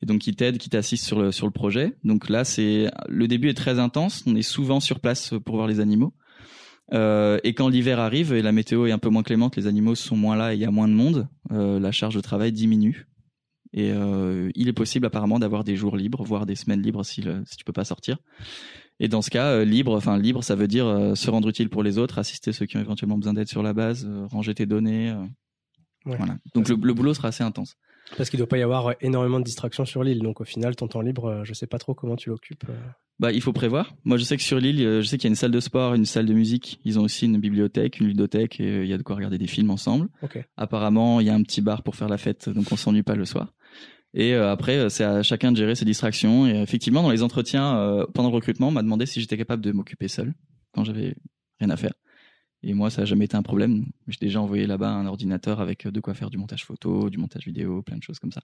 et 0.02 0.06
donc 0.06 0.20
qui 0.22 0.34
t'aident, 0.34 0.58
qui 0.58 0.70
t'assistent 0.70 1.06
sur 1.06 1.20
le 1.20 1.32
sur 1.32 1.46
le 1.46 1.52
projet. 1.52 1.96
Donc 2.02 2.30
là 2.30 2.44
c'est 2.44 2.90
le 3.08 3.28
début 3.28 3.50
est 3.50 3.54
très 3.54 3.78
intense, 3.78 4.24
on 4.26 4.34
est 4.34 4.42
souvent 4.42 4.80
sur 4.80 5.00
place 5.00 5.34
pour 5.44 5.56
voir 5.56 5.68
les 5.68 5.80
animaux. 5.80 6.14
Euh, 6.92 7.38
et 7.44 7.54
quand 7.54 7.68
l'hiver 7.68 7.98
arrive 7.98 8.32
et 8.32 8.42
la 8.42 8.52
météo 8.52 8.86
est 8.86 8.92
un 8.92 8.98
peu 8.98 9.08
moins 9.08 9.22
clémente, 9.22 9.56
les 9.56 9.66
animaux 9.66 9.94
sont 9.94 10.16
moins 10.16 10.36
là 10.36 10.52
et 10.52 10.56
il 10.56 10.60
y 10.60 10.66
a 10.66 10.70
moins 10.70 10.88
de 10.88 10.92
monde, 10.92 11.28
euh, 11.52 11.80
la 11.80 11.92
charge 11.92 12.14
de 12.14 12.20
travail 12.20 12.52
diminue. 12.52 13.06
Et 13.76 13.90
euh, 13.90 14.50
il 14.54 14.68
est 14.68 14.72
possible 14.72 15.04
apparemment 15.04 15.40
d'avoir 15.40 15.64
des 15.64 15.74
jours 15.74 15.96
libres, 15.96 16.22
voire 16.22 16.46
des 16.46 16.54
semaines 16.54 16.80
libres 16.80 17.04
si, 17.04 17.20
le, 17.22 17.42
si 17.44 17.56
tu 17.56 17.64
peux 17.64 17.72
pas 17.72 17.84
sortir. 17.84 18.18
Et 19.00 19.08
dans 19.08 19.20
ce 19.20 19.30
cas, 19.30 19.48
euh, 19.48 19.64
libre, 19.64 19.96
enfin 19.96 20.16
libre, 20.16 20.44
ça 20.44 20.54
veut 20.54 20.68
dire 20.68 20.86
euh, 20.86 21.16
se 21.16 21.28
rendre 21.28 21.48
utile 21.48 21.68
pour 21.68 21.82
les 21.82 21.98
autres, 21.98 22.20
assister 22.20 22.52
ceux 22.52 22.66
qui 22.66 22.76
ont 22.76 22.80
éventuellement 22.80 23.18
besoin 23.18 23.34
d'aide 23.34 23.48
sur 23.48 23.64
la 23.64 23.72
base, 23.72 24.08
ranger 24.30 24.54
tes 24.54 24.66
données. 24.66 25.12
Ouais. 26.06 26.16
Voilà. 26.16 26.36
Donc 26.54 26.68
le, 26.68 26.76
le, 26.76 26.94
boulot 26.94 27.14
sera 27.14 27.28
assez 27.28 27.42
intense. 27.42 27.76
Parce 28.16 28.30
qu'il 28.30 28.38
doit 28.38 28.46
pas 28.46 28.58
y 28.58 28.62
avoir 28.62 28.94
énormément 29.00 29.40
de 29.40 29.44
distractions 29.44 29.84
sur 29.84 30.04
l'île. 30.04 30.22
Donc 30.22 30.40
au 30.40 30.44
final, 30.44 30.76
ton 30.76 30.86
temps 30.86 31.00
libre, 31.00 31.42
je 31.42 31.52
sais 31.52 31.66
pas 31.66 31.78
trop 31.78 31.94
comment 31.94 32.14
tu 32.14 32.28
l'occupes. 32.28 32.64
Bah, 33.18 33.32
il 33.32 33.40
faut 33.40 33.52
prévoir. 33.52 33.96
Moi, 34.04 34.18
je 34.18 34.24
sais 34.24 34.36
que 34.36 34.42
sur 34.42 34.60
l'île, 34.60 34.78
je 34.78 35.02
sais 35.02 35.18
qu'il 35.18 35.24
y 35.24 35.30
a 35.30 35.32
une 35.32 35.36
salle 35.36 35.50
de 35.50 35.60
sport, 35.60 35.94
une 35.94 36.04
salle 36.04 36.26
de 36.26 36.34
musique. 36.34 36.80
Ils 36.84 37.00
ont 37.00 37.02
aussi 37.02 37.26
une 37.26 37.38
bibliothèque, 37.38 37.98
une 37.98 38.06
ludothèque, 38.06 38.60
et 38.60 38.82
il 38.82 38.88
y 38.88 38.92
a 38.92 38.98
de 38.98 39.02
quoi 39.02 39.16
regarder 39.16 39.38
des 39.38 39.46
films 39.46 39.70
ensemble. 39.70 40.08
Okay. 40.22 40.44
Apparemment, 40.56 41.20
il 41.20 41.26
y 41.26 41.30
a 41.30 41.34
un 41.34 41.42
petit 41.42 41.60
bar 41.60 41.82
pour 41.82 41.96
faire 41.96 42.08
la 42.08 42.18
fête, 42.18 42.48
donc 42.48 42.66
on 42.70 42.76
s'ennuie 42.76 43.02
pas 43.02 43.16
le 43.16 43.24
soir. 43.24 43.52
Et 44.14 44.34
euh, 44.34 44.50
après, 44.50 44.88
c'est 44.90 45.04
à 45.04 45.22
chacun 45.22 45.50
de 45.50 45.56
gérer 45.56 45.74
ses 45.74 45.84
distractions. 45.84 46.46
Et 46.46 46.62
effectivement, 46.62 47.02
dans 47.02 47.10
les 47.10 47.22
entretiens, 47.22 47.76
euh, 47.76 48.06
pendant 48.14 48.30
le 48.30 48.34
recrutement, 48.34 48.68
on 48.68 48.70
m'a 48.70 48.82
demandé 48.82 49.06
si 49.06 49.20
j'étais 49.20 49.36
capable 49.36 49.62
de 49.62 49.72
m'occuper 49.72 50.08
seul 50.08 50.32
quand 50.72 50.84
j'avais 50.84 51.16
rien 51.60 51.70
à 51.70 51.76
faire. 51.76 51.92
Et 52.62 52.72
moi, 52.72 52.90
ça 52.90 53.02
n'a 53.02 53.04
jamais 53.04 53.26
été 53.26 53.36
un 53.36 53.42
problème. 53.42 53.86
J'ai 54.06 54.18
déjà 54.20 54.40
envoyé 54.40 54.66
là-bas 54.66 54.88
un 54.88 55.06
ordinateur 55.06 55.60
avec 55.60 55.86
de 55.86 56.00
quoi 56.00 56.14
faire 56.14 56.30
du 56.30 56.38
montage 56.38 56.64
photo, 56.64 57.10
du 57.10 57.18
montage 57.18 57.44
vidéo, 57.44 57.82
plein 57.82 57.98
de 57.98 58.02
choses 58.02 58.18
comme 58.18 58.32
ça. 58.32 58.42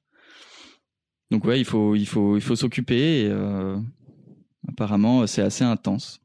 Donc 1.31 1.45
ouais, 1.45 1.59
il 1.61 1.65
faut, 1.65 1.95
il 1.95 2.07
faut, 2.07 2.37
il 2.37 2.43
faut 2.43 2.57
s'occuper. 2.57 3.29
Euh, 3.31 3.79
apparemment, 4.69 5.27
c'est 5.27 5.43
assez 5.43 5.65
intense. 5.65 6.21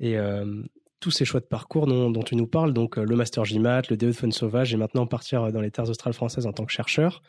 Et 0.00 0.18
euh, 0.18 0.62
tous 1.00 1.10
ces 1.10 1.24
choix 1.24 1.40
de 1.40 1.46
parcours 1.46 1.86
dont, 1.86 2.10
dont 2.10 2.22
tu 2.22 2.36
nous 2.36 2.46
parles, 2.46 2.72
donc 2.72 2.98
euh, 2.98 3.04
le 3.04 3.16
Master 3.16 3.44
GMAT, 3.44 3.82
le 3.90 3.96
DE 3.96 4.06
de 4.06 4.12
Faune 4.12 4.32
Sauvage 4.32 4.72
et 4.74 4.76
maintenant 4.76 5.06
partir 5.06 5.52
dans 5.52 5.60
les 5.60 5.70
terres 5.70 5.88
australes 5.88 6.12
françaises 6.12 6.46
en 6.46 6.52
tant 6.52 6.64
que 6.64 6.72
chercheur, 6.72 7.22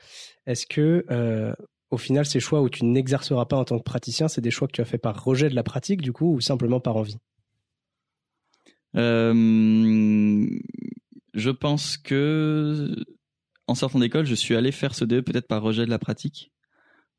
est-ce 0.45 0.65
que 0.65 1.05
euh, 1.11 1.53
au 1.91 1.97
final 1.97 2.25
ces 2.25 2.39
choix 2.39 2.61
où 2.61 2.69
tu 2.69 2.85
n'exerceras 2.85 3.45
pas 3.45 3.57
en 3.57 3.65
tant 3.65 3.77
que 3.77 3.83
praticien, 3.83 4.27
c'est 4.27 4.41
des 4.41 4.51
choix 4.51 4.67
que 4.67 4.73
tu 4.73 4.81
as 4.81 4.85
fait 4.85 4.97
par 4.97 5.23
rejet 5.23 5.49
de 5.49 5.55
la 5.55 5.63
pratique 5.63 6.01
du 6.01 6.11
coup 6.11 6.33
ou 6.33 6.41
simplement 6.41 6.79
par 6.79 6.97
envie? 6.97 7.17
Euh, 8.95 10.47
je 11.35 11.49
pense 11.51 11.97
que 11.97 12.95
en 13.69 13.75
sortant 13.75 13.99
d'école, 13.99 14.25
je 14.25 14.35
suis 14.35 14.55
allé 14.55 14.71
faire 14.71 14.95
ce 14.95 15.05
DE 15.05 15.21
peut-être 15.21 15.47
par 15.47 15.61
rejet 15.61 15.85
de 15.85 15.91
la 15.91 15.99
pratique. 15.99 16.51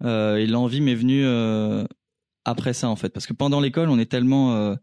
Euh, 0.03 0.37
et 0.37 0.47
l'envie 0.47 0.81
m'est 0.81 0.95
venue 0.95 1.25
euh, 1.25 1.85
après 2.45 2.73
ça 2.73 2.89
en 2.89 2.97
fait, 2.97 3.11
parce 3.11 3.27
que 3.27 3.33
pendant 3.33 3.61
l'école, 3.61 3.89
on 3.89 3.99
est 3.99 4.11
tellement, 4.11 4.57
euh, 4.57 4.75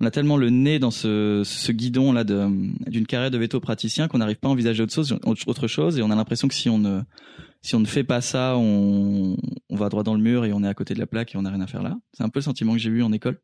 on 0.00 0.06
a 0.06 0.10
tellement 0.10 0.36
le 0.36 0.50
nez 0.50 0.78
dans 0.78 0.90
ce, 0.90 1.70
guidon 1.70 2.12
là 2.12 2.24
d'une 2.24 3.06
carrière 3.06 3.30
de 3.30 3.38
veto 3.38 3.60
praticien 3.60 4.08
qu'on 4.08 4.18
n'arrive 4.18 4.36
pas 4.36 4.48
à 4.48 4.50
envisager 4.50 4.82
autre 4.82 5.66
chose, 5.68 5.98
et 5.98 6.02
on 6.02 6.10
a 6.10 6.16
l'impression 6.16 6.48
que 6.48 6.54
si 6.54 6.68
on 6.68 6.78
ne, 6.78 7.02
si 7.62 7.74
on 7.74 7.80
ne 7.80 7.86
fait 7.86 8.04
pas 8.04 8.20
ça, 8.20 8.56
on, 8.56 9.36
on 9.70 9.76
va 9.76 9.88
droit 9.88 10.02
dans 10.02 10.14
le 10.14 10.20
mur 10.20 10.44
et 10.44 10.52
on 10.52 10.62
est 10.62 10.68
à 10.68 10.74
côté 10.74 10.94
de 10.94 10.98
la 10.98 11.06
plaque 11.06 11.34
et 11.34 11.38
on 11.38 11.42
n'a 11.42 11.50
rien 11.50 11.60
à 11.60 11.66
faire 11.66 11.82
là. 11.82 11.96
C'est 12.12 12.22
un 12.22 12.28
peu 12.28 12.40
le 12.40 12.44
sentiment 12.44 12.74
que 12.74 12.78
j'ai 12.78 12.90
eu 12.90 13.02
en 13.02 13.12
école. 13.12 13.40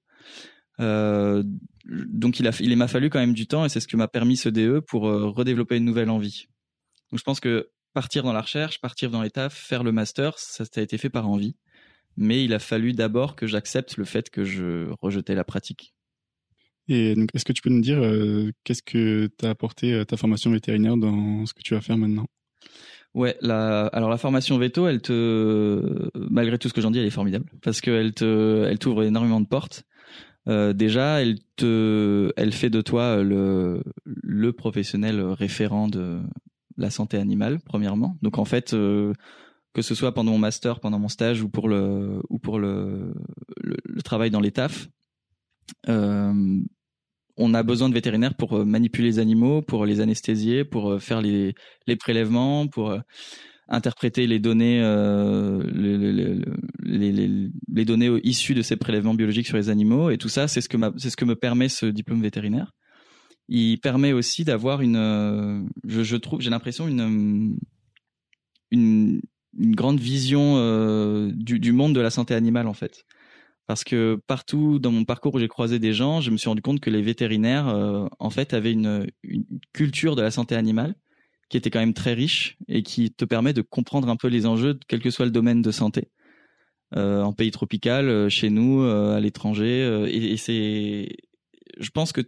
Euh, 0.81 1.43
donc 1.87 2.41
il 2.41 2.47
a, 2.47 2.53
il 2.61 2.77
m'a 2.77 2.89
fallu 2.89 3.11
quand 3.11 3.19
même 3.19 3.35
du 3.35 3.47
temps 3.47 3.65
et 3.65 3.69
c'est 3.69 3.81
ce 3.81 3.89
que 3.89 3.97
m'a 3.97 4.09
permis 4.09 4.37
ce 4.37 4.49
DE 4.49 4.81
pour 4.87 5.09
euh, 5.09 5.29
redévelopper 5.29 5.77
une 5.77 5.85
nouvelle 5.85 6.11
envie. 6.11 6.49
Donc 7.11 7.19
je 7.19 7.25
pense 7.25 7.41
que 7.41 7.71
partir 7.93 8.23
dans 8.23 8.33
la 8.33 8.43
recherche, 8.43 8.81
partir 8.81 9.11
dans 9.11 9.23
l'état, 9.23 9.51
faire 9.51 9.83
le 9.83 9.93
master, 9.93 10.39
ça 10.39 10.65
a 10.77 10.81
été 10.81 10.99
fait 10.99 11.11
par 11.11 11.29
envie. 11.29 11.57
Mais 12.17 12.45
il 12.45 12.53
a 12.53 12.59
fallu 12.59 12.93
d'abord 12.93 13.37
que 13.37 13.47
j'accepte 13.47 13.97
le 13.97 14.05
fait 14.05 14.31
que 14.31 14.45
je 14.45 14.91
rejetais 15.01 15.35
la 15.35 15.45
pratique. 15.45 15.95
Est-ce 16.91 17.45
que 17.45 17.53
tu 17.53 17.63
peux 17.63 17.71
nous 17.71 17.81
dire 17.81 17.99
euh, 18.03 18.51
qu'est-ce 18.65 18.83
que 18.83 19.29
t'as 19.37 19.51
apporté 19.51 19.93
euh, 19.93 20.05
ta 20.05 20.17
formation 20.17 20.51
vétérinaire 20.51 20.97
dans 20.97 21.47
ce 21.47 21.55
que 21.55 21.63
tu 21.63 21.75
vas 21.75 21.81
faire 21.81 21.97
maintenant? 21.97 22.27
Ouais, 23.15 23.37
alors 23.43 24.09
la 24.09 24.19
formation 24.19 24.57
veto, 24.59 24.87
elle 24.87 25.03
te, 25.03 26.11
malgré 26.15 26.59
tout 26.59 26.69
ce 26.69 26.75
que 26.75 26.81
j'en 26.81 26.93
dis, 26.93 27.01
elle 27.01 27.07
est 27.07 27.11
formidable 27.11 27.47
parce 27.61 27.81
qu'elle 27.81 28.13
te, 28.13 28.65
elle 28.69 28.79
t'ouvre 28.79 29.03
énormément 29.03 29.41
de 29.41 29.47
portes. 29.47 29.85
Euh, 30.49 30.73
déjà, 30.73 31.21
elle 31.21 31.39
te, 31.57 32.33
elle 32.37 32.53
fait 32.53 32.71
de 32.71 32.81
toi 32.81 33.23
le, 33.23 33.83
le 34.05 34.53
professionnel 34.53 35.21
référent 35.21 35.89
de 35.89 36.21
la 36.77 36.91
santé 36.91 37.17
animale, 37.17 37.59
premièrement. 37.65 38.17
Donc 38.23 38.39
en 38.39 38.45
fait, 38.45 38.75
que 39.73 39.83
ce 39.83 39.95
soit 39.95 40.15
pendant 40.15 40.33
mon 40.33 40.39
master, 40.39 40.81
pendant 40.81 40.99
mon 40.99 41.09
stage 41.09 41.43
ou 41.43 41.49
pour 41.49 41.69
le, 41.69 42.21
ou 42.29 42.39
pour 42.39 42.59
le, 42.59 43.13
le, 43.63 44.03
travail 44.03 44.31
dans 44.31 44.41
les 44.41 44.51
TAF, 44.51 44.89
euh, 45.89 46.61
on 47.41 47.55
a 47.55 47.63
besoin 47.63 47.89
de 47.89 47.95
vétérinaires 47.95 48.35
pour 48.35 48.65
manipuler 48.67 49.09
les 49.09 49.19
animaux, 49.19 49.63
pour 49.63 49.87
les 49.87 50.01
anesthésier, 50.01 50.65
pour 50.65 51.01
faire 51.01 51.23
les, 51.23 51.55
prélèvements, 51.99 52.69
pour 52.69 52.95
interpréter 53.69 54.27
les 54.27 54.39
données, 54.39 54.81
euh, 54.83 55.63
issues 58.23 58.55
de 58.55 58.63
ces 58.63 58.77
prélèvements 58.77 59.15
biologiques 59.15 59.47
sur 59.47 59.57
les 59.57 59.71
animaux, 59.71 60.11
et 60.11 60.19
tout 60.19 60.29
ça, 60.29 60.49
c'est 60.49 60.61
ce 60.61 60.69
que 60.69 61.25
me 61.25 61.35
permet 61.35 61.71
ce 61.71 61.87
diplôme 61.87 62.21
vétérinaire. 62.21 62.73
Il 63.49 63.81
permet 63.81 64.13
aussi 64.13 64.45
d'avoir 64.45 64.83
une, 64.83 65.67
je, 65.89 66.03
je 66.03 66.17
trouve, 66.17 66.41
j'ai 66.41 66.51
l'impression 66.51 66.87
une, 66.87 67.57
une, 68.71 69.21
grande 69.57 69.99
vision 69.99 70.59
euh, 70.59 71.33
du 71.35 71.73
monde 71.73 71.95
de 71.95 72.01
la 72.01 72.11
santé 72.11 72.35
animale 72.35 72.69
en 72.69 72.75
fait 72.75 73.05
parce 73.71 73.85
que 73.85 74.21
partout 74.27 74.81
dans 74.81 74.91
mon 74.91 75.05
parcours 75.05 75.37
où 75.37 75.39
j'ai 75.39 75.47
croisé 75.47 75.79
des 75.79 75.93
gens, 75.93 76.21
je 76.21 76.33
me 76.33 76.37
suis 76.37 76.49
rendu 76.49 76.61
compte 76.61 76.81
que 76.81 76.91
les 76.91 77.03
vétérinaires, 77.03 77.69
euh, 77.69 78.09
en 78.19 78.29
fait, 78.29 78.53
avaient 78.53 78.73
une, 78.73 79.07
culture 79.73 80.17
de 80.17 80.23
la 80.23 80.33
santé 80.33 80.57
animale 80.57 80.97
qui 81.49 81.57
était 81.57 81.71
quand 81.71 81.79
même 81.79 81.95
très 81.95 82.13
riche 82.13 82.59
et 82.67 82.83
qui 82.83 83.13
te 83.13 83.25
permet 83.25 83.53
de 83.53 83.63
comprendre 83.63 84.09
un 84.09 84.17
peu 84.17 84.27
les 84.27 84.45
enjeux, 84.45 84.77
quel 84.89 84.99
que 84.99 85.11
soit 85.11 85.25
le 85.25 85.31
domaine 85.31 85.63
de 85.63 85.71
santé. 85.71 86.09
Euh, 86.97 87.23
en 87.23 87.33
pays 87.33 87.53
tropical, 87.53 88.09
euh, 88.09 88.29
chez 88.29 88.51
nous, 88.51 88.83
à 88.83 89.21
l'étranger. 89.21 90.09
Et, 90.11 90.37
c'est, 90.37 91.09
je 91.79 91.91
pense 91.91 92.11
que 92.11 92.23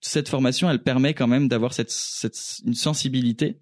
cette 0.00 0.28
formation, 0.28 0.68
elle 0.68 0.82
permet 0.82 1.14
quand 1.14 1.28
même 1.28 1.46
d'avoir 1.46 1.72
une 1.78 2.74
sensibilité 2.74 3.60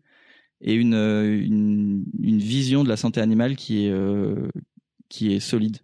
et 0.63 0.73
une, 0.73 2.07
vision 2.19 2.85
de 2.85 2.89
la 2.89 2.97
santé 2.97 3.21
animale 3.21 3.57
qui 3.57 3.85
est 3.85 5.41
solide. 5.41 5.77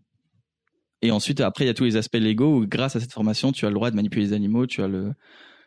Et 1.02 1.10
ensuite, 1.10 1.40
après, 1.40 1.64
il 1.64 1.68
y 1.68 1.70
a 1.70 1.74
tous 1.74 1.84
les 1.84 1.96
aspects 1.96 2.16
légaux 2.16 2.58
où, 2.58 2.66
grâce 2.66 2.96
à 2.96 3.00
cette 3.00 3.12
formation, 3.12 3.52
tu 3.52 3.66
as 3.66 3.68
le 3.68 3.74
droit 3.74 3.90
de 3.90 3.96
manipuler 3.96 4.26
les 4.26 4.32
animaux, 4.32 4.66
tu 4.66 4.82
as 4.82 4.88
le, 4.88 5.12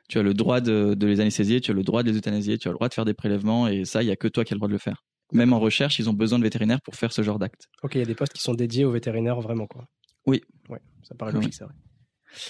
tu 0.09 0.19
as 0.19 0.23
le 0.23 0.33
droit 0.33 0.59
de, 0.59 0.93
de, 0.93 1.07
les 1.07 1.21
anesthésier, 1.21 1.61
tu 1.61 1.71
as 1.71 1.73
le 1.73 1.83
droit 1.83 2.03
de 2.03 2.11
les 2.11 2.17
euthanasier, 2.17 2.57
tu 2.57 2.67
as 2.67 2.71
le 2.71 2.75
droit 2.75 2.89
de 2.89 2.93
faire 2.93 3.05
des 3.05 3.13
prélèvements 3.13 3.67
et 3.67 3.85
ça, 3.85 4.03
il 4.03 4.07
y 4.07 4.11
a 4.11 4.15
que 4.15 4.27
toi 4.27 4.43
qui 4.43 4.53
as 4.53 4.55
le 4.55 4.59
droit 4.59 4.67
de 4.67 4.73
le 4.73 4.79
faire. 4.79 5.03
Même 5.31 5.53
en 5.53 5.59
recherche, 5.59 5.99
ils 5.99 6.09
ont 6.09 6.13
besoin 6.13 6.37
de 6.37 6.43
vétérinaires 6.43 6.81
pour 6.83 6.95
faire 6.95 7.13
ce 7.13 7.21
genre 7.21 7.39
d'acte. 7.39 7.67
Ok, 7.83 7.95
il 7.95 7.99
y 7.99 8.01
a 8.01 8.05
des 8.05 8.15
postes 8.15 8.33
qui 8.33 8.41
sont 8.41 8.53
dédiés 8.53 8.83
aux 8.83 8.91
vétérinaires 8.91 9.39
vraiment 9.39 9.67
quoi. 9.67 9.85
Oui. 10.25 10.41
Ouais, 10.69 10.79
ça 11.03 11.15
paraît 11.15 11.31
logique, 11.31 11.53
c'est 11.53 11.63
vrai. 11.63 11.73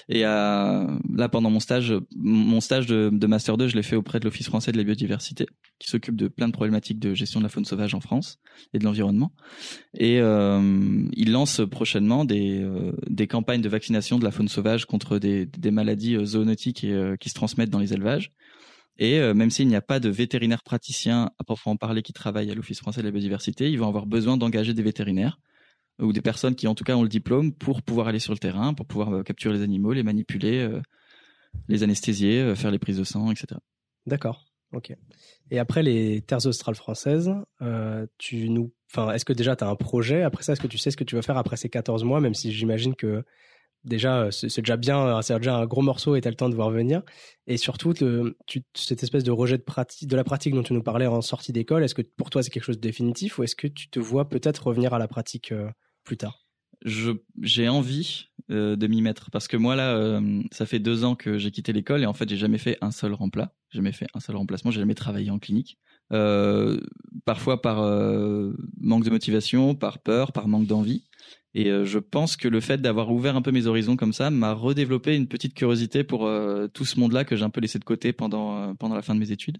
Et 0.09 0.25
euh, 0.25 0.97
là, 1.15 1.29
pendant 1.29 1.49
mon 1.49 1.59
stage, 1.59 1.93
mon 2.15 2.61
stage 2.61 2.87
de, 2.87 3.27
master 3.27 3.57
2, 3.57 3.67
je 3.67 3.75
l'ai 3.75 3.83
fait 3.83 3.95
auprès 3.95 4.19
de 4.19 4.25
l'Office 4.25 4.47
français 4.47 4.71
de 4.71 4.77
la 4.77 4.83
biodiversité, 4.83 5.45
qui 5.79 5.89
s'occupe 5.89 6.15
de 6.15 6.27
plein 6.27 6.47
de 6.47 6.53
problématiques 6.53 6.99
de 6.99 7.13
gestion 7.13 7.39
de 7.39 7.45
la 7.45 7.49
faune 7.49 7.65
sauvage 7.65 7.93
en 7.93 7.99
France 7.99 8.39
et 8.73 8.79
de 8.79 8.83
l'environnement. 8.83 9.31
Et 9.97 10.19
euh, 10.19 11.03
il 11.13 11.31
lance 11.31 11.61
prochainement 11.69 12.25
des, 12.25 12.61
euh, 12.61 12.93
des 13.09 13.27
campagnes 13.27 13.61
de 13.61 13.69
vaccination 13.69 14.19
de 14.19 14.23
la 14.23 14.31
faune 14.31 14.47
sauvage 14.47 14.85
contre 14.85 15.19
des, 15.19 15.47
maladies 15.71 16.15
euh, 16.15 16.25
zoonotiques 16.25 16.83
et, 16.83 17.15
qui 17.19 17.29
se 17.29 17.33
transmettent 17.33 17.69
dans 17.69 17.79
les 17.79 17.93
élevages. 17.93 18.31
Et 18.97 19.19
même 19.33 19.49
s'il 19.49 19.67
n'y 19.67 19.75
a 19.75 19.81
pas 19.81 19.99
de 19.99 20.09
vétérinaires 20.09 20.61
praticiens 20.61 21.31
à 21.39 21.43
proprement 21.43 21.75
parler 21.75 22.03
qui 22.03 22.13
travaillent 22.13 22.51
à 22.51 22.53
l'Office 22.53 22.79
français 22.79 23.01
de 23.01 23.07
la 23.07 23.11
biodiversité, 23.11 23.71
ils 23.71 23.79
vont 23.79 23.87
avoir 23.87 24.05
besoin 24.05 24.37
d'engager 24.37 24.75
des 24.75 24.83
vétérinaires 24.83 25.39
ou 26.01 26.13
des 26.13 26.21
personnes 26.21 26.55
qui 26.55 26.67
en 26.67 26.75
tout 26.75 26.83
cas 26.83 26.95
ont 26.95 27.03
le 27.03 27.09
diplôme 27.09 27.53
pour 27.53 27.81
pouvoir 27.81 28.07
aller 28.07 28.19
sur 28.19 28.33
le 28.33 28.39
terrain, 28.39 28.73
pour 28.73 28.85
pouvoir 28.85 29.13
euh, 29.13 29.23
capturer 29.23 29.53
les 29.53 29.63
animaux, 29.63 29.93
les 29.93 30.03
manipuler, 30.03 30.59
euh, 30.59 30.81
les 31.67 31.83
anesthésier, 31.83 32.41
euh, 32.41 32.55
faire 32.55 32.71
les 32.71 32.79
prises 32.79 32.97
de 32.97 33.03
sang, 33.03 33.31
etc. 33.31 33.59
D'accord. 34.05 34.45
Ok. 34.73 34.93
Et 35.51 35.59
après 35.59 35.83
les 35.83 36.21
terres 36.21 36.45
australes 36.45 36.75
françaises, 36.75 37.29
tu 38.17 38.49
nous, 38.49 38.71
enfin, 38.89 39.11
est-ce 39.11 39.25
que 39.25 39.33
déjà 39.33 39.55
tu 39.57 39.65
as 39.65 39.67
un 39.67 39.75
projet 39.75 40.23
Après 40.23 40.43
ça, 40.43 40.53
est-ce 40.53 40.61
que 40.61 40.67
tu 40.67 40.77
sais 40.77 40.91
ce 40.91 40.97
que 40.97 41.03
tu 41.03 41.15
vas 41.15 41.21
faire 41.21 41.37
après 41.37 41.57
ces 41.57 41.69
14 41.69 42.05
mois, 42.05 42.21
même 42.21 42.33
si 42.33 42.53
j'imagine 42.53 42.95
que 42.95 43.25
déjà 43.83 44.29
c'est 44.31 44.61
déjà 44.61 44.77
bien, 44.77 45.21
c'est 45.21 45.35
déjà 45.35 45.57
un 45.57 45.65
gros 45.65 45.81
morceau 45.81 46.15
et 46.15 46.21
tu 46.21 46.27
as 46.29 46.31
le 46.31 46.37
temps 46.37 46.47
de 46.47 46.55
voir 46.55 46.69
venir. 46.69 47.03
Et 47.47 47.57
surtout, 47.57 47.93
cette 48.73 49.03
espèce 49.03 49.25
de 49.25 49.31
rejet 49.31 49.57
de 49.57 50.05
de 50.05 50.15
la 50.15 50.23
pratique 50.23 50.55
dont 50.55 50.63
tu 50.63 50.71
nous 50.71 50.83
parlais 50.83 51.07
en 51.07 51.19
sortie 51.19 51.51
d'école, 51.51 51.83
est-ce 51.83 51.95
que 51.95 52.01
pour 52.01 52.29
toi 52.29 52.41
c'est 52.41 52.49
quelque 52.49 52.63
chose 52.63 52.77
de 52.77 52.87
définitif 52.87 53.39
ou 53.39 53.43
est-ce 53.43 53.57
que 53.57 53.67
tu 53.67 53.89
te 53.89 53.99
vois 53.99 54.29
peut-être 54.29 54.67
revenir 54.67 54.93
à 54.93 54.99
la 54.99 55.09
pratique 55.09 55.53
plus 56.03 56.17
tard. 56.17 56.45
J'ai 56.83 57.69
envie 57.69 58.25
euh, 58.49 58.75
de 58.75 58.87
m'y 58.87 59.01
mettre 59.01 59.29
parce 59.31 59.47
que 59.47 59.55
moi 59.55 59.75
là 59.75 59.95
euh, 59.95 60.41
ça 60.51 60.65
fait 60.65 60.79
deux 60.79 61.03
ans 61.03 61.15
que 61.15 61.37
j'ai 61.37 61.51
quitté 61.51 61.73
l'école 61.73 62.01
et 62.01 62.05
en 62.07 62.13
fait 62.13 62.27
j'ai 62.27 62.37
jamais 62.37 62.57
fait 62.57 62.77
un 62.81 62.89
seul 62.91 63.13
remplat 63.13 63.53
j'ai 63.69 63.77
jamais 63.77 63.91
fait 63.91 64.07
un 64.13 64.19
seul 64.19 64.35
remplacement. 64.35 64.71
J'ai 64.71 64.81
jamais 64.81 64.95
travaillé 64.95 65.29
en 65.29 65.39
clinique. 65.39 65.77
Euh, 66.11 66.81
parfois 67.23 67.61
par 67.61 67.77
manque 68.81 69.05
de 69.05 69.09
motivation 69.09 69.75
par 69.75 69.99
peur 69.99 70.33
par 70.33 70.47
manque 70.47 70.67
d'envie. 70.67 71.05
Et 71.53 71.65
je 71.65 71.99
pense 71.99 72.35
que 72.35 72.47
le 72.47 72.61
fait 72.61 72.81
d'avoir 72.81 73.11
ouvert 73.11 73.35
un 73.35 73.41
peu 73.41 73.51
mes 73.51 73.67
horizons 73.67 73.95
comme 73.95 74.13
ça 74.13 74.29
m'a 74.29 74.53
redéveloppé 74.53 75.15
une 75.15 75.27
petite 75.27 75.53
curiosité 75.53 76.03
pour 76.03 76.29
tout 76.73 76.85
ce 76.85 76.99
monde 76.99 77.13
là 77.13 77.23
que 77.23 77.35
j'ai 77.35 77.43
un 77.43 77.49
peu 77.49 77.61
laissé 77.61 77.79
de 77.79 77.85
côté 77.85 78.11
pendant 78.11 78.75
pendant 78.75 78.95
la 78.95 79.01
fin 79.01 79.15
de 79.15 79.19
mes 79.19 79.31
études 79.31 79.59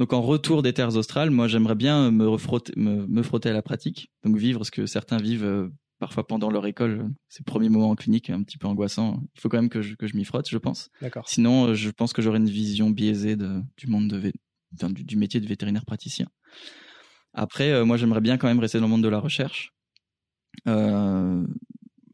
donc 0.00 0.14
en 0.14 0.22
retour 0.22 0.62
des 0.62 0.72
terres 0.72 0.96
australes, 0.96 1.30
moi 1.30 1.46
j'aimerais 1.46 1.74
bien 1.74 2.10
me, 2.10 2.26
refrotter, 2.26 2.72
me, 2.74 3.06
me, 3.06 3.22
frotter 3.22 3.50
à 3.50 3.52
la 3.52 3.60
pratique, 3.60 4.10
donc 4.24 4.38
vivre 4.38 4.64
ce 4.64 4.70
que 4.70 4.86
certains 4.86 5.18
vivent 5.18 5.44
euh, 5.44 5.68
parfois 5.98 6.26
pendant 6.26 6.50
leur 6.50 6.66
école, 6.66 7.10
ces 7.28 7.44
premiers 7.44 7.68
moments 7.68 7.90
en 7.90 7.96
clinique 7.96 8.30
un 8.30 8.42
petit 8.42 8.56
peu 8.56 8.66
angoissants. 8.66 9.22
Il 9.34 9.40
faut 9.42 9.50
quand 9.50 9.58
même 9.58 9.68
que 9.68 9.82
je, 9.82 9.96
que 9.96 10.06
je 10.06 10.16
m'y 10.16 10.24
frotte, 10.24 10.48
je 10.48 10.56
pense. 10.56 10.88
D'accord. 11.02 11.28
Sinon, 11.28 11.66
euh, 11.66 11.74
je 11.74 11.90
pense 11.90 12.14
que 12.14 12.22
j'aurais 12.22 12.38
une 12.38 12.48
vision 12.48 12.88
biaisée 12.88 13.36
de, 13.36 13.60
du 13.76 13.88
monde 13.88 14.08
de, 14.08 14.32
enfin, 14.74 14.88
du, 14.88 15.04
du, 15.04 15.16
métier 15.16 15.38
de 15.38 15.46
vétérinaire 15.46 15.84
praticien. 15.84 16.28
Après, 17.34 17.70
euh, 17.70 17.84
moi 17.84 17.98
j'aimerais 17.98 18.22
bien 18.22 18.38
quand 18.38 18.48
même 18.48 18.58
rester 18.58 18.78
dans 18.78 18.86
le 18.86 18.90
monde 18.90 19.04
de 19.04 19.08
la 19.08 19.20
recherche. 19.20 19.74
Euh, 20.66 21.46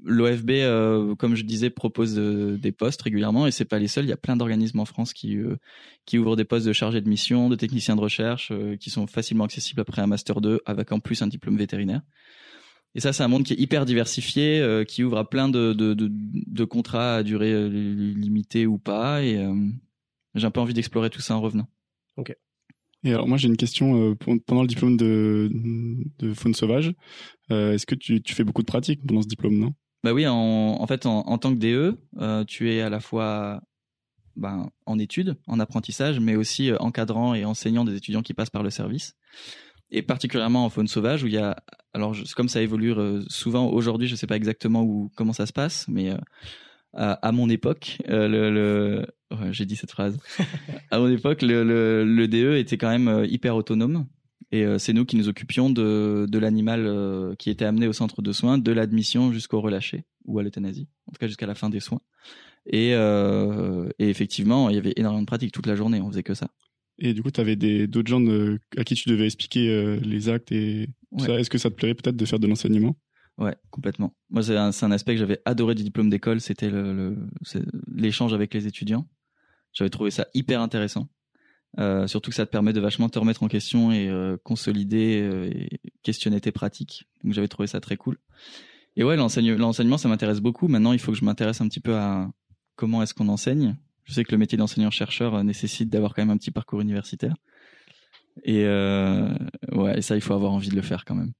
l'OFB, 0.07 0.51
euh, 0.51 1.15
comme 1.17 1.35
je 1.35 1.45
disais, 1.45 1.69
propose 1.69 2.19
euh, 2.19 2.57
des 2.57 2.73
postes 2.73 3.03
régulièrement 3.03 3.47
et 3.47 3.51
c'est 3.51 3.65
pas 3.65 3.79
les 3.79 3.89
seuls. 3.89 4.05
Il 4.05 4.09
y 4.09 4.13
a 4.13 4.17
plein 4.17 4.37
d'organismes 4.37 4.81
en 4.81 4.85
France 4.85 5.13
qui 5.13 5.37
euh, 5.37 5.57
qui 6.05 6.19
ouvrent 6.19 6.37
des 6.37 6.45
postes 6.45 6.67
de 6.67 6.73
chargé 6.73 7.01
de 7.01 7.09
mission, 7.09 7.49
de 7.49 7.57
technicien 7.57 7.97
de 7.97 8.01
recherche, 8.01 8.51
euh, 8.53 8.77
qui 8.77 8.91
sont 8.91 9.07
facilement 9.07 9.45
accessibles 9.45 9.81
après 9.81 10.03
un 10.03 10.07
master 10.07 10.41
2 10.41 10.61
avec 10.65 10.93
en 10.93 11.01
plus 11.01 11.23
un 11.23 11.27
diplôme 11.27 11.57
vétérinaire. 11.57 12.03
Et 12.95 13.01
ça, 13.01 13.13
c'est 13.13 13.23
un 13.23 13.29
monde 13.29 13.45
qui 13.45 13.53
est 13.53 13.61
hyper 13.61 13.85
diversifié, 13.85 14.61
euh, 14.61 14.85
qui 14.85 15.05
ouvre 15.05 15.19
à 15.19 15.29
plein 15.29 15.49
de, 15.49 15.75
de, 15.75 15.93
de, 15.93 16.09
de 16.11 16.65
contrats 16.65 17.17
à 17.17 17.23
durée 17.23 17.69
limitée 17.69 18.67
ou 18.67 18.79
pas. 18.79 19.23
Et 19.23 19.45
j'ai 20.35 20.47
un 20.47 20.51
peu 20.51 20.61
envie 20.61 20.73
d'explorer 20.73 21.11
tout 21.11 21.21
ça 21.21 21.37
en 21.37 21.41
revenant. 21.41 21.69
Ok. 22.17 22.35
Et 23.05 23.13
alors 23.13 23.29
moi 23.29 23.37
j'ai 23.37 23.49
une 23.49 23.59
question 23.59 24.17
pendant 24.47 24.63
le 24.63 24.67
diplôme 24.67 24.97
de, 24.97 25.51
de 26.19 26.33
faune 26.33 26.55
sauvage. 26.55 26.95
Est-ce 27.51 27.85
que 27.85 27.95
tu, 27.95 28.23
tu 28.23 28.35
fais 28.35 28.45
beaucoup 28.45 28.63
de 28.63 28.67
pratiques 28.67 29.07
pendant 29.07 29.21
ce 29.21 29.29
diplôme, 29.29 29.59
non? 29.59 29.75
Bah 30.07 30.13
oui, 30.13 30.25
en, 30.25 30.37
en 30.37 30.87
fait, 30.87 31.05
en, 31.05 31.27
en, 31.27 31.37
tant 31.37 31.53
que 31.53 31.59
DE, 31.59 31.99
euh, 32.19 32.45
tu 32.45 32.73
es 32.73 32.81
à 32.81 32.89
la 32.89 33.01
fois 33.01 33.61
ben, 34.37 34.71
en 34.87 35.01
études, 35.01 35.35
en 35.49 35.59
apprentissage, 35.59 36.21
mais 36.21 36.37
aussi 36.37 36.71
euh, 36.71 36.77
encadrant 36.79 37.35
et 37.35 37.45
enseignant 37.45 37.85
des 37.85 37.97
étudiants 37.97 38.23
qui 38.23 38.33
passent 38.33 38.51
par 38.51 38.63
le 38.63 38.71
service. 38.71 39.17
Et 39.91 40.03
particulièrement 40.03 40.65
en 40.65 40.71
faune 40.71 40.87
sauvage, 40.87 41.25
où 41.25 41.27
il 41.27 41.33
y 41.33 41.39
a, 41.39 41.57
alors 41.93 42.15
je, 42.15 42.33
comme 42.37 42.49
ça 42.49 42.63
évolue 42.63 42.93
euh, 42.93 43.25
souvent 43.27 43.67
aujourd'hui, 43.67 44.07
je 44.07 44.15
sais 44.15 44.29
pas 44.29 44.37
exactement 44.37 44.85
où 44.85 45.11
comment 45.17 45.33
ça 45.33 45.45
se 45.45 45.53
passe, 45.53 45.89
mais 45.89 46.13
à, 46.93 47.15
à 47.15 47.33
mon 47.33 47.49
époque, 47.49 47.99
euh, 48.09 48.29
le, 48.29 48.53
le... 48.53 49.07
ouais, 49.33 49.53
j'ai 49.53 49.67
dit 49.67 49.75
cette 49.75 49.91
phrase. 49.91 50.21
à 50.93 51.01
mon 51.01 51.09
époque, 51.09 51.43
le, 51.43 51.65
le, 51.65 52.05
le 52.05 52.29
DE 52.29 52.55
était 52.55 52.79
quand 52.79 52.97
même 52.97 53.27
hyper 53.29 53.57
autonome. 53.57 54.07
Et 54.53 54.65
euh, 54.65 54.79
c'est 54.79 54.93
nous 54.93 55.05
qui 55.05 55.17
nous 55.17 55.29
occupions 55.29 55.71
de, 55.71 56.27
de 56.29 56.39
l'animal 56.39 56.87
euh, 56.87 57.35
qui 57.35 57.51
était 57.51 57.65
amené 57.65 57.89
au 57.89 57.93
centre 57.93 58.23
de 58.23 58.33
soins, 58.33 58.59
de 58.59 58.73
l'admission 58.73 59.33
jusqu'au 59.33 59.61
relâché 59.61 60.05
ou 60.25 60.39
à 60.39 60.43
l'euthanasie, 60.43 60.89
en 61.07 61.13
tout 61.13 61.19
cas 61.19 61.27
jusqu'à 61.27 61.47
la 61.47 61.55
fin 61.55 61.69
des 61.69 61.81
soins. 61.81 62.01
Et, 62.67 62.95
euh, 62.95 63.89
et 63.99 64.09
effectivement, 64.09 64.71
il 64.71 64.77
y 64.77 64.79
avait 64.79 64.95
énormément 64.97 65.23
de 65.23 65.27
pratiques 65.27 65.53
toute 65.53 65.67
la 65.67 65.77
journée, 65.77 66.01
on 66.01 66.11
faisait 66.11 66.23
que 66.23 66.35
ça. 66.35 66.49
Et 66.99 67.13
du 67.13 67.23
coup, 67.23 67.31
tu 67.31 67.41
avais 67.41 67.57
d'autres 67.57 68.09
gens 68.09 68.21
de, 68.21 68.59
à 68.77 68.85
qui 68.85 68.95
tu 68.95 69.09
devais 69.09 69.27
expliquer 69.27 69.99
les 70.03 70.29
actes 70.29 70.51
et 70.51 70.89
Ouais. 71.13 71.41
Est-ce 71.41 71.51
que 71.51 71.59
ça 71.59 71.71
te 71.71 71.75
plairait 71.75 71.95
peut-être 71.95 72.17
de 72.17 72.25
faire 72.25 72.39
de 72.39 72.47
l'enseignement? 72.47 72.97
Ouais, 73.39 73.57
complètement. 73.71 74.15
Moi, 74.31 74.43
c'est 74.43 74.57
un, 74.57 74.91
aspect 74.91 75.15
que 75.15 75.19
j'avais 75.21 75.41
adoré 75.45 75.75
du 75.75 75.83
diplôme 75.83 76.09
d'école, 76.09 76.41
c'était 76.41 76.71
le, 76.71 76.93
le- 76.95 77.29
c'est 77.43 77.63
l'échange 77.93 78.33
avec 78.33 78.55
les 78.55 78.67
étudiants. 78.67 79.07
J'avais 79.73 79.91
trouvé 79.91 80.11
ça 80.11 80.27
hyper 80.35 80.61
intéressant. 80.61 81.09
Euh, 81.79 82.07
surtout 82.07 82.31
que 82.31 82.37
ça 82.37 82.47
te 82.47 82.51
permet 82.51 82.73
de 82.73 82.81
vachement 82.81 83.09
te 83.09 83.19
remettre 83.19 83.43
en 83.43 83.49
question 83.49 83.93
et 83.93 84.09
euh, 84.09 84.37
consolider 84.43 85.21
euh, 85.21 85.51
et 85.53 85.81
questionner 86.03 86.41
tes 86.41 86.53
pratiques. 86.53 87.07
Donc 87.23 87.35
j'avais 87.35 87.49
trouvé 87.49 87.67
ça 87.67 87.81
très 87.81 87.97
cool. 87.97 88.17
Et 88.97 89.05
ouais, 89.05 89.17
l'enseigne- 89.17 89.57
l'enseignement, 89.57 89.99
ça 89.99 90.09
m'intéresse 90.09 90.41
beaucoup. 90.41 90.69
Maintenant, 90.69 90.93
il 90.93 90.99
faut 90.99 91.13
que 91.13 91.19
je 91.19 91.25
m'intéresse 91.25 91.61
un 91.61 91.69
petit 91.69 91.81
peu 91.81 91.95
à 91.97 92.31
comment 92.77 93.03
est-ce 93.03 93.13
qu'on 93.13 93.29
enseigne. 93.29 93.77
Je 94.05 94.15
sais 94.15 94.25
que 94.25 94.33
le 94.33 94.39
métier 94.39 94.57
d'enseignant-chercheur 94.57 95.43
nécessite 95.45 95.91
d'avoir 95.91 96.15
quand 96.15 96.23
même 96.23 96.31
un 96.31 96.39
petit 96.39 96.51
parcours 96.51 96.81
universitaire. 96.81 97.35
Et 98.45 98.65
ouais, 98.67 99.99
et 99.99 100.03
ça, 100.03 100.15
il 100.15 100.21
faut 100.23 100.35
avoir 100.35 100.53
envie 100.53 100.69
de 100.71 100.77
le 100.77 100.83
faire 100.83 101.05
quand 101.05 101.15
même. 101.15 101.33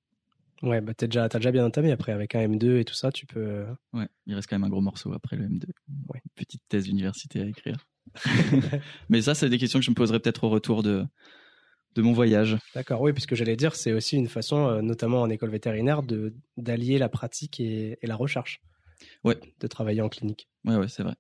Ouais, 0.63 0.81
bah 0.81 0.95
t'as 0.95 1.07
déjà, 1.07 1.29
bien 1.53 1.65
entamé 1.65 1.93
après 1.93 2.13
avec 2.13 2.35
un 2.35 2.41
M2 2.49 2.79
et 2.79 2.85
tout 2.85 2.95
ça, 2.95 3.13
tu 3.13 3.25
peux. 3.27 3.65
Ouais, 3.93 4.09
il 4.27 4.35
reste 4.35 4.49
quand 4.49 4.57
même 4.59 4.65
un 4.65 4.71
gros 4.71 4.81
morceau 4.81 5.13
après 5.13 5.37
le 5.37 5.45
M2. 5.47 5.65
Ouais. 6.09 6.21
Une 6.25 6.31
petite 6.35 6.63
thèse 6.69 6.85
d'université 6.85 7.41
à 7.41 7.47
écrire. 7.47 7.77
Mais 9.09 9.23
ça, 9.23 9.35
c'est 9.35 9.49
des 9.49 9.59
questions 9.59 9.79
que 9.79 9.85
je 9.85 9.91
me 9.91 9.97
poserai 9.97 10.21
peut-être 10.21 10.45
au 10.45 10.49
retour 10.49 10.83
de, 10.83 11.05
de 11.95 12.03
mon 12.03 12.13
voyage. 12.13 12.57
D'accord, 12.75 13.01
oui, 13.01 13.13
puisque 13.13 13.35
j'allais 13.35 13.57
dire, 13.57 13.75
c'est 13.75 13.93
aussi 13.93 14.17
une 14.17 14.29
façon, 14.29 14.69
euh, 14.69 14.83
notamment 14.83 15.23
en 15.23 15.31
école 15.31 15.51
vétérinaire, 15.51 16.03
de 16.03 16.35
d'allier 16.57 16.99
la 16.99 17.09
pratique 17.09 17.61
et, 17.61 17.99
et 18.01 18.07
la 18.07 18.17
recherche. 18.17 18.61
Ouais. 19.25 19.39
De 19.61 19.67
travailler 19.67 20.03
en 20.03 20.09
clinique. 20.09 20.49
Ouais, 20.65 20.77
ouais, 20.77 20.89
c'est 20.89 21.03
vrai. 21.03 21.15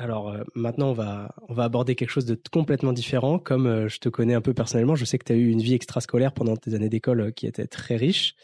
Alors 0.00 0.30
euh, 0.30 0.42
maintenant, 0.54 0.88
on 0.90 0.94
va, 0.94 1.34
on 1.48 1.52
va 1.52 1.64
aborder 1.64 1.94
quelque 1.94 2.10
chose 2.10 2.24
de 2.24 2.40
complètement 2.50 2.94
différent. 2.94 3.38
Comme 3.38 3.66
euh, 3.66 3.88
je 3.88 3.98
te 3.98 4.08
connais 4.08 4.32
un 4.32 4.40
peu 4.40 4.54
personnellement, 4.54 4.94
je 4.94 5.04
sais 5.04 5.18
que 5.18 5.24
tu 5.24 5.32
as 5.32 5.36
eu 5.36 5.50
une 5.50 5.60
vie 5.60 5.74
extrascolaire 5.74 6.32
pendant 6.32 6.56
tes 6.56 6.74
années 6.74 6.88
d'école 6.88 7.20
euh, 7.20 7.30
qui 7.30 7.46
était 7.46 7.66
très 7.66 7.96
riche. 7.96 8.34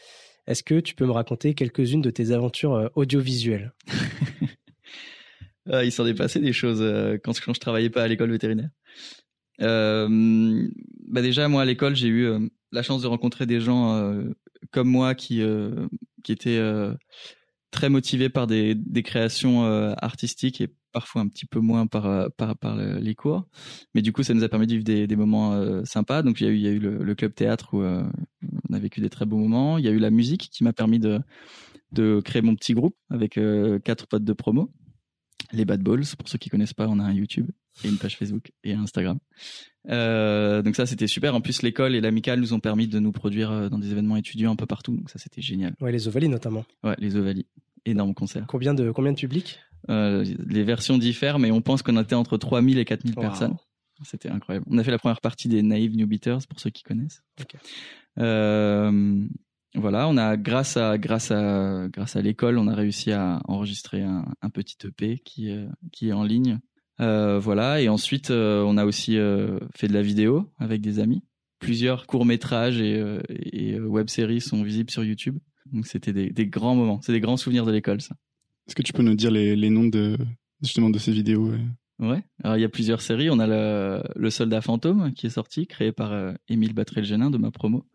Est-ce 0.45 0.61
que 0.61 0.79
tu 0.79 0.93
peux 0.93 1.07
me 1.07 1.11
raconter 1.11 1.55
quelques-unes 1.55 2.01
de 2.01 2.11
tes 2.11 2.31
aventures 2.31 2.91
audiovisuelles? 2.95 3.73
Ah, 5.69 5.83
il 5.83 5.91
s'en 5.91 6.05
est 6.05 6.13
passé 6.13 6.39
des 6.39 6.53
choses 6.53 6.81
euh, 6.81 7.17
quand, 7.23 7.33
quand 7.43 7.53
je 7.53 7.59
travaillais 7.59 7.89
pas 7.89 8.03
à 8.03 8.07
l'école 8.07 8.31
vétérinaire. 8.31 8.69
Euh, 9.61 10.67
bah 11.07 11.21
déjà, 11.21 11.47
moi, 11.47 11.63
à 11.63 11.65
l'école, 11.65 11.95
j'ai 11.95 12.07
eu 12.07 12.25
euh, 12.25 12.39
la 12.71 12.83
chance 12.83 13.01
de 13.01 13.07
rencontrer 13.07 13.45
des 13.45 13.59
gens 13.59 14.13
comme 14.71 14.89
moi 14.89 15.15
qui, 15.15 15.41
qui 16.23 16.31
étaient 16.31 16.61
très 17.71 17.89
motivés 17.89 18.29
par 18.29 18.47
des, 18.47 18.75
créations 19.03 19.63
artistiques 19.97 20.61
et 20.61 20.73
parfois 20.91 21.21
un 21.21 21.27
petit 21.27 21.45
peu 21.45 21.59
moins 21.59 21.87
par, 21.87 22.29
par, 22.33 22.57
par 22.57 22.75
le- 22.75 22.97
les 22.99 23.15
cours. 23.15 23.47
Mais 23.93 24.01
du 24.01 24.11
coup, 24.11 24.23
ça 24.23 24.33
nous 24.33 24.43
a 24.43 24.49
permis 24.49 24.67
de 24.67 24.73
vivre 24.73 24.83
des, 24.83 25.15
moments 25.15 25.85
sympas. 25.85 26.23
Donc, 26.23 26.41
il 26.41 26.43
y 26.45 26.47
a 26.47 26.51
eu, 26.51 26.55
il 26.55 26.61
y 26.61 26.67
a 26.67 26.71
eu 26.71 26.79
le, 26.79 27.03
le 27.03 27.15
club 27.15 27.33
théâtre 27.33 27.73
où 27.73 27.81
on 27.81 28.73
a 28.73 28.79
vécu 28.79 28.99
des 28.99 29.09
très 29.09 29.25
beaux 29.25 29.37
moments. 29.37 29.77
Il 29.77 29.85
y 29.85 29.87
a 29.87 29.91
eu 29.91 29.99
la 29.99 30.11
musique 30.11 30.49
qui 30.51 30.65
m'a 30.65 30.73
permis 30.73 30.99
de, 30.99 31.19
de 31.93 32.19
créer 32.23 32.41
mon 32.41 32.55
petit 32.55 32.73
groupe 32.73 32.97
avec 33.09 33.39
quatre 33.85 34.07
potes 34.07 34.25
de 34.25 34.33
promo. 34.33 34.73
Les 35.53 35.65
Bad 35.65 35.81
Balls, 35.81 36.03
pour 36.17 36.27
ceux 36.27 36.37
qui 36.37 36.49
connaissent 36.49 36.73
pas, 36.73 36.87
on 36.87 36.99
a 36.99 37.03
un 37.03 37.13
YouTube 37.13 37.49
et 37.83 37.87
une 37.89 37.97
page 37.97 38.17
Facebook 38.17 38.51
et 38.63 38.73
un 38.73 38.81
Instagram. 38.81 39.17
Euh, 39.89 40.61
donc 40.61 40.75
ça, 40.75 40.85
c'était 40.85 41.07
super. 41.07 41.35
En 41.35 41.41
plus, 41.41 41.61
l'école 41.61 41.95
et 41.95 42.01
l'amicale 42.01 42.39
nous 42.39 42.53
ont 42.53 42.59
permis 42.59 42.87
de 42.87 42.99
nous 42.99 43.11
produire 43.11 43.51
euh, 43.51 43.69
dans 43.69 43.77
des 43.79 43.91
événements 43.91 44.17
étudiants 44.17 44.51
un 44.51 44.55
peu 44.55 44.65
partout. 44.65 44.95
Donc 44.95 45.09
ça, 45.09 45.19
c'était 45.19 45.41
génial. 45.41 45.75
Ouais, 45.79 45.91
les 45.91 46.07
ovalies 46.07 46.27
notamment. 46.29 46.65
Ouais, 46.83 46.95
les 46.97 47.15
Ovalies. 47.15 47.45
Énorme 47.85 48.13
concert. 48.13 48.45
Combien 48.47 48.73
de, 48.73 48.91
combien 48.91 49.13
de 49.13 49.17
public 49.17 49.59
Euh, 49.89 50.25
les 50.45 50.63
versions 50.63 50.97
diffèrent, 50.97 51.39
mais 51.39 51.51
on 51.51 51.61
pense 51.61 51.81
qu'on 51.83 51.97
était 52.01 52.15
entre 52.15 52.37
3000 52.37 52.79
et 52.79 52.85
4000 52.85 53.13
Wow. 53.15 53.21
personnes. 53.21 53.55
C'était 54.03 54.29
incroyable. 54.29 54.65
On 54.69 54.77
a 54.77 54.83
fait 54.83 54.91
la 54.91 54.99
première 54.99 55.21
partie 55.21 55.47
des 55.47 55.63
Naive 55.63 55.95
New 55.95 56.05
Beaters, 56.05 56.45
pour 56.49 56.59
ceux 56.59 56.69
qui 56.69 56.83
connaissent. 56.83 57.23
Euh, 58.19 59.25
voilà, 59.75 60.07
on 60.07 60.17
a 60.17 60.37
grâce 60.37 60.77
à 60.77 60.97
grâce 60.97 61.31
à 61.31 61.87
grâce 61.91 62.15
à 62.15 62.21
l'école, 62.21 62.57
on 62.57 62.67
a 62.67 62.75
réussi 62.75 63.11
à 63.11 63.41
enregistrer 63.45 64.01
un, 64.01 64.25
un 64.41 64.49
petit 64.49 64.77
EP 64.85 65.19
qui 65.19 65.51
euh, 65.51 65.67
qui 65.91 66.09
est 66.09 66.13
en 66.13 66.23
ligne. 66.23 66.59
Euh, 66.99 67.37
voilà, 67.39 67.79
et 67.81 67.89
ensuite 67.89 68.31
euh, 68.31 68.63
on 68.63 68.77
a 68.77 68.85
aussi 68.85 69.17
fait 69.75 69.87
de 69.87 69.93
la 69.93 70.01
vidéo 70.01 70.49
avec 70.57 70.81
des 70.81 70.99
amis. 70.99 71.23
Plusieurs 71.59 72.05
courts 72.07 72.25
métrages 72.25 72.79
et, 72.81 72.99
euh, 72.99 73.21
et 73.29 73.79
web 73.79 74.09
séries 74.09 74.41
sont 74.41 74.63
visibles 74.63 74.91
sur 74.91 75.03
YouTube. 75.03 75.37
Donc 75.71 75.85
c'était 75.85 76.13
des, 76.13 76.29
des 76.29 76.47
grands 76.47 76.75
moments, 76.75 77.01
c'est 77.01 77.11
des 77.11 77.19
grands 77.19 77.37
souvenirs 77.37 77.65
de 77.65 77.71
l'école, 77.71 78.01
ça. 78.01 78.15
Est-ce 78.67 78.75
que 78.75 78.81
tu 78.81 78.93
peux 78.93 79.03
nous 79.03 79.15
dire 79.15 79.31
les, 79.31 79.55
les 79.55 79.69
noms 79.69 79.87
de 79.87 80.17
justement 80.61 80.89
de 80.89 80.99
ces 80.99 81.11
vidéos 81.11 81.51
Ouais? 81.99 82.23
Alors 82.43 82.57
il 82.57 82.61
y 82.61 82.65
a 82.65 82.69
plusieurs 82.69 83.01
séries. 83.01 83.29
On 83.29 83.39
a 83.39 83.47
le, 83.47 84.03
le 84.15 84.29
Soldat 84.29 84.61
fantôme 84.61 85.13
qui 85.13 85.27
est 85.27 85.31
sorti, 85.31 85.65
créé 85.67 85.91
par 85.91 86.13
Émile 86.47 86.73
Batrel-Génin 86.73 87.31
de 87.31 87.37
ma 87.37 87.49
promo. 87.49 87.85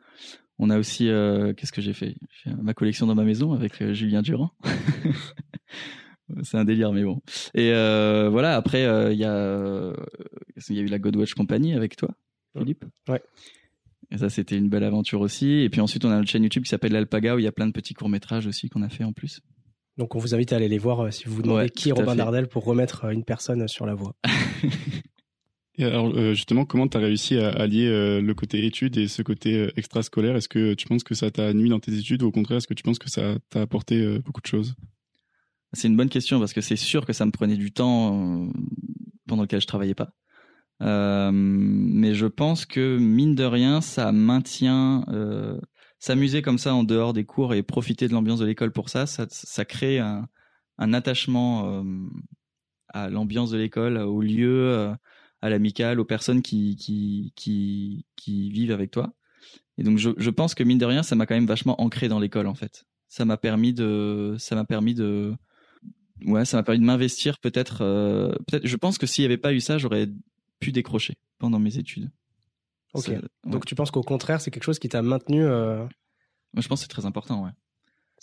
On 0.58 0.70
a 0.70 0.78
aussi 0.78 1.08
euh, 1.08 1.52
qu'est-ce 1.54 1.72
que 1.72 1.80
j'ai 1.80 1.92
fait? 1.92 2.16
Ma 2.46 2.74
collection 2.74 3.06
dans 3.06 3.14
ma 3.14 3.24
maison 3.24 3.52
avec 3.52 3.80
euh, 3.82 3.92
Julien 3.92 4.22
Durand. 4.22 4.50
C'est 6.42 6.56
un 6.56 6.64
délire, 6.64 6.92
mais 6.92 7.04
bon. 7.04 7.20
Et 7.54 7.72
euh, 7.72 8.28
voilà. 8.30 8.56
Après, 8.56 8.82
il 9.12 9.18
y 9.18 9.24
a 9.24 9.92
il 10.68 10.76
y 10.76 10.78
a 10.78 10.82
eu 10.82 10.86
la 10.86 10.98
Godwatch 10.98 11.34
Company 11.34 11.74
avec 11.74 11.96
toi, 11.96 12.10
Philippe. 12.56 12.84
Ouais. 13.08 13.20
Et 14.10 14.18
ça, 14.18 14.30
c'était 14.30 14.56
une 14.56 14.68
belle 14.68 14.84
aventure 14.84 15.20
aussi. 15.20 15.60
Et 15.60 15.68
puis 15.68 15.80
ensuite, 15.80 16.04
on 16.04 16.10
a 16.10 16.16
une 16.16 16.26
chaîne 16.26 16.42
YouTube 16.42 16.62
qui 16.62 16.70
s'appelle 16.70 16.92
l'Alpaga 16.92 17.34
où 17.34 17.38
il 17.38 17.44
y 17.44 17.48
a 17.48 17.52
plein 17.52 17.66
de 17.66 17.72
petits 17.72 17.94
courts 17.94 18.08
métrages 18.08 18.46
aussi 18.46 18.68
qu'on 18.68 18.82
a 18.82 18.88
fait 18.88 19.04
en 19.04 19.12
plus. 19.12 19.40
Donc 19.98 20.14
on 20.14 20.18
vous 20.18 20.34
invite 20.34 20.52
à 20.52 20.56
aller 20.56 20.68
les 20.68 20.78
voir 20.78 21.12
si 21.12 21.24
vous 21.24 21.34
vous 21.34 21.42
demandez 21.42 21.64
Ouais, 21.64 21.70
qui 21.70 21.90
est 21.90 21.92
Robin. 21.92 22.16
Dardel 22.16 22.48
pour 22.48 22.64
remettre 22.64 23.06
une 23.06 23.24
personne 23.24 23.68
sur 23.68 23.84
la 23.84 23.94
voie. 23.94 24.14
Et 25.78 25.84
alors 25.84 26.06
euh, 26.08 26.34
justement, 26.34 26.66
comment 26.66 26.86
tu 26.86 26.98
as 26.98 27.00
réussi 27.00 27.38
à 27.38 27.48
allier 27.50 27.86
euh, 27.86 28.20
le 28.20 28.34
côté 28.34 28.64
études 28.66 28.98
et 28.98 29.08
ce 29.08 29.22
côté 29.22 29.56
euh, 29.56 29.72
extrascolaire? 29.76 30.36
Est-ce 30.36 30.48
que 30.48 30.74
tu 30.74 30.86
penses 30.86 31.02
que 31.02 31.14
ça 31.14 31.30
t'a 31.30 31.52
nuit 31.54 31.70
dans 31.70 31.80
tes 31.80 31.94
études 31.96 32.22
ou 32.22 32.26
au 32.26 32.32
contraire, 32.32 32.58
est-ce 32.58 32.66
que 32.66 32.74
tu 32.74 32.82
penses 32.82 32.98
que 32.98 33.08
ça 33.08 33.36
t'a 33.48 33.62
apporté 33.62 34.18
beaucoup 34.18 34.42
de 34.42 34.46
choses? 34.46 34.74
C'est 35.72 35.88
une 35.88 35.96
bonne 35.96 36.10
question 36.10 36.38
parce 36.38 36.52
que 36.52 36.60
c'est 36.60 36.76
sûr 36.76 37.06
que 37.06 37.14
ça 37.14 37.24
me 37.24 37.30
prenait 37.30 37.56
du 37.56 37.72
temps 37.72 38.50
pendant 39.26 39.42
lequel 39.42 39.62
je 39.62 39.66
travaillais 39.66 39.94
pas. 39.94 40.10
Mais 40.80 42.14
je 42.14 42.26
pense 42.26 42.66
que 42.66 42.98
mine 42.98 43.34
de 43.34 43.44
rien, 43.44 43.80
ça 43.80 44.12
maintient 44.12 45.06
s'amuser 45.98 46.42
comme 46.42 46.58
ça 46.58 46.74
en 46.74 46.84
dehors 46.84 47.14
des 47.14 47.24
cours 47.24 47.54
et 47.54 47.62
profiter 47.62 48.08
de 48.08 48.12
l'ambiance 48.12 48.40
de 48.40 48.44
l'école 48.44 48.72
pour 48.72 48.90
ça, 48.90 49.06
ça, 49.06 49.64
crée 49.64 49.98
un, 49.98 50.28
attachement 50.92 51.82
à 52.88 53.08
l'ambiance 53.08 53.50
de 53.50 53.56
l'école, 53.56 53.96
au 53.96 54.20
lieu, 54.20 54.94
à 55.42 55.50
l'amicale, 55.50 56.00
aux 56.00 56.04
personnes 56.04 56.40
qui, 56.40 56.76
qui, 56.76 57.32
qui, 57.36 58.06
qui 58.16 58.50
vivent 58.50 58.70
avec 58.72 58.90
toi. 58.90 59.12
Et 59.76 59.82
donc 59.82 59.98
je, 59.98 60.10
je 60.16 60.30
pense 60.30 60.54
que 60.54 60.62
mine 60.62 60.78
de 60.78 60.84
rien, 60.86 61.02
ça 61.02 61.14
m'a 61.16 61.26
quand 61.26 61.34
même 61.34 61.46
vachement 61.46 61.80
ancré 61.80 62.08
dans 62.08 62.18
l'école 62.20 62.46
en 62.46 62.54
fait. 62.54 62.84
Ça 63.08 63.24
m'a 63.24 63.36
permis 63.36 63.72
de, 63.74 64.36
ça 64.38 64.54
m'a 64.54 64.64
permis 64.64 64.94
de, 64.94 65.34
ouais, 66.24 66.44
ça 66.44 66.56
m'a 66.56 66.62
permis 66.62 66.80
de 66.80 66.84
m'investir 66.84 67.38
peut-être. 67.38 67.82
euh, 67.82 68.32
peut-être, 68.46 68.66
je 68.66 68.76
pense 68.76 68.96
que 68.98 69.06
s'il 69.06 69.22
y 69.22 69.24
avait 69.26 69.36
pas 69.36 69.52
eu 69.52 69.60
ça, 69.60 69.76
j'aurais 69.78 70.08
pu 70.60 70.72
décrocher 70.72 71.18
pendant 71.38 71.58
mes 71.58 71.76
études. 71.78 72.10
Ok. 72.94 73.04
Ça- 73.04 73.12
ouais. 73.12 73.20
Donc 73.46 73.66
tu 73.66 73.74
penses 73.74 73.90
qu'au 73.90 74.02
contraire, 74.02 74.40
c'est 74.40 74.50
quelque 74.50 74.64
chose 74.64 74.78
qui 74.78 74.88
t'a 74.88 75.02
maintenu. 75.02 75.42
euh, 75.42 75.78
Moi, 76.54 76.60
je 76.62 76.68
pense 76.68 76.80
que 76.80 76.82
c'est 76.84 76.88
très 76.88 77.06
important, 77.06 77.44
ouais. 77.44 77.50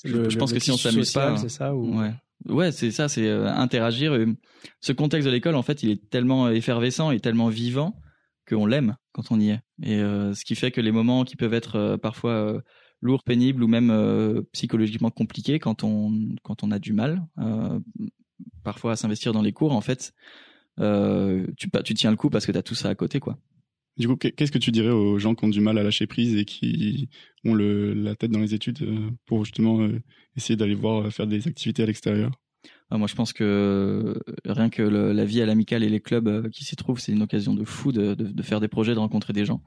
Je- 0.06 0.16
le- 0.16 0.30
je 0.30 0.36
le- 0.36 0.40
pense 0.40 0.52
le 0.54 0.60
que 0.60 0.64
si 0.64 0.72
on 0.72 0.78
s'amuse 0.78 1.12
pas, 1.12 1.36
c'est 1.38 1.50
ça 1.50 1.76
ou... 1.76 2.00
Ouais. 2.00 2.14
Ouais, 2.48 2.72
c'est 2.72 2.92
ça, 2.92 3.10
c'est 3.10 3.28
euh, 3.28 3.48
interagir. 3.48 4.18
ce 4.80 4.92
contexte 4.94 5.26
de 5.26 5.32
l'école, 5.32 5.56
en 5.56 5.62
fait, 5.62 5.84
il 5.84 5.90
est 5.90 6.10
tellement 6.10 6.50
effervescent 6.50 7.12
et 7.12 7.20
tellement 7.20 7.50
vivant 7.50 8.00
qu'on 8.48 8.66
l'aime 8.66 8.96
quand 9.12 9.32
on 9.32 9.40
y 9.40 9.50
est. 9.50 9.60
Et 9.84 9.98
euh, 9.98 10.34
ce 10.34 10.46
qui 10.46 10.56
fait 10.56 10.72
que 10.72 10.82
les 10.82 10.92
moments 10.92 11.24
qui 11.26 11.36
peuvent 11.36 11.54
être 11.54 11.76
euh, 11.76 11.98
parfois 11.98 12.62
lourds, 13.02 13.24
pénibles 13.24 13.64
ou 13.64 13.68
même 13.68 14.44
psychologiquement 14.54 15.10
compliqués 15.10 15.60
quand 15.60 15.84
on 15.84 16.36
quand 16.44 16.64
on 16.64 16.72
a 16.72 16.80
du 16.80 16.94
mal, 16.94 17.26
parfois 18.64 18.94
à 18.94 18.96
s'investir 18.96 19.32
dans 19.32 19.42
les 19.42 19.54
cours, 19.54 19.74
en 19.74 19.82
fait, 19.82 20.14
tu 20.78 21.70
pas 21.70 21.84
tu 21.84 21.94
tiens 21.94 22.12
le 22.12 22.18
coup 22.18 22.30
parce 22.30 22.46
que 22.46 22.52
t'as 22.52 22.62
tout 22.62 22.76
ça 22.76 22.90
à 22.90 22.96
côté, 22.96 23.20
quoi. 23.20 23.38
Du 24.00 24.08
coup, 24.08 24.16
qu'est- 24.16 24.32
qu'est-ce 24.32 24.52
que 24.52 24.58
tu 24.58 24.72
dirais 24.72 24.92
aux 24.92 25.20
gens 25.20 25.36
qui 25.36 25.44
ont 25.44 25.50
du 25.50 25.60
mal 25.60 25.78
à 25.78 25.84
lâcher 25.84 26.08
prise 26.08 26.34
et 26.36 26.46
qui 26.46 27.10
ont 27.44 27.54
la 27.54 28.16
tête 28.16 28.32
dans 28.32 28.40
les 28.40 28.54
études 28.54 28.82
euh, 28.82 29.10
pour 29.26 29.44
justement 29.44 29.82
euh, 29.82 30.02
essayer 30.38 30.56
d'aller 30.56 30.74
voir 30.74 31.06
euh, 31.06 31.10
faire 31.10 31.28
des 31.28 31.50
activités 31.50 31.84
à 31.84 31.86
l'extérieur? 31.86 32.32
Ah, 32.90 32.98
moi, 32.98 33.08
je 33.08 33.16
pense 33.16 33.34
que 33.34 34.18
rien 34.46 34.70
que 34.70 34.82
la 34.82 35.26
vie 35.26 35.42
à 35.42 35.46
l'amicale 35.46 35.84
et 35.84 35.90
les 35.90 36.00
clubs 36.00 36.50
qui 36.50 36.64
s'y 36.64 36.76
trouvent, 36.78 37.00
c'est 37.00 37.12
une 37.12 37.22
occasion 37.22 37.54
de 37.54 37.66
fou 37.66 37.92
de, 37.92 38.16
faire 38.42 38.62
des 38.62 38.70
projets, 38.70 38.94
de 38.94 39.00
rencontrer 39.00 39.34
des 39.34 39.46
gens. 39.46 39.62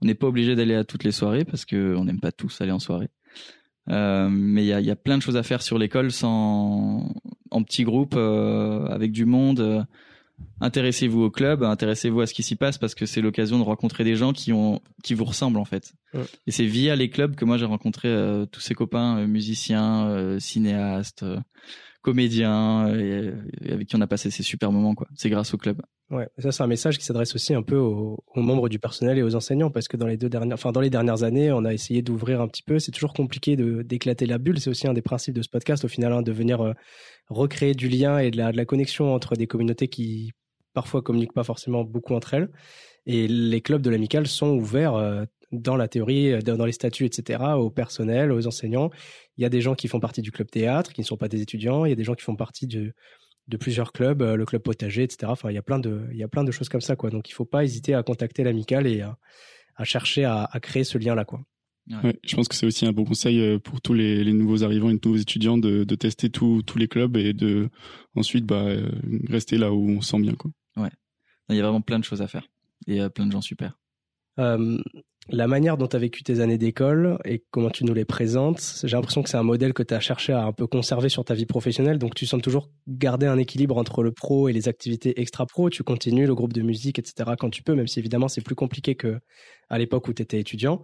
On 0.00 0.06
n'est 0.06 0.14
pas 0.14 0.28
obligé 0.28 0.54
d'aller 0.54 0.74
à 0.74 0.84
toutes 0.84 1.04
les 1.04 1.12
soirées 1.12 1.44
parce 1.44 1.64
que 1.64 1.94
on 1.96 2.04
n'aime 2.04 2.20
pas 2.20 2.32
tous 2.32 2.60
aller 2.60 2.72
en 2.72 2.78
soirée. 2.78 3.08
Mais 3.88 4.64
il 4.64 4.86
y 4.86 4.90
a, 4.90 4.96
plein 4.96 5.18
de 5.18 5.22
choses 5.22 5.36
à 5.36 5.42
faire 5.42 5.60
sur 5.60 5.76
l'école 5.76 6.12
sans 6.12 7.14
en 7.50 7.62
petit 7.62 7.84
groupe 7.84 8.14
avec 8.16 9.12
du 9.12 9.26
monde 9.26 9.86
intéressez-vous 10.60 11.22
au 11.22 11.30
club, 11.30 11.62
intéressez-vous 11.62 12.20
à 12.20 12.26
ce 12.26 12.34
qui 12.34 12.42
s'y 12.42 12.56
passe 12.56 12.78
parce 12.78 12.94
que 12.94 13.06
c'est 13.06 13.20
l'occasion 13.20 13.58
de 13.58 13.64
rencontrer 13.64 14.04
des 14.04 14.16
gens 14.16 14.32
qui 14.32 14.52
ont 14.52 14.80
qui 15.02 15.14
vous 15.14 15.24
ressemblent 15.24 15.58
en 15.58 15.64
fait. 15.64 15.92
Et 16.46 16.50
c'est 16.52 16.66
via 16.66 16.96
les 16.96 17.10
clubs 17.10 17.34
que 17.34 17.44
moi 17.44 17.58
j'ai 17.58 17.64
rencontré 17.64 18.08
euh, 18.08 18.46
tous 18.46 18.60
ces 18.60 18.74
copains 18.74 19.18
euh, 19.18 19.26
musiciens, 19.26 20.06
euh, 20.08 20.38
cinéastes, 20.38 21.24
comédiens 22.02 22.94
et, 22.94 23.32
avec 23.70 23.88
qui 23.88 23.96
on 23.96 24.00
a 24.00 24.06
passé 24.06 24.30
ces 24.30 24.42
super 24.42 24.70
moments 24.70 24.94
quoi. 24.94 25.06
C'est 25.14 25.30
grâce 25.30 25.54
au 25.54 25.56
club. 25.56 25.80
Ouais, 26.10 26.28
ça 26.38 26.52
c'est 26.52 26.62
un 26.62 26.66
message 26.66 26.98
qui 26.98 27.04
s'adresse 27.04 27.34
aussi 27.34 27.54
un 27.54 27.62
peu 27.62 27.76
aux, 27.76 28.22
membres 28.36 28.68
du 28.68 28.78
personnel 28.78 29.16
et 29.16 29.22
aux 29.22 29.34
enseignants 29.34 29.70
parce 29.70 29.88
que 29.88 29.96
dans 29.96 30.06
les 30.06 30.18
deux 30.18 30.28
dernières, 30.28 30.54
enfin 30.54 30.72
dans 30.72 30.80
les 30.80 30.90
dernières 30.90 31.22
années, 31.22 31.50
on 31.52 31.64
a 31.64 31.72
essayé 31.72 32.02
d'ouvrir 32.02 32.40
un 32.42 32.48
petit 32.48 32.62
peu. 32.62 32.78
C'est 32.78 32.92
toujours 32.92 33.14
compliqué 33.14 33.56
de 33.56 33.82
d'éclater 33.82 34.26
la 34.26 34.38
bulle. 34.38 34.60
C'est 34.60 34.70
aussi 34.70 34.86
un 34.86 34.92
des 34.92 35.02
principes 35.02 35.34
de 35.34 35.42
ce 35.42 35.48
podcast 35.48 35.84
au 35.84 35.88
final, 35.88 36.12
hein, 36.12 36.22
de 36.22 36.32
venir 36.32 36.74
recréer 37.28 37.74
du 37.74 37.88
lien 37.88 38.18
et 38.18 38.30
de 38.30 38.36
la, 38.36 38.64
connexion 38.64 39.14
entre 39.14 39.36
des 39.36 39.46
communautés 39.46 39.88
qui 39.88 40.32
parfois 40.74 41.02
communiquent 41.02 41.34
pas 41.34 41.44
forcément 41.44 41.84
beaucoup 41.84 42.14
entre 42.14 42.34
elles. 42.34 42.50
Et 43.06 43.26
les 43.26 43.60
clubs 43.60 43.82
de 43.82 43.90
l'amicale 43.90 44.26
sont 44.26 44.50
ouverts 44.50 44.94
euh, 44.94 45.24
dans 45.52 45.76
la 45.76 45.88
théorie, 45.88 46.32
euh, 46.32 46.40
dans 46.40 46.64
les 46.64 46.72
statuts, 46.72 47.04
etc., 47.04 47.42
au 47.56 47.70
personnel, 47.70 48.32
aux 48.32 48.46
enseignants. 48.46 48.90
Il 49.36 49.42
y 49.42 49.44
a 49.44 49.48
des 49.48 49.60
gens 49.60 49.74
qui 49.74 49.88
font 49.88 50.00
partie 50.00 50.22
du 50.22 50.32
club 50.32 50.50
théâtre, 50.50 50.92
qui 50.92 51.00
ne 51.00 51.06
sont 51.06 51.16
pas 51.16 51.28
des 51.28 51.42
étudiants. 51.42 51.84
Il 51.84 51.90
y 51.90 51.92
a 51.92 51.96
des 51.96 52.04
gens 52.04 52.14
qui 52.14 52.22
font 52.22 52.36
partie 52.36 52.66
de, 52.66 52.92
de 53.48 53.56
plusieurs 53.56 53.92
clubs, 53.92 54.22
euh, 54.22 54.36
le 54.36 54.44
club 54.44 54.62
potager, 54.62 55.02
etc. 55.02 55.30
Enfin, 55.32 55.50
il 55.50 55.54
y 55.54 55.58
a 55.58 55.62
plein 55.62 55.78
de, 55.78 56.06
il 56.12 56.18
y 56.18 56.22
a 56.22 56.28
plein 56.28 56.44
de 56.44 56.50
choses 56.50 56.68
comme 56.68 56.80
ça, 56.80 56.96
quoi. 56.96 57.10
Donc, 57.10 57.28
il 57.28 57.32
faut 57.32 57.44
pas 57.44 57.64
hésiter 57.64 57.94
à 57.94 58.02
contacter 58.02 58.44
l'amicale 58.44 58.86
et 58.86 59.02
à, 59.02 59.18
à 59.76 59.84
chercher 59.84 60.24
à, 60.24 60.48
à, 60.50 60.60
créer 60.60 60.84
ce 60.84 60.98
lien-là, 60.98 61.24
quoi. 61.24 61.40
Ouais. 62.04 62.16
je 62.22 62.36
pense 62.36 62.46
que 62.46 62.54
c'est 62.54 62.64
aussi 62.64 62.86
un 62.86 62.92
bon 62.92 63.02
conseil 63.02 63.58
pour 63.58 63.80
tous 63.80 63.92
les, 63.92 64.22
les, 64.22 64.32
nouveaux 64.32 64.62
arrivants 64.62 64.88
et 64.88 64.96
nouveaux 65.04 65.16
étudiants 65.16 65.58
de, 65.58 65.82
de 65.82 65.94
tester 65.96 66.30
tous 66.30 66.62
tous 66.62 66.78
les 66.78 66.86
clubs 66.86 67.16
et 67.16 67.32
de 67.32 67.70
ensuite 68.14 68.46
bah, 68.46 68.68
rester 69.28 69.58
là 69.58 69.72
où 69.72 69.90
on 69.90 70.00
se 70.00 70.10
sent 70.10 70.20
bien, 70.20 70.34
quoi. 70.34 70.52
Ouais. 70.76 70.90
Il 71.48 71.56
y 71.56 71.58
a 71.58 71.62
vraiment 71.64 71.80
plein 71.80 71.98
de 71.98 72.04
choses 72.04 72.22
à 72.22 72.28
faire 72.28 72.46
et 72.86 73.00
euh, 73.00 73.08
plein 73.08 73.26
de 73.26 73.32
gens 73.32 73.40
super. 73.40 73.78
Euh, 74.38 74.78
la 75.28 75.46
manière 75.46 75.76
dont 75.76 75.86
tu 75.86 75.96
as 75.96 75.98
vécu 76.00 76.22
tes 76.24 76.40
années 76.40 76.58
d'école 76.58 77.18
et 77.24 77.44
comment 77.50 77.70
tu 77.70 77.84
nous 77.84 77.94
les 77.94 78.04
présentes, 78.04 78.80
j'ai 78.82 78.96
l'impression 78.96 79.22
que 79.22 79.28
c'est 79.28 79.36
un 79.36 79.44
modèle 79.44 79.72
que 79.72 79.84
tu 79.84 79.94
as 79.94 80.00
cherché 80.00 80.32
à 80.32 80.44
un 80.44 80.52
peu 80.52 80.66
conserver 80.66 81.08
sur 81.08 81.24
ta 81.24 81.34
vie 81.34 81.46
professionnelle. 81.46 81.98
Donc 81.98 82.14
tu 82.14 82.26
sens 82.26 82.42
toujours 82.42 82.70
garder 82.88 83.26
un 83.26 83.38
équilibre 83.38 83.76
entre 83.76 84.02
le 84.02 84.10
pro 84.10 84.48
et 84.48 84.52
les 84.52 84.68
activités 84.68 85.20
extra-pro. 85.20 85.70
Tu 85.70 85.84
continues 85.84 86.26
le 86.26 86.34
groupe 86.34 86.52
de 86.52 86.62
musique, 86.62 86.98
etc. 86.98 87.30
quand 87.38 87.50
tu 87.50 87.62
peux, 87.62 87.74
même 87.74 87.86
si 87.86 88.00
évidemment 88.00 88.28
c'est 88.28 88.40
plus 88.40 88.56
compliqué 88.56 88.96
que 88.96 89.20
à 89.72 89.78
l'époque 89.78 90.06
où 90.06 90.12
tu 90.12 90.22
étais 90.22 90.38
étudiant. 90.38 90.82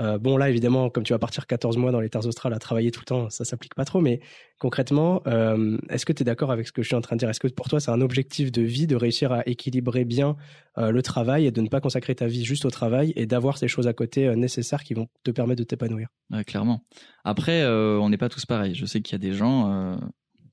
Euh, 0.00 0.18
bon, 0.18 0.36
là, 0.36 0.50
évidemment, 0.50 0.90
comme 0.90 1.04
tu 1.04 1.12
vas 1.12 1.20
partir 1.20 1.46
14 1.46 1.76
mois 1.76 1.92
dans 1.92 2.00
les 2.00 2.10
terres 2.10 2.26
australes 2.26 2.52
à 2.52 2.58
travailler 2.58 2.90
tout 2.90 3.00
le 3.00 3.06
temps, 3.06 3.30
ça 3.30 3.44
s'applique 3.44 3.76
pas 3.76 3.84
trop. 3.84 4.00
Mais 4.00 4.20
concrètement, 4.58 5.22
euh, 5.28 5.78
est-ce 5.88 6.04
que 6.04 6.12
tu 6.12 6.22
es 6.22 6.24
d'accord 6.24 6.50
avec 6.50 6.66
ce 6.66 6.72
que 6.72 6.82
je 6.82 6.88
suis 6.88 6.96
en 6.96 7.00
train 7.00 7.14
de 7.14 7.20
dire? 7.20 7.30
Est-ce 7.30 7.38
que 7.38 7.46
pour 7.46 7.68
toi, 7.68 7.78
c'est 7.78 7.92
un 7.92 8.00
objectif 8.00 8.50
de 8.50 8.60
vie 8.60 8.88
de 8.88 8.96
réussir 8.96 9.30
à 9.30 9.48
équilibrer 9.48 10.04
bien 10.04 10.36
euh, 10.78 10.90
le 10.90 11.00
travail 11.00 11.46
et 11.46 11.52
de 11.52 11.60
ne 11.60 11.68
pas 11.68 11.80
consacrer 11.80 12.16
ta 12.16 12.26
vie 12.26 12.44
juste 12.44 12.64
au 12.64 12.70
travail 12.70 13.12
et 13.14 13.24
d'avoir 13.24 13.56
ces 13.56 13.68
choses 13.68 13.86
à 13.86 13.92
côté 13.92 14.34
nécessaires 14.34 14.82
qui 14.82 14.94
vont 14.94 15.06
te 15.22 15.30
permettre 15.30 15.60
de 15.60 15.64
t'épanouir? 15.64 16.08
Clairement. 16.44 16.84
Après, 17.22 17.64
on 17.64 18.08
n'est 18.08 18.18
pas 18.18 18.28
tous 18.28 18.46
pareils. 18.46 18.74
Je 18.74 18.84
sais 18.84 19.00
qu'il 19.00 19.12
y 19.12 19.14
a 19.14 19.18
des 19.18 19.32
gens, 19.32 19.96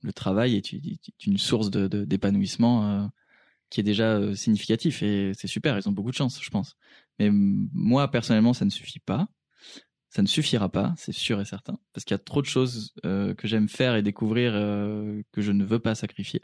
le 0.02 0.12
travail 0.12 0.54
est 0.54 1.26
une 1.26 1.38
source 1.38 1.68
d'épanouissement. 1.70 3.02
De, 3.02 3.08
qui 3.72 3.80
est 3.80 3.84
déjà 3.84 4.20
significatif 4.36 5.02
et 5.02 5.32
c'est 5.34 5.46
super, 5.46 5.78
ils 5.78 5.88
ont 5.88 5.92
beaucoup 5.92 6.10
de 6.10 6.14
chance, 6.14 6.38
je 6.42 6.50
pense. 6.50 6.76
Mais 7.18 7.30
moi, 7.30 8.10
personnellement, 8.10 8.52
ça 8.52 8.64
ne 8.64 8.70
suffit 8.70 9.00
pas. 9.00 9.28
Ça 10.12 10.20
ne 10.20 10.26
suffira 10.26 10.68
pas, 10.68 10.92
c'est 10.98 11.12
sûr 11.12 11.40
et 11.40 11.46
certain, 11.46 11.78
parce 11.94 12.04
qu'il 12.04 12.12
y 12.14 12.16
a 12.16 12.18
trop 12.18 12.42
de 12.42 12.46
choses 12.46 12.92
euh, 13.06 13.32
que 13.32 13.48
j'aime 13.48 13.66
faire 13.66 13.96
et 13.96 14.02
découvrir 14.02 14.52
euh, 14.54 15.22
que 15.32 15.40
je 15.40 15.52
ne 15.52 15.64
veux 15.64 15.78
pas 15.78 15.94
sacrifier. 15.94 16.42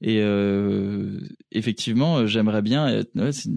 Et 0.00 0.20
euh, 0.20 1.18
effectivement, 1.50 2.24
j'aimerais 2.28 2.62
bien. 2.62 3.02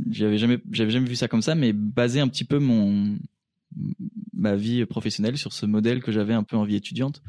j'avais 0.09 0.39
jamais, 0.39 0.57
j'avais 0.71 0.89
jamais 0.89 1.07
vu 1.07 1.15
ça 1.15 1.27
comme 1.27 1.43
ça, 1.43 1.53
mais 1.53 1.71
baser 1.71 2.19
un 2.19 2.27
petit 2.27 2.45
peu 2.45 2.57
mon 2.57 3.15
ma 4.33 4.55
vie 4.55 4.83
professionnelle 4.87 5.37
sur 5.37 5.53
ce 5.53 5.67
modèle 5.67 6.01
que 6.01 6.11
j'avais 6.11 6.33
un 6.33 6.43
peu 6.43 6.57
en 6.57 6.63
vie 6.63 6.75
étudiante. 6.75 7.21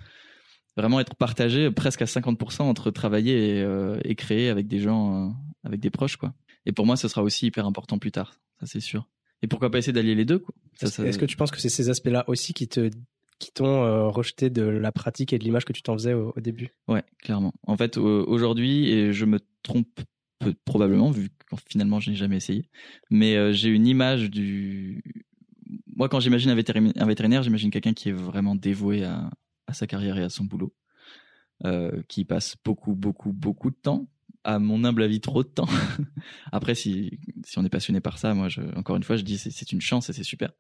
Vraiment 0.79 1.01
être 1.01 1.15
partagé 1.15 1.71
presque 1.71 2.01
à 2.01 2.07
50% 2.07 2.63
entre 2.63 2.91
travailler 2.91 3.59
et, 3.59 3.67
et 4.05 4.15
créer 4.15 4.49
avec 4.49 4.67
des 4.67 4.81
gens, 4.81 5.37
avec 5.63 5.81
des 5.81 5.91
proches, 5.91 6.17
quoi. 6.17 6.33
Et 6.65 6.73
pour 6.73 6.87
moi, 6.87 6.97
ce 6.97 7.07
sera 7.07 7.23
aussi 7.23 7.47
hyper 7.47 7.67
important 7.67 7.99
plus 7.99 8.13
tard 8.13 8.33
ça 8.61 8.67
c'est 8.67 8.81
sûr. 8.81 9.09
Et 9.43 9.47
pourquoi 9.47 9.71
pas 9.71 9.79
essayer 9.79 9.93
d'allier 9.93 10.15
les 10.15 10.25
deux 10.25 10.45
Est-ce 10.83 11.19
que 11.19 11.25
tu 11.25 11.37
penses 11.37 11.51
que 11.51 11.61
c'est 11.61 11.69
ces 11.69 11.91
aspects-là 11.91 12.25
aussi 12.27 12.55
qui 12.55 12.69
te 12.69 12.91
qui 13.39 13.53
t'ont 13.53 13.85
euh, 13.85 14.09
rejeté 14.09 14.51
de 14.51 14.63
la 14.63 14.91
pratique 14.91 15.33
et 15.33 15.39
de 15.39 15.45
l'image 15.45 15.65
que 15.65 15.73
tu 15.73 15.83
t'en 15.83 15.95
faisais 15.95 16.13
au, 16.13 16.35
début? 16.39 16.75
Ouais, 16.89 17.05
clairement. 17.23 17.55
En 17.69 17.77
fait, 17.77 17.97
aujourd'hui, 17.97 18.91
et 18.91 19.13
je 19.13 19.25
me 19.25 19.39
trompe 19.63 20.01
probablement 20.65 21.11
vu 21.11 21.29
que 21.31 21.57
finalement 21.69 22.01
je 22.01 22.11
n'ai 22.11 22.17
jamais 22.17 22.37
essayé, 22.37 22.69
mais 23.11 23.37
euh, 23.37 23.53
j'ai 23.53 23.69
une 23.69 23.87
image 23.87 24.31
du. 24.31 25.03
Moi, 25.95 26.09
quand 26.09 26.21
j'imagine 26.21 26.51
un 26.51 26.55
vétérinaire, 26.55 26.93
un 26.97 27.07
vétérinaire 27.07 27.43
j'imagine 27.43 27.71
quelqu'un 27.71 27.93
qui 27.93 28.09
est 28.09 28.13
vraiment 28.13 28.55
dévoué 28.55 29.05
à, 29.05 29.31
à, 29.67 29.73
sa 29.73 29.87
carrière 29.87 30.19
et 30.19 30.23
à 30.23 30.29
son 30.29 30.45
boulot, 30.45 30.73
euh, 31.65 32.03
qui 32.09 32.25
passe 32.25 32.57
beaucoup, 32.65 32.95
beaucoup, 32.95 33.33
beaucoup 33.33 33.71
de 33.71 33.77
temps 33.77 34.09
à 34.49 34.59
mon 34.59 34.83
humble 34.85 35.03
avis, 35.03 35.21
trop 35.21 35.43
de 35.43 35.49
temps. 35.49 35.69
Après, 36.53 36.75
si, 36.75 37.19
on 37.59 37.65
est 37.67 37.69
passionné 37.69 38.01
par 38.01 38.17
ça, 38.17 38.33
moi, 38.33 38.49
encore 38.77 38.97
une 38.97 39.03
fois, 39.03 39.17
je 39.17 39.23
dis 39.23 39.37
c'est 39.37 39.73
une 39.73 39.83
chance 39.83 40.09
et 40.09 40.15
c'est 40.15 40.25
super. 40.25 40.53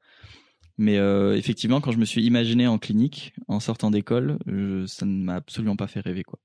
Mais 0.76 0.98
euh, 0.98 1.34
effectivement, 1.34 1.80
quand 1.80 1.90
je 1.90 1.96
me 1.96 2.04
suis 2.04 2.22
imaginé 2.22 2.66
en 2.66 2.78
clinique, 2.78 3.32
en 3.48 3.60
sortant 3.60 3.90
d'école, 3.90 4.38
ça 4.86 5.06
ne 5.06 5.24
m'a 5.24 5.36
absolument 5.36 5.76
pas 5.76 5.86
fait 5.86 6.00
rêver, 6.00 6.22
quoi. 6.22 6.38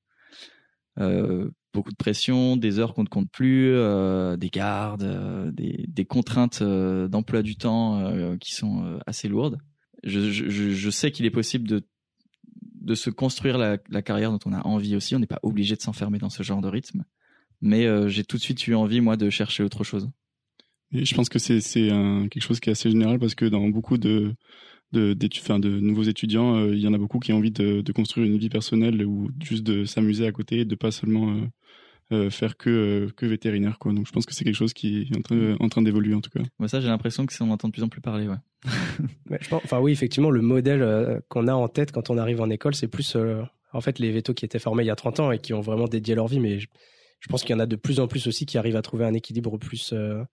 Euh, 0.99 1.49
beaucoup 1.73 1.91
de 1.91 1.97
pression, 1.97 2.55
des 2.55 2.79
heures 2.79 2.93
qu'on 2.93 3.03
ne 3.03 3.09
compte 3.09 3.29
plus, 3.29 3.73
euh, 3.73 4.37
des 4.37 4.49
gardes, 4.49 5.53
des, 5.53 6.05
contraintes 6.05 6.63
d'emploi 6.63 7.41
du 7.41 7.57
temps 7.57 8.37
qui 8.37 8.55
sont 8.55 8.99
assez 9.05 9.27
lourdes. 9.27 9.57
Je, 10.03 10.89
sais 10.91 11.11
qu'il 11.11 11.25
est 11.25 11.31
possible 11.31 11.67
de 11.67 11.85
de 12.81 12.95
se 12.95 13.09
construire 13.09 13.57
la, 13.57 13.77
carrière 14.01 14.29
dont 14.31 14.39
on 14.45 14.51
a 14.51 14.61
envie 14.67 14.97
aussi. 14.97 15.15
On 15.15 15.19
n'est 15.19 15.25
pas 15.25 15.39
obligé 15.41 15.77
de 15.77 15.81
s'enfermer 15.81 16.19
dans 16.19 16.29
ce 16.29 16.43
genre 16.43 16.59
de 16.59 16.67
rythme 16.67 17.05
mais 17.63 17.85
euh, 17.85 18.09
j'ai 18.09 18.25
tout 18.25 18.35
de 18.37 18.41
suite 18.41 18.67
eu 18.67 18.75
envie 18.75 19.01
moi 19.01 19.15
de 19.15 19.29
chercher 19.29 19.63
autre 19.63 19.83
chose. 19.83 20.09
Et 20.91 21.05
je 21.05 21.15
pense 21.15 21.29
que 21.29 21.39
c'est 21.39 21.61
c'est 21.61 21.87
quelque 22.29 22.41
chose 22.41 22.59
qui 22.59 22.69
est 22.69 22.73
assez 22.73 22.91
général 22.91 23.17
parce 23.17 23.33
que 23.33 23.45
dans 23.45 23.67
beaucoup 23.69 23.97
de 23.97 24.35
de 24.91 25.17
enfin, 25.39 25.57
de 25.57 25.79
nouveaux 25.79 26.03
étudiants, 26.03 26.55
euh, 26.57 26.75
il 26.75 26.81
y 26.81 26.87
en 26.87 26.93
a 26.93 26.99
beaucoup 26.99 27.17
qui 27.17 27.33
ont 27.33 27.37
envie 27.37 27.49
de, 27.49 27.81
de, 27.81 27.91
construire 27.91 28.27
une 28.27 28.37
vie 28.37 28.49
personnelle 28.49 29.03
ou 29.03 29.31
juste 29.41 29.63
de 29.63 29.85
s'amuser 29.85 30.27
à 30.27 30.31
côté, 30.31 30.65
de 30.65 30.75
pas 30.75 30.91
seulement 30.91 31.35
euh, 32.11 32.29
faire 32.29 32.57
que 32.57 33.09
que 33.15 33.25
vétérinaire 33.25 33.79
quoi. 33.79 33.93
Donc 33.93 34.05
je 34.05 34.11
pense 34.11 34.27
que 34.27 34.35
c'est 34.35 34.43
quelque 34.43 34.53
chose 34.53 34.73
qui 34.73 35.07
est 35.09 35.17
en 35.17 35.21
train 35.21 35.55
en 35.59 35.69
train 35.69 35.81
d'évoluer 35.81 36.13
en 36.13 36.21
tout 36.21 36.29
cas. 36.29 36.43
Moi 36.59 36.67
ça 36.67 36.81
j'ai 36.81 36.89
l'impression 36.89 37.25
que 37.25 37.33
c'est 37.33 37.43
on 37.43 37.49
entend 37.49 37.69
de 37.69 37.73
plus 37.73 37.83
en 37.83 37.89
plus 37.89 38.01
parler 38.01 38.27
ouais. 38.27 38.35
je 39.41 39.49
pense, 39.49 39.61
enfin 39.63 39.79
oui 39.79 39.93
effectivement 39.93 40.29
le 40.29 40.41
modèle 40.41 41.21
qu'on 41.29 41.47
a 41.47 41.53
en 41.53 41.69
tête 41.69 41.93
quand 41.93 42.09
on 42.09 42.17
arrive 42.17 42.41
en 42.41 42.49
école 42.49 42.75
c'est 42.75 42.89
plus 42.89 43.17
en 43.71 43.81
fait 43.81 43.99
les 43.99 44.11
vétos 44.11 44.33
qui 44.33 44.45
étaient 44.45 44.59
formés 44.59 44.83
il 44.83 44.87
y 44.87 44.91
a 44.91 44.95
30 44.95 45.21
ans 45.21 45.31
et 45.31 45.39
qui 45.39 45.53
ont 45.53 45.61
vraiment 45.61 45.87
dédié 45.87 46.13
leur 46.13 46.27
vie 46.27 46.39
mais 46.39 46.59
je 46.59 46.67
pense 47.29 47.43
qu'il 47.43 47.51
y 47.51 47.55
en 47.55 47.59
a 47.59 47.65
de 47.65 47.75
plus 47.75 47.99
en 47.99 48.07
plus 48.07 48.27
aussi 48.27 48.45
qui 48.45 48.57
arrivent 48.57 48.75
à 48.75 48.81
trouver 48.81 49.05
un 49.05 49.13
équilibre 49.13 49.57
plus 49.57 49.93
euh, 49.93 50.23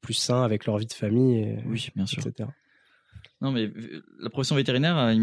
plus 0.00 0.14
sain 0.14 0.42
avec 0.42 0.66
leur 0.66 0.78
vie 0.78 0.86
de 0.86 0.92
famille. 0.92 1.38
Et, 1.38 1.58
oui, 1.66 1.88
bien 1.94 2.06
sûr. 2.06 2.26
Etc. 2.26 2.48
Non, 3.40 3.52
mais 3.52 3.66
euh, 3.66 4.02
la 4.20 4.30
profession 4.30 4.56
vétérinaire, 4.56 5.14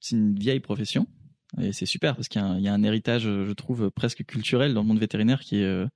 c'est 0.00 0.16
une 0.16 0.38
vieille 0.38 0.60
profession 0.60 1.06
et 1.60 1.72
c'est 1.72 1.86
super 1.86 2.16
parce 2.16 2.28
qu'il 2.28 2.40
y, 2.40 2.68
a 2.68 2.72
un 2.72 2.82
héritage, 2.82 3.24
je 3.24 3.52
trouve, 3.52 3.90
presque 3.90 4.24
culturel 4.24 4.72
dans 4.72 4.80
le 4.80 4.86
monde 4.86 5.00
vétérinaire 5.00 5.40
qui 5.40 5.58
est 5.58 5.64
euh, 5.64 5.86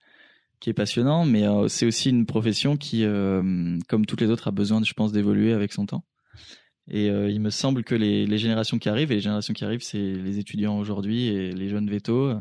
qui 0.60 0.70
est 0.70 0.74
passionnant, 0.74 1.26
mais 1.26 1.44
c'est 1.68 1.84
aussi 1.84 2.08
une 2.08 2.24
profession 2.24 2.78
qui, 2.78 3.02
comme 3.02 4.06
toutes 4.08 4.22
les 4.22 4.30
autres, 4.30 4.48
a 4.48 4.52
besoin, 4.52 4.82
je 4.82 4.94
pense, 4.94 5.12
d'évoluer 5.12 5.52
avec 5.52 5.70
son 5.70 5.84
temps. 5.84 6.02
Et 6.88 7.08
il 7.08 7.40
me 7.42 7.50
semble 7.50 7.84
que 7.84 7.94
les, 7.94 8.26
les, 8.26 8.38
générations 8.38 8.78
qui 8.78 8.88
arrivent, 8.88 9.12
et 9.12 9.16
les 9.16 9.20
générations 9.20 9.52
qui 9.52 9.66
arrivent, 9.66 9.82
c'est 9.82 9.98
les 9.98 10.38
étudiants 10.38 10.78
aujourd'hui 10.78 11.26
et 11.26 11.52
les 11.52 11.68
jeunes 11.68 11.90
vétos, 11.90 12.32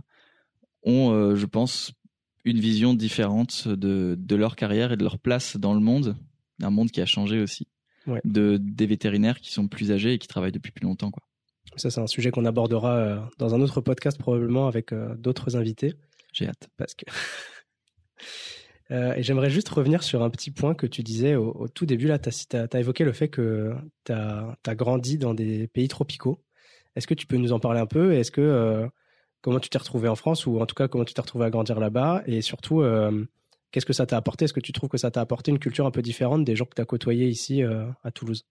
ont, 0.84 1.36
je 1.36 1.46
pense, 1.46 1.92
une 2.46 2.60
vision 2.60 2.94
différente 2.94 3.68
de, 3.68 4.16
de 4.18 4.36
leur 4.36 4.56
carrière 4.56 4.92
et 4.92 4.98
de 4.98 5.04
leur 5.04 5.20
place 5.20 5.58
dans 5.58 5.74
le 5.74 5.80
monde, 5.80 6.16
un 6.62 6.70
monde 6.70 6.92
qui 6.92 7.02
a 7.02 7.06
changé 7.06 7.42
aussi, 7.42 7.68
de, 8.24 8.58
des 8.62 8.86
vétérinaires 8.86 9.42
qui 9.42 9.52
sont 9.52 9.68
plus 9.68 9.92
âgés 9.92 10.14
et 10.14 10.18
qui 10.20 10.28
travaillent 10.28 10.52
depuis 10.52 10.72
plus 10.72 10.86
longtemps. 10.86 11.12
Quoi. 11.12 11.24
Ça, 11.76 11.90
c'est 11.90 12.00
un 12.00 12.08
sujet 12.08 12.32
qu'on 12.32 12.46
abordera 12.46 12.96
euh, 12.96 13.20
dans 13.40 13.56
un 13.56 13.62
autre 13.62 13.82
podcast 13.82 14.18
probablement 14.18 14.68
avec 14.68 14.94
euh, 14.94 15.16
d'autres 15.16 15.58
invités. 15.58 15.96
J'ai 16.32 16.48
hâte. 16.48 16.70
Parce 16.78 16.94
que... 16.94 17.06
Euh, 18.92 19.16
et 19.16 19.24
j'aimerais 19.24 19.50
juste 19.50 19.70
revenir 19.70 20.04
sur 20.04 20.22
un 20.22 20.30
petit 20.30 20.52
point 20.52 20.76
que 20.76 20.86
tu 20.86 21.02
disais 21.02 21.34
au, 21.34 21.68
tout 21.68 21.88
début. 21.88 22.06
Là, 22.06 22.20
tu 22.20 22.30
as, 22.30 22.80
évoqué 22.80 23.04
le 23.04 23.14
fait 23.14 23.30
que 23.30 23.74
tu 24.04 24.12
as, 24.12 24.56
as, 24.64 24.76
grandi 24.76 25.18
dans 25.18 25.34
des 25.34 25.66
pays 25.66 25.88
tropicaux. 25.88 26.44
Est-ce 26.96 27.08
que 27.08 27.16
tu 27.16 27.26
peux 27.26 27.38
nous 27.38 27.52
en 27.52 27.60
parler 27.60 27.80
un 27.80 27.88
peu? 27.88 28.14
Est-ce 28.14 28.30
que 28.30 28.88
comment 29.46 29.60
tu 29.60 29.70
t'es 29.70 29.78
retrouvé 29.78 30.08
en 30.08 30.16
France 30.16 30.48
ou 30.48 30.60
en 30.60 30.66
tout 30.66 30.74
cas 30.74 30.88
comment 30.88 31.06
tu 31.06 31.14
t'es 31.14 31.22
retrouvé 31.22 31.46
à 31.46 31.52
grandir 31.52 31.80
là-bas 31.80 32.24
et 32.26 32.42
surtout 32.42 32.82
euh, 32.82 33.28
qu'est-ce 33.70 33.86
que 33.86 33.94
ça 33.94 34.08
t'a 34.08 34.18
apporté? 34.18 34.46
Est-ce 34.46 34.54
que 34.54 34.60
tu 34.60 34.72
trouves 34.72 34.90
que 34.90 34.98
ça 34.98 35.12
t'a 35.12 35.22
apporté 35.22 35.52
une 35.52 35.60
culture 35.60 35.86
un 35.86 35.92
peu 35.92 36.02
différente 36.02 36.44
des 36.44 36.56
gens 36.56 36.66
que 36.66 36.74
tu 36.74 36.82
as 36.82 36.86
côtoyés 36.86 37.28
ici 37.28 37.62
euh, 37.62 37.86
à 38.04 38.10
Toulouse? 38.10 38.48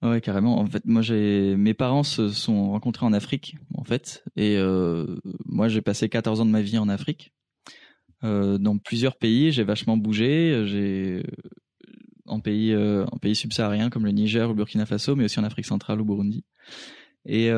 Ouais, 0.00 0.22
carrément. 0.22 0.58
En 0.58 0.66
fait, 0.66 0.82
moi, 0.86 1.02
mes 1.10 1.74
parents 1.74 2.04
se 2.04 2.30
sont 2.30 2.70
rencontrés 2.70 3.04
en 3.04 3.12
Afrique, 3.12 3.56
en 3.74 3.84
fait, 3.84 4.24
et 4.34 4.56
euh, 4.56 5.14
moi, 5.44 5.68
j'ai 5.68 5.82
passé 5.82 6.08
14 6.08 6.40
ans 6.40 6.46
de 6.46 6.50
ma 6.50 6.62
vie 6.62 6.78
en 6.78 6.88
Afrique, 6.88 7.34
dans 8.22 8.78
plusieurs 8.78 9.16
pays. 9.16 9.52
J'ai 9.52 9.62
vachement 9.62 9.98
bougé. 9.98 10.64
J'ai 10.66 11.22
en 12.26 12.40
pays 12.40 12.74
en 12.74 13.18
pays 13.18 13.36
subsahariens 13.36 13.90
comme 13.90 14.06
le 14.06 14.12
Niger 14.12 14.46
ou 14.46 14.52
le 14.52 14.56
Burkina 14.56 14.86
Faso, 14.86 15.16
mais 15.16 15.24
aussi 15.24 15.38
en 15.38 15.44
Afrique 15.44 15.66
centrale 15.66 16.00
ou 16.00 16.04
Burundi. 16.04 16.44
Et 17.26 17.50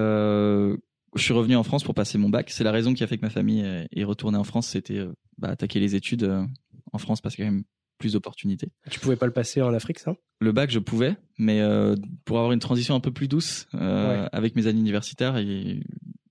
je 1.14 1.22
suis 1.22 1.32
revenu 1.32 1.56
en 1.56 1.62
France 1.62 1.84
pour 1.84 1.94
passer 1.94 2.18
mon 2.18 2.28
bac. 2.28 2.50
C'est 2.50 2.64
la 2.64 2.72
raison 2.72 2.94
qui 2.94 3.02
a 3.04 3.06
fait 3.06 3.16
que 3.16 3.22
ma 3.24 3.30
famille 3.30 3.64
est 3.92 4.04
retournée 4.04 4.38
en 4.38 4.44
France. 4.44 4.68
C'était 4.68 4.98
euh, 4.98 5.12
bah, 5.38 5.48
attaquer 5.48 5.80
les 5.80 5.94
études 5.94 6.24
euh, 6.24 6.44
en 6.92 6.98
France 6.98 7.20
parce 7.20 7.34
qu'il 7.36 7.44
y 7.44 7.46
a 7.46 7.50
quand 7.50 7.54
même 7.56 7.64
plus 7.98 8.14
d'opportunités. 8.14 8.68
Tu 8.90 8.98
pouvais 9.00 9.16
pas 9.16 9.26
le 9.26 9.32
passer 9.32 9.62
en 9.62 9.72
Afrique, 9.72 9.98
ça? 10.00 10.16
Le 10.40 10.50
bac, 10.52 10.70
je 10.70 10.80
pouvais, 10.80 11.16
mais 11.38 11.60
euh, 11.60 11.94
pour 12.24 12.38
avoir 12.38 12.52
une 12.52 12.58
transition 12.58 12.94
un 12.96 13.00
peu 13.00 13.12
plus 13.12 13.28
douce 13.28 13.66
euh, 13.74 14.22
Ouais. 14.24 14.28
avec 14.32 14.56
mes 14.56 14.66
années 14.66 14.80
universitaires, 14.80 15.36
et 15.36 15.80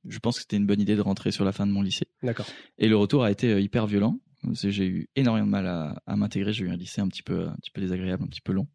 je 0.08 0.20
pense 0.20 0.36
que 0.36 0.42
c'était 0.42 0.58
une 0.58 0.66
bonne 0.68 0.82
idée 0.82 0.96
de 0.98 1.02
rentrer 1.02 1.32
sur 1.32 1.46
la 1.46 1.54
fin 1.54 1.66
de 1.66 1.72
mon 1.72 1.82
lycée. 1.82 2.06
D'accord. 2.22 2.46
Et 2.78 2.90
le 2.90 2.98
retour 2.98 3.24
a 3.24 3.32
été 3.32 3.62
hyper 3.62 3.88
violent. 3.88 4.20
J'ai 4.52 4.86
eu 4.86 5.08
énormément 5.16 5.46
de 5.48 5.52
mal 5.52 5.66
à, 5.68 6.02
à 6.06 6.18
m'intégrer. 6.18 6.52
J'ai 6.52 6.66
eu 6.66 6.70
un 6.70 6.76
lycée 6.76 7.00
un 7.00 7.08
petit 7.08 7.24
peu, 7.24 7.48
un 7.48 7.56
petit 7.56 7.72
peu 7.72 7.80
désagréable, 7.80 8.24
un 8.24 8.28
petit 8.28 8.42
peu 8.42 8.52
long. 8.52 8.68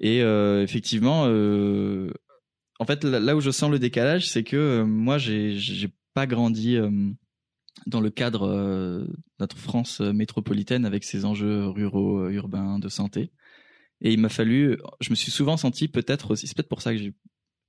Et 0.00 0.20
euh, 0.22 0.64
effectivement, 0.64 1.26
en 2.78 2.84
fait, 2.84 3.04
là, 3.04 3.36
où 3.36 3.40
je 3.40 3.50
sens 3.50 3.70
le 3.70 3.78
décalage, 3.78 4.28
c'est 4.28 4.44
que 4.44 4.56
euh, 4.56 4.84
moi, 4.84 5.18
j'ai, 5.18 5.54
j'ai 5.54 5.88
pas 6.14 6.26
grandi 6.26 6.76
euh, 6.76 6.90
dans 7.86 8.00
le 8.00 8.10
cadre 8.10 8.48
euh, 8.48 9.04
de 9.04 9.16
notre 9.40 9.58
France 9.58 10.00
euh, 10.00 10.12
métropolitaine 10.12 10.84
avec 10.84 11.04
ses 11.04 11.24
enjeux 11.24 11.66
ruraux, 11.66 12.20
euh, 12.20 12.30
urbains, 12.30 12.78
de 12.78 12.88
santé. 12.88 13.30
Et 14.00 14.12
il 14.12 14.20
m'a 14.20 14.28
fallu, 14.28 14.78
je 15.00 15.10
me 15.10 15.14
suis 15.14 15.30
souvent 15.30 15.56
senti 15.56 15.88
peut-être 15.88 16.32
aussi, 16.32 16.46
c'est 16.46 16.54
peut-être 16.54 16.68
pour 16.68 16.82
ça 16.82 16.92
que 16.92 16.98
j'ai 16.98 17.14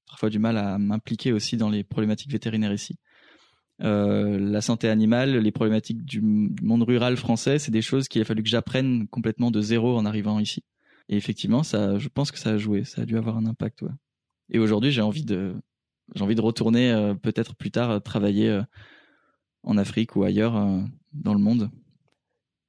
parfois 0.08 0.30
du 0.30 0.40
mal 0.40 0.58
à 0.58 0.78
m'impliquer 0.78 1.32
aussi 1.32 1.56
dans 1.58 1.70
les 1.70 1.84
problématiques 1.84 2.32
vétérinaires 2.32 2.74
ici. 2.74 2.98
Euh, 3.82 4.40
la 4.40 4.62
santé 4.62 4.90
animale, 4.90 5.38
les 5.38 5.52
problématiques 5.52 6.04
du, 6.04 6.20
du 6.20 6.66
monde 6.66 6.84
rural 6.84 7.16
français, 7.16 7.60
c'est 7.60 7.72
des 7.72 7.82
choses 7.82 8.08
qu'il 8.08 8.22
a 8.22 8.26
fallu 8.26 8.44
que 8.44 8.50
j'apprenne 8.50 9.08
complètement 9.08 9.52
de 9.52 9.62
zéro 9.62 9.98
en 9.98 10.06
arrivant 10.06 10.40
ici. 10.40 10.64
Et 11.10 11.16
effectivement, 11.16 11.64
ça, 11.64 11.98
je 11.98 12.10
pense 12.10 12.32
que 12.32 12.40
ça 12.40 12.52
a 12.52 12.58
joué, 12.58 12.84
ça 12.84 13.04
a 13.04 13.06
dû 13.06 13.18
avoir 13.18 13.38
un 13.38 13.46
impact. 13.46 13.84
Ouais. 13.84 13.92
Et 14.50 14.60
aujourd'hui, 14.60 14.92
j'ai 14.92 15.02
envie 15.02 15.26
de, 15.26 15.56
j'ai 16.16 16.24
envie 16.24 16.36
de 16.36 16.42
retourner 16.42 16.92
euh, 16.92 17.14
peut-être 17.14 17.56
plus 17.56 17.72
tard 17.72 17.92
euh, 17.92 18.00
travailler 18.00 18.50
euh, 18.50 18.62
en 19.64 19.78
Afrique 19.78 20.16
ou 20.16 20.24
ailleurs 20.24 20.56
euh, 20.56 20.80
dans 21.14 21.34
le 21.34 21.40
monde. 21.40 21.70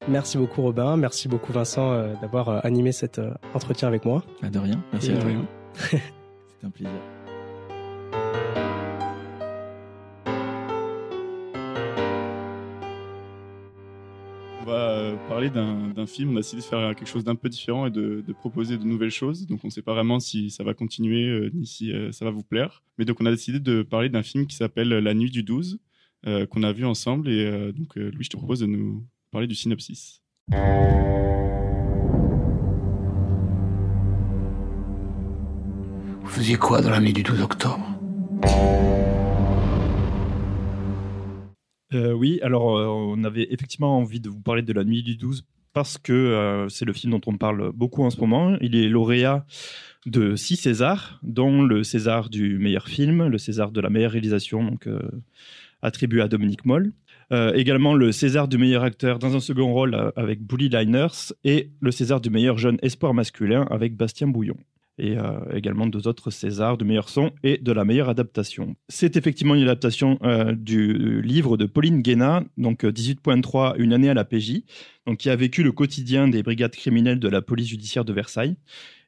Merci 0.09 0.39
beaucoup 0.39 0.63
Robin, 0.63 0.97
merci 0.97 1.27
beaucoup 1.29 1.53
Vincent 1.53 2.15
d'avoir 2.23 2.65
animé 2.65 2.93
cet 2.93 3.21
entretien 3.53 3.89
avec 3.89 4.05
moi. 4.05 4.23
Bah, 4.41 4.49
de 4.49 4.59
rien. 4.59 4.83
Merci 4.93 5.11
Et, 5.11 5.15
à 5.15 5.19
toi. 5.19 5.31
C'était 5.75 6.67
un 6.67 6.71
plaisir. 6.71 7.18
Va 14.69 14.91
euh, 14.91 15.17
parler 15.29 15.51
d'un 15.51 16.07
film. 16.07 16.31
On 16.31 16.37
a 16.37 16.41
décidé 16.41 16.61
de 16.61 16.67
faire 16.67 16.95
quelque 16.95 17.09
chose 17.09 17.25
d'un 17.25 17.35
peu 17.35 17.49
différent 17.49 17.87
et 17.87 17.91
de, 17.91 18.23
proposer 18.39 18.77
de 18.77 18.85
nouvelles 18.85 19.11
choses. 19.11 19.47
Donc, 19.47 19.61
on 19.65 19.69
ne 19.69 19.73
sait 19.73 19.83
pas 19.83 19.95
vraiment 19.95 20.21
si 20.21 20.51
ça 20.51 20.63
va 20.63 20.75
continuer 20.75 21.27
euh, 21.27 21.51
ni 21.53 21.67
si 21.67 21.93
euh, 21.93 22.13
ça 22.13 22.25
va 22.25 22.31
vous 22.31 22.43
plaire. 22.43 22.83
Mais 22.99 23.05
donc, 23.05 23.21
on 23.21 23.27
a 23.27 23.31
décidé 23.31 23.59
de 23.61 23.83
parler 23.83 24.09
d'un 24.09 24.23
film 24.23 24.47
qui 24.47 24.57
s'appelle 24.57 24.89
La 24.89 25.15
Nuit 25.15 25.31
du 25.31 25.43
12, 25.43 25.81
euh, 26.27 26.47
qu'on 26.47 26.63
a 26.63 26.73
vu 26.73 26.85
ensemble. 26.85 27.29
Et 27.29 27.73
donc, 27.73 27.97
Louis, 27.97 28.25
je 28.25 28.31
te 28.31 28.37
propose 28.37 28.61
de 28.61 28.67
nous 28.67 29.05
parler 29.31 29.47
du 29.47 29.55
synopsis. 29.55 30.23
Vous 36.23 36.29
faisiez 36.29 36.57
quoi 36.57 36.83
dans 36.83 36.91
la 36.91 37.01
nuit 37.01 37.13
du 37.13 37.23
12 37.23 37.41
octobre? 37.41 37.99
Euh, 41.95 42.13
oui, 42.13 42.39
alors 42.43 42.77
euh, 42.77 42.87
on 42.87 43.25
avait 43.25 43.47
effectivement 43.51 43.99
envie 43.99 44.21
de 44.21 44.29
vous 44.29 44.41
parler 44.41 44.63
de 44.63 44.73
La 44.73 44.85
Nuit 44.85 45.03
du 45.03 45.17
12 45.17 45.45
parce 45.73 45.97
que 45.97 46.13
euh, 46.13 46.69
c'est 46.69 46.85
le 46.85 46.93
film 46.93 47.13
dont 47.13 47.21
on 47.27 47.37
parle 47.37 47.73
beaucoup 47.73 48.03
en 48.03 48.11
ce 48.11 48.21
moment. 48.21 48.57
Il 48.61 48.77
est 48.77 48.89
lauréat 48.89 49.47
de 50.07 50.37
six 50.37 50.57
Césars, 50.57 51.19
dont 51.23 51.63
le 51.63 51.85
César 51.85 52.29
du 52.29 52.59
meilleur 52.59 52.89
film, 52.89 53.27
le 53.27 53.39
César 53.39 53.71
de 53.71 53.81
la 53.81 53.91
meilleure 53.91 54.13
réalisation, 54.13 54.65
donc 54.65 54.89
attribué 55.83 56.23
à 56.23 56.29
Dominique 56.29 56.65
Moll. 56.65 56.93
Également 57.31 57.95
le 57.95 58.11
César 58.11 58.49
du 58.49 58.57
meilleur 58.57 58.85
acteur 58.85 59.19
dans 59.19 59.37
un 59.37 59.41
second 59.41 59.71
rôle 59.71 60.13
avec 60.17 60.41
Bully 60.41 60.71
Liners 60.71 61.35
et 61.45 61.71
le 61.81 61.91
César 61.91 62.23
du 62.23 62.31
meilleur 62.31 62.57
jeune 62.57 62.79
espoir 62.81 63.13
masculin 63.13 63.67
avec 63.71 63.97
Bastien 63.97 64.29
Bouillon 64.29 64.57
et 64.99 65.17
euh, 65.19 65.39
également 65.55 65.87
deux 65.87 66.09
autres 66.09 66.31
Césars 66.31 66.77
de 66.77 66.85
meilleur 66.85 67.09
son 67.09 67.33
et 67.43 67.59
de 67.59 67.73
la 67.73 67.85
meilleure 67.85 68.09
adaptation. 68.09 68.77
C'est 68.89 69.17
effectivement 69.17 69.55
une 69.55 69.63
adaptation 69.63 70.19
euh, 70.23 70.53
du 70.53 71.23
livre 71.23 71.57
de 71.57 71.67
Pauline 71.67 72.03
Guéna, 72.03 72.45
donc 72.57 72.85
euh, 72.85 72.91
18.3, 72.91 73.75
Une 73.79 73.93
année 73.93 74.09
à 74.09 74.15
la 74.15 74.25
PJ, 74.25 74.63
donc 75.07 75.19
qui 75.19 75.31
a 75.31 75.37
vécu 75.37 75.63
le 75.63 75.73
quotidien 75.73 76.29
des 76.29 76.43
brigades 76.43 76.75
criminelles 76.75 77.21
de 77.21 77.29
la 77.29 77.43
police 77.43 77.69
judiciaire 77.69 78.05
de 78.05 78.13
Versailles. 78.13 78.57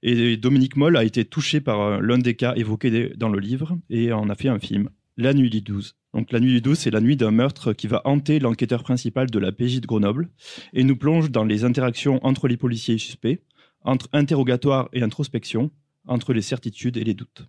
Et 0.03 0.37
Dominique 0.37 0.77
Moll 0.77 0.97
a 0.97 1.05
été 1.05 1.25
touché 1.25 1.61
par 1.61 1.81
euh, 1.81 2.01
l'un 2.01 2.19
des 2.19 2.35
cas 2.35 2.55
évoqués 2.55 3.13
dans 3.17 3.29
le 3.29 3.39
livre 3.39 3.79
et 3.91 4.13
en 4.13 4.31
a 4.31 4.35
fait 4.35 4.49
un 4.49 4.59
film, 4.59 4.89
La 5.17 5.35
Nuit 5.35 5.51
du 5.51 5.61
12. 5.61 5.97
Donc 6.15 6.33
La 6.33 6.41
Nuit 6.41 6.53
du 6.53 6.61
12, 6.61 6.79
c'est 6.79 6.91
la 6.91 7.01
nuit 7.01 7.17
d'un 7.17 7.31
meurtre 7.31 7.73
qui 7.73 7.87
va 7.87 8.01
hanter 8.05 8.39
l'enquêteur 8.39 8.83
principal 8.83 9.31
de 9.31 9.39
la 9.39 9.53
PJ 9.53 9.81
de 9.81 9.87
Grenoble 9.87 10.31
et 10.73 10.85
nous 10.85 10.97
plonge 10.97 11.31
dans 11.31 11.45
les 11.45 11.65
interactions 11.65 12.19
entre 12.25 12.49
les 12.49 12.57
policiers 12.57 12.95
et 12.95 12.99
suspects, 12.99 13.43
entre 13.83 14.09
interrogatoire 14.13 14.89
et 14.93 15.03
introspection, 15.03 15.71
entre 16.07 16.33
les 16.33 16.43
certitudes 16.43 16.97
et 16.97 17.05
les 17.05 17.15
doutes. 17.15 17.47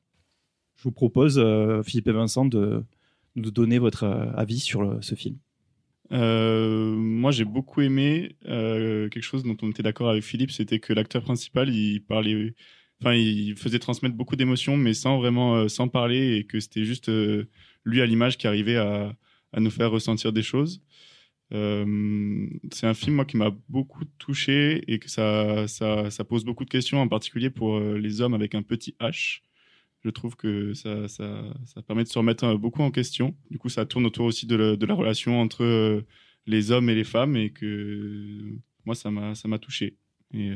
Je 0.78 0.84
vous 0.84 0.92
propose, 0.92 1.38
euh, 1.38 1.84
Philippe 1.84 2.08
et 2.08 2.12
Vincent, 2.12 2.46
de 2.46 2.84
nous 3.36 3.52
donner 3.52 3.80
votre 3.80 4.04
euh, 4.04 4.32
avis 4.36 4.60
sur 4.60 4.82
le- 4.82 5.02
ce 5.02 5.16
film. 5.16 5.38
Euh, 6.12 6.94
moi, 6.96 7.32
j'ai 7.32 7.46
beaucoup 7.46 7.82
aimé 7.82 8.36
euh, 8.46 9.08
quelque 9.10 9.24
chose 9.24 9.44
dont 9.44 9.56
on 9.62 9.70
était 9.70 9.84
d'accord 9.84 10.10
avec 10.10 10.24
Philippe, 10.24 10.52
c'était 10.52 10.80
que 10.80 10.92
l'acteur 10.92 11.22
principal, 11.22 11.70
il 11.70 12.02
parlait, 12.02 12.54
enfin, 13.02 13.14
il 13.14 13.56
faisait 13.56 13.80
transmettre 13.80 14.16
beaucoup 14.16 14.36
d'émotions, 14.36 14.76
mais 14.76 14.94
sans 14.94 15.18
vraiment, 15.20 15.56
euh, 15.56 15.68
sans 15.70 15.88
parler, 15.88 16.36
et 16.38 16.44
que 16.46 16.60
c'était 16.60 16.84
juste 16.84 17.08
euh, 17.10 17.48
lui 17.86 18.02
à 18.02 18.06
l'image 18.06 18.38
qui 18.38 18.48
arrivait 18.48 18.76
à 18.76 19.16
nous 19.58 19.72
faire 19.72 19.92
ressentir 19.92 20.34
des 20.34 20.44
choses. 20.44 20.82
Euh, 21.54 22.48
c'est 22.72 22.88
un 22.88 22.94
film 22.94 23.18
moi 23.18 23.26
qui 23.26 23.38
m'a 23.38 23.52
beaucoup 23.68 24.06
touché 24.18 24.84
et 24.92 25.00
que 25.00 25.10
ça, 25.10 25.68
ça, 25.68 26.24
pose 26.24 26.46
beaucoup 26.46 26.64
de 26.66 26.70
questions, 26.70 27.02
en 27.02 27.08
particulier 27.08 27.50
pour 27.50 27.78
euh, 27.78 27.98
les 27.98 28.22
hommes 28.22 28.34
avec 28.34 28.56
un 28.56 28.62
petit 28.62 28.96
H. 29.00 29.42
Je 30.04 30.10
trouve 30.10 30.36
que 30.36 30.74
ça, 30.74 31.08
ça, 31.08 31.54
permet 31.86 32.04
de 32.04 32.10
se 32.10 32.18
remettre 32.18 32.46
euh, 32.46 32.58
beaucoup 32.58 32.82
en 32.82 32.92
question. 32.92 33.36
Du 33.50 33.58
coup, 33.58 33.70
ça 33.70 33.86
tourne 33.86 34.06
autour 34.06 34.26
aussi 34.26 34.48
de 34.48 34.56
la, 34.56 34.94
relation 34.94 35.42
entre 35.42 36.04
les 36.48 36.72
hommes 36.72 36.90
et 36.90 36.96
les 36.96 37.04
femmes 37.04 37.36
et 37.36 37.52
que 37.52 38.56
moi, 38.86 38.96
ça 38.96 39.12
m'a, 39.12 39.60
touché. 39.60 39.98
Et, 40.34 40.52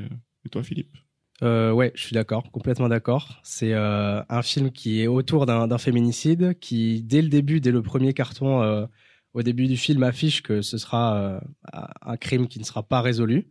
et 0.45 0.49
toi, 0.49 0.63
Philippe? 0.63 0.95
Ouais, 1.41 1.91
je 1.95 2.01
suis 2.01 2.13
d'accord, 2.13 2.49
complètement 2.51 2.87
d'accord. 2.87 3.41
C'est 3.43 3.73
un 3.73 4.41
film 4.41 4.71
qui 4.71 5.01
est 5.01 5.07
autour 5.07 5.45
d'un 5.45 5.77
féminicide, 5.77 6.57
qui 6.59 7.03
dès 7.03 7.21
le 7.21 7.27
début, 7.27 7.59
dès 7.59 7.71
le 7.71 7.83
premier 7.83 8.13
carton, 8.13 8.87
au 9.35 9.43
début 9.43 9.67
du 9.67 9.77
film, 9.77 10.01
affiche 10.01 10.41
que 10.41 10.63
ce 10.63 10.79
sera 10.79 11.17
euh, 11.17 11.39
un 12.01 12.17
crime 12.17 12.47
qui 12.47 12.57
ne 12.57 12.63
sera 12.63 12.81
pas 12.81 13.01
résolu. 13.01 13.47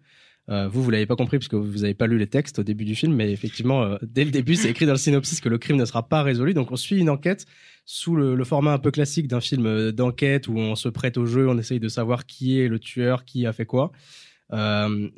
Euh, 0.51 0.69
vous, 0.69 0.83
vous 0.83 0.91
l'avez 0.91 1.07
pas 1.07 1.17
compris 1.17 1.39
parce 1.39 1.49
que 1.49 1.57
vous 1.57 1.79
n'avez 1.81 1.95
pas 1.95 2.07
lu 2.07 2.19
les 2.19 2.27
textes 2.27 2.59
au 2.59 2.63
début 2.63 2.85
du 2.85 2.95
film, 2.95 3.15
mais 3.15 3.33
effectivement, 3.33 3.83
euh, 3.83 3.97
dès 4.03 4.25
le 4.25 4.31
début, 4.31 4.57
c'est 4.57 4.69
écrit 4.69 4.85
dans 4.85 4.93
le 4.93 4.99
synopsis 4.99 5.41
que 5.41 5.49
le 5.49 5.59
crime 5.59 5.77
ne 5.77 5.85
sera 5.85 6.07
pas 6.09 6.23
résolu. 6.23 6.53
Donc, 6.53 6.71
on 6.71 6.77
suit 6.77 6.99
une 6.99 7.09
enquête 7.09 7.47
sous 7.87 8.15
le, 8.15 8.43
format 8.45 8.73
un 8.73 8.79
peu 8.79 8.91
classique 8.91 9.29
d'un 9.29 9.41
film 9.41 9.67
euh, 9.67 9.93
d'enquête 9.93 10.49
où 10.49 10.57
on 10.59 10.75
se 10.75 10.89
prête 10.89 11.17
au 11.17 11.27
jeu, 11.27 11.49
on 11.49 11.59
essaye 11.59 11.81
de 11.81 11.89
savoir 11.89 12.27
qui 12.27 12.61
est 12.61 12.69
le 12.69 12.79
tueur, 12.79 13.25
qui 13.25 13.47
a 13.47 13.53
fait 13.53 13.67
quoi. 13.67 13.93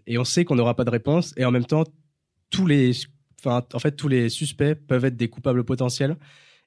Et 0.06 0.16
on 0.16 0.24
sait 0.24 0.46
qu'on 0.46 0.54
n'aura 0.54 0.74
pas 0.74 0.84
de 0.84 0.90
réponse. 0.90 1.34
Et 1.36 1.44
en 1.44 1.50
même 1.50 1.66
temps, 1.66 1.84
tous 2.48 2.66
les, 2.66 2.92
enfin, 3.40 3.62
en 3.74 3.78
fait, 3.78 3.92
tous 3.92 4.08
les 4.08 4.30
suspects 4.30 4.74
peuvent 4.74 5.04
être 5.04 5.16
des 5.16 5.28
coupables 5.28 5.62
potentiels. 5.64 6.16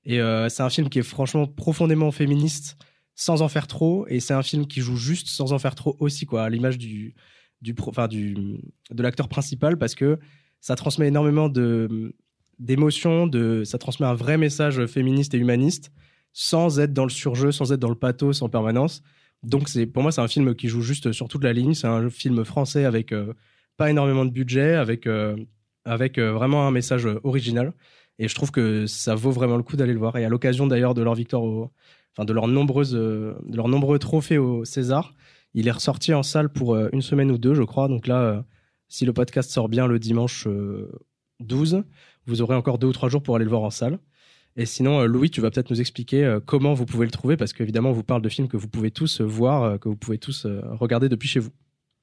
Et 0.06 0.20
c'est 0.50 0.62
un 0.62 0.70
film 0.70 0.88
qui 0.89 1.00
est 1.00 1.04
franchement 1.04 1.47
profondément 1.47 2.12
féministe, 2.12 2.78
sans 3.20 3.41
en 3.41 3.49
faire 3.49 3.67
trop. 3.67 4.05
Et 4.07 4.22
c'est 4.22 4.34
un 4.34 4.43
film 4.43 4.65
qui 4.65 4.80
joue 4.80 4.95
juste 4.95 5.28
sans 5.28 5.51
en 5.51 5.59
faire 5.59 5.76
trop 5.76 5.97
aussi, 5.99 6.26
quoi, 6.26 6.43
à 6.43 6.49
l'image 6.49 6.78
du, 6.78 7.15
du, 7.61 7.74
pro- 7.74 7.91
du, 8.07 8.34
de 8.91 9.03
l'acteur 9.03 9.28
principal, 9.28 9.78
parce 9.78 9.93
que 9.93 10.20
ça 10.61 10.76
transmet 10.78 11.09
énormément 11.09 11.49
d'émotions, 12.59 13.28
de, 13.28 13.65
ça 13.65 13.78
transmet 13.78 14.07
un 14.07 14.13
vrai 14.13 14.38
message 14.38 14.86
féministe 14.86 15.34
et 15.34 15.38
humaniste, 15.38 15.91
sans 16.32 16.80
être 16.80 16.93
dans 16.93 17.03
le 17.03 17.09
surjeu, 17.09 17.51
sans 17.51 17.74
être 17.74 17.80
dans 17.82 17.89
le 17.89 17.95
pathos 17.95 18.41
en 18.41 18.47
permanence. 18.47 19.03
Donc 19.43 19.67
c'est 19.67 19.86
pour 19.86 20.01
moi 20.01 20.11
c'est 20.13 20.22
un 20.22 20.28
film 20.28 20.55
qui 20.55 20.70
joue 20.70 20.82
juste 20.82 21.11
sur 21.11 21.28
toute 21.28 21.43
la 21.43 21.51
ligne. 21.51 21.74
C'est 21.74 21.88
un 21.88 22.09
film 22.09 22.45
français 22.45 22.86
avec 22.86 23.11
euh, 23.11 23.34
pas 23.76 23.89
énormément 23.89 24.24
de 24.24 24.32
budget, 24.32 24.76
avec 24.76 25.07
euh, 25.07 25.36
avec 25.84 26.17
euh, 26.17 26.32
vraiment 26.32 26.67
un 26.67 26.72
message 26.72 27.05
original. 27.24 27.74
Et 28.17 28.28
je 28.28 28.36
trouve 28.36 28.51
que 28.51 28.86
ça 28.86 29.15
vaut 29.15 29.32
vraiment 29.32 29.57
le 29.57 29.63
coup 29.63 29.78
d'aller 29.78 29.93
le 29.93 29.99
voir. 29.99 30.17
Et 30.17 30.26
à 30.26 30.30
l'occasion 30.30 30.67
d'ailleurs 30.67 30.93
de 30.93 31.01
leur 31.01 31.15
victoire, 31.15 31.43
au, 31.43 31.72
de 32.26 32.34
leurs 32.34 32.47
nombreuses, 32.47 32.95
euh, 32.95 33.36
de 33.45 33.57
leurs 33.57 33.67
nombreux 33.67 33.99
trophées 33.99 34.38
au 34.38 34.65
César, 34.65 35.13
il 35.53 35.67
est 35.67 35.72
ressorti 35.72 36.13
en 36.13 36.24
salle 36.24 36.49
pour 36.49 36.76
euh, 36.76 36.89
une 36.93 37.01
semaine 37.01 37.32
ou 37.32 37.38
deux, 37.38 37.53
je 37.53 37.63
crois. 37.63 37.88
Donc 37.88 38.07
là, 38.07 38.22
euh, 38.22 38.41
si 38.88 39.05
le 39.05 39.13
podcast 39.13 39.49
sort 39.51 39.70
bien 39.70 39.88
le 39.88 39.99
dimanche 39.99 40.47
euh, 40.47 40.91
12, 41.39 41.84
Vous 42.26 42.41
aurez 42.41 42.55
encore 42.55 42.78
deux 42.78 42.88
ou 42.88 42.93
trois 42.93 43.09
jours 43.09 43.24
pour 43.24 43.36
aller 43.36 43.45
le 43.45 43.49
voir 43.49 43.63
en 43.63 43.70
salle. 43.70 43.99
Et 44.55 44.65
sinon, 44.65 45.05
Louis, 45.05 45.30
tu 45.30 45.41
vas 45.41 45.49
peut-être 45.51 45.70
nous 45.72 45.80
expliquer 45.80 46.38
comment 46.45 46.74
vous 46.74 46.86
pouvez 46.86 47.05
le 47.05 47.11
trouver, 47.11 47.38
parce 47.38 47.53
qu'évidemment, 47.53 47.91
on 47.91 47.93
vous 47.93 48.03
parle 48.03 48.22
de 48.22 48.30
films 48.30 48.47
que 48.47 48.57
vous 48.57 48.67
pouvez 48.67 48.91
tous 48.91 49.22
voir, 49.22 49.80
que 49.80 49.88
vous 49.88 49.95
pouvez 49.95 50.17
tous 50.17 50.45
regarder 50.45 51.07
depuis 51.07 51.30
chez 51.30 51.39
vous. 51.39 51.51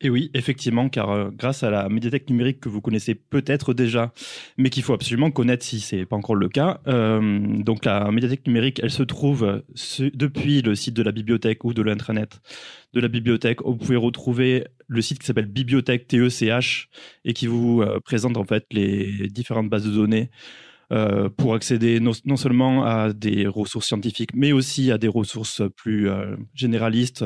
Et 0.03 0.11
oui, 0.11 0.31
effectivement, 0.35 0.91
car 0.91 1.11
euh, 1.11 1.31
grâce 1.33 1.63
à 1.63 1.71
la 1.71 1.89
médiathèque 1.89 2.29
numérique 2.29 2.61
que 2.61 2.69
vous 2.69 2.83
connaissez 2.83 3.15
peut-être 3.15 3.73
déjà, 3.73 4.13
mais 4.59 4.69
qu'il 4.69 4.83
faut 4.83 4.93
absolument 4.93 5.31
connaître 5.31 5.65
si 5.65 5.81
c'est 5.81 6.05
pas 6.05 6.17
encore 6.17 6.35
le 6.35 6.51
cas, 6.51 6.81
euh, 6.87 7.63
donc 7.63 7.87
la 7.87 8.11
médiathèque 8.11 8.47
numérique, 8.47 8.79
elle 8.83 8.91
se 8.91 9.03
trouve 9.03 9.45
euh, 9.45 10.11
depuis 10.13 10.61
le 10.61 10.75
site 10.75 10.95
de 10.95 11.03
la 11.03 11.13
bibliothèque 11.13 11.65
ou 11.65 11.73
de 11.73 11.81
l'intranet 11.81 12.41
de 12.93 13.01
la 13.01 13.09
bibliothèque. 13.09 13.63
Vous 13.63 13.77
pouvez 13.77 13.97
retrouver 13.97 14.67
le 14.87 15.01
site 15.01 15.19
qui 15.19 15.27
s'appelle 15.27 15.47
Bibliothèque 15.47 16.09
TECH 16.09 16.89
et 17.25 17.33
qui 17.33 17.47
vous 17.47 17.83
présente 18.05 18.37
en 18.37 18.45
fait 18.45 18.65
les 18.71 19.29
différentes 19.29 19.69
bases 19.69 19.85
de 19.85 19.91
données. 19.91 20.31
pour 21.37 21.55
accéder 21.55 22.01
non, 22.01 22.37
seulement 22.37 22.85
à 22.85 23.13
des 23.13 23.47
ressources 23.47 23.89
scientifiques, 23.89 24.31
mais 24.35 24.53
aussi 24.53 24.93
à 24.93 24.99
des 24.99 25.09
ressources 25.09 25.63
plus 25.77 26.09
généralistes, 26.55 27.25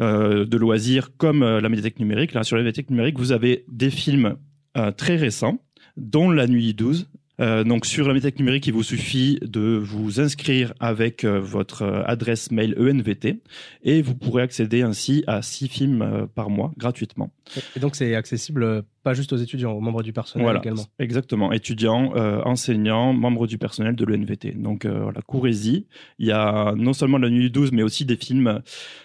euh, 0.00 0.44
de 0.44 0.56
loisirs 0.56 1.10
comme 1.16 1.42
euh, 1.42 1.60
la 1.60 1.68
médiathèque 1.68 1.98
numérique. 1.98 2.32
Là, 2.32 2.44
sur 2.44 2.56
la 2.56 2.62
médiathèque 2.62 2.90
numérique, 2.90 3.18
vous 3.18 3.32
avez 3.32 3.64
des 3.68 3.90
films 3.90 4.36
euh, 4.76 4.92
très 4.92 5.16
récents, 5.16 5.58
dont 5.96 6.30
La 6.30 6.46
Nuit 6.46 6.74
12. 6.74 7.08
Euh, 7.40 7.62
donc 7.62 7.86
sur 7.86 8.08
la 8.08 8.14
médiathèque 8.14 8.38
numérique, 8.40 8.66
il 8.66 8.72
vous 8.72 8.82
suffit 8.82 9.38
de 9.42 9.76
vous 9.80 10.20
inscrire 10.20 10.74
avec 10.80 11.24
votre 11.24 11.84
adresse 12.06 12.50
mail 12.50 12.76
ENVT 12.78 13.40
et 13.84 14.02
vous 14.02 14.14
pourrez 14.16 14.42
accéder 14.42 14.82
ainsi 14.82 15.22
à 15.28 15.42
six 15.42 15.68
films 15.68 16.26
par 16.34 16.50
mois 16.50 16.72
gratuitement. 16.76 17.32
Et 17.76 17.80
donc, 17.80 17.94
c'est 17.94 18.16
accessible 18.16 18.82
pas 19.08 19.14
juste 19.14 19.32
aux 19.32 19.36
étudiants, 19.38 19.72
aux 19.72 19.80
membres 19.80 20.02
du 20.02 20.12
personnel 20.12 20.44
Voilà, 20.44 20.60
également. 20.60 20.84
exactement. 20.98 21.50
Étudiants, 21.52 22.12
euh, 22.16 22.42
enseignants, 22.44 23.12
membres 23.14 23.46
du 23.46 23.56
personnel 23.56 23.94
de 23.96 24.04
l'ENVT. 24.04 24.52
Donc 24.56 24.84
euh, 24.84 25.00
voilà, 25.04 25.20
courez-y. 25.22 25.86
Il 26.18 26.26
y 26.26 26.32
a 26.32 26.74
non 26.76 26.92
seulement 26.92 27.16
La 27.18 27.30
Nuit 27.30 27.40
du 27.44 27.50
12, 27.50 27.72
mais 27.72 27.82
aussi 27.82 28.04
des 28.04 28.16
films 28.16 28.60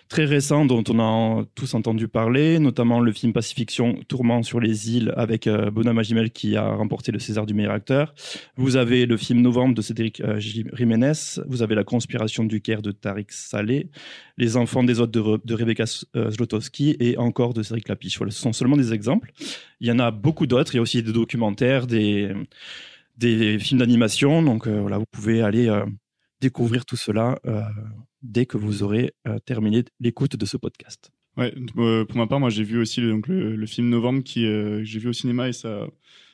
très 0.09 0.25
récents 0.25 0.65
dont 0.65 0.83
on 0.89 0.99
a 0.99 1.43
tous 1.55 1.73
entendu 1.73 2.07
parler, 2.07 2.59
notamment 2.59 2.99
le 2.99 3.11
film 3.13 3.31
Pacifiction 3.33 3.97
Tourment 4.09 4.43
sur 4.43 4.59
les 4.59 4.91
îles 4.95 5.13
avec 5.15 5.47
euh, 5.47 5.71
Benoît 5.71 5.93
Magimel 5.93 6.31
qui 6.31 6.55
a 6.57 6.73
remporté 6.75 7.11
le 7.13 7.19
César 7.19 7.45
du 7.45 7.53
meilleur 7.53 7.71
acteur. 7.73 8.13
Vous 8.57 8.75
avez 8.75 9.05
le 9.05 9.15
film 9.17 9.41
Novembre 9.41 9.73
de 9.73 9.81
Cédric 9.81 10.19
euh, 10.19 10.37
Jiménez. 10.39 11.13
Vous 11.47 11.61
avez 11.63 11.75
La 11.75 11.83
conspiration 11.85 12.43
du 12.43 12.59
Caire 12.61 12.81
de 12.81 12.91
Tariq 12.91 13.27
Saleh. 13.31 13.87
Les 14.37 14.57
enfants 14.57 14.83
des 14.83 14.99
autres 14.99 15.11
de, 15.11 15.19
Re- 15.21 15.45
de 15.45 15.53
Rebecca 15.53 15.85
euh, 16.15 16.29
Zlotowski 16.31 16.97
et 16.99 17.17
encore 17.17 17.53
de 17.53 17.61
Cédric 17.63 17.87
Lapiche. 17.87 18.17
Voilà, 18.17 18.31
ce 18.31 18.41
sont 18.41 18.51
seulement 18.53 18.77
des 18.77 18.91
exemples. 18.93 19.31
Il 19.79 19.87
y 19.87 19.91
en 19.93 19.99
a 19.99 20.11
beaucoup 20.11 20.47
d'autres. 20.47 20.73
Il 20.73 20.77
y 20.77 20.79
a 20.79 20.81
aussi 20.81 21.01
des 21.03 21.11
documentaires, 21.11 21.87
des, 21.87 22.35
films 23.59 23.79
d'animation. 23.79 24.41
Donc 24.41 24.67
euh, 24.67 24.81
voilà, 24.81 24.97
vous 24.97 25.05
pouvez 25.11 25.41
aller 25.41 25.67
euh, 25.67 25.85
découvrir 26.41 26.85
tout 26.85 26.95
cela 26.95 27.39
euh, 27.45 27.61
dès 28.21 28.45
que 28.45 28.57
vous 28.57 28.83
aurez 28.83 29.13
terminé 29.45 29.83
l'écoute 29.99 30.35
de 30.35 30.45
ce 30.45 30.57
podcast. 30.57 31.11
Ouais, 31.35 31.53
pour 31.73 32.17
ma 32.17 32.27
part, 32.27 32.39
moi 32.39 32.51
j'ai 32.51 32.63
vu 32.63 32.79
aussi 32.79 33.01
le, 33.01 33.09
donc, 33.09 33.27
le, 33.27 33.65
film 33.65 33.89
Novembre 33.89 34.23
qui 34.23 34.41
j'ai 34.85 34.99
vu 34.99 35.09
au 35.09 35.13
cinéma 35.13 35.49
et 35.49 35.53
ça 35.53 35.87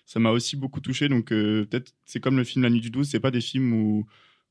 ça 0.06 0.20
m'a 0.20 0.32
aussi 0.32 0.58
beaucoup 0.58 0.82
touché. 0.82 1.08
Donc 1.08 1.30
peut-être 1.30 1.94
c'est 2.06 2.20
comme 2.20 2.38
le 2.38 2.44
film 2.44 2.64
La 2.64 2.70
Nuit 2.70 2.82
du 2.82 2.90
12, 2.90 3.08
c'est 3.08 3.20
pas 3.20 3.32
des 3.32 3.42
films 3.42 3.74
où 3.74 4.06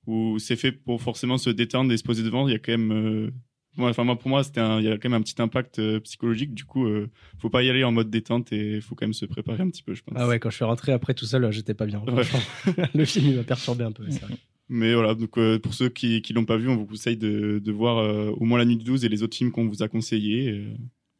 où 0.06 0.38
c'est 0.38 0.56
fait 0.56 0.72
pour 0.72 1.02
forcément 1.02 1.36
se 1.36 1.50
détendre 1.50 1.92
et 1.92 1.98
se 1.98 2.02
poser 2.02 2.22
devant. 2.22 2.48
Il 2.48 2.52
y 2.52 2.54
a 2.54 2.58
quand 2.58 2.78
même 2.78 3.30
enfin 3.78 4.04
moi 4.04 4.18
pour 4.18 4.28
moi 4.28 4.42
c'était 4.44 4.60
un- 4.60 4.78
il 4.80 4.86
y 4.86 4.88
a 4.88 4.98
quand 4.98 5.08
même 5.08 5.20
un 5.20 5.22
petit 5.22 5.40
impact 5.40 5.78
euh, 5.78 6.00
psychologique. 6.00 6.54
Du 6.54 6.64
coup, 6.64 6.86
euh, 6.86 7.08
faut 7.38 7.50
pas 7.50 7.62
y 7.62 7.70
aller 7.70 7.84
en 7.84 7.92
mode 7.92 8.10
détente 8.10 8.52
et 8.52 8.80
faut 8.80 8.94
quand 8.94 9.06
même 9.06 9.12
se 9.14 9.26
préparer 9.26 9.62
un 9.62 9.70
petit 9.70 9.82
peu, 9.82 9.94
je 9.94 10.02
pense. 10.02 10.14
Ah 10.16 10.26
ouais, 10.26 10.38
quand 10.38 10.50
je 10.50 10.56
suis 10.56 10.64
rentré 10.64 10.92
après 10.92 11.14
tout 11.14 11.26
seul, 11.26 11.50
j'étais 11.52 11.74
pas 11.74 11.86
bien. 11.86 12.02
Ouais. 12.06 12.22
le 12.94 13.04
film, 13.04 13.26
il 13.28 13.36
m'a 13.36 13.44
perturbé 13.44 13.84
un 13.84 13.92
peu. 13.92 14.04
c'est 14.10 14.22
vrai. 14.22 14.34
Mais 14.70 14.92
voilà, 14.94 15.14
donc 15.14 15.38
euh, 15.38 15.58
pour 15.58 15.72
ceux 15.74 15.88
qui 15.88 16.20
qui 16.22 16.32
l'ont 16.32 16.44
pas 16.44 16.56
vu, 16.58 16.68
on 16.68 16.76
vous 16.76 16.86
conseille 16.86 17.16
de, 17.16 17.58
de 17.64 17.72
voir 17.72 17.98
euh, 17.98 18.30
au 18.36 18.44
moins 18.44 18.58
La 18.58 18.64
Nuit 18.64 18.76
du 18.76 18.84
12 18.84 19.04
et 19.04 19.08
les 19.08 19.22
autres 19.22 19.36
films 19.36 19.50
qu'on 19.52 19.66
vous 19.68 19.82
a 19.82 19.88
conseillés. 19.88 20.48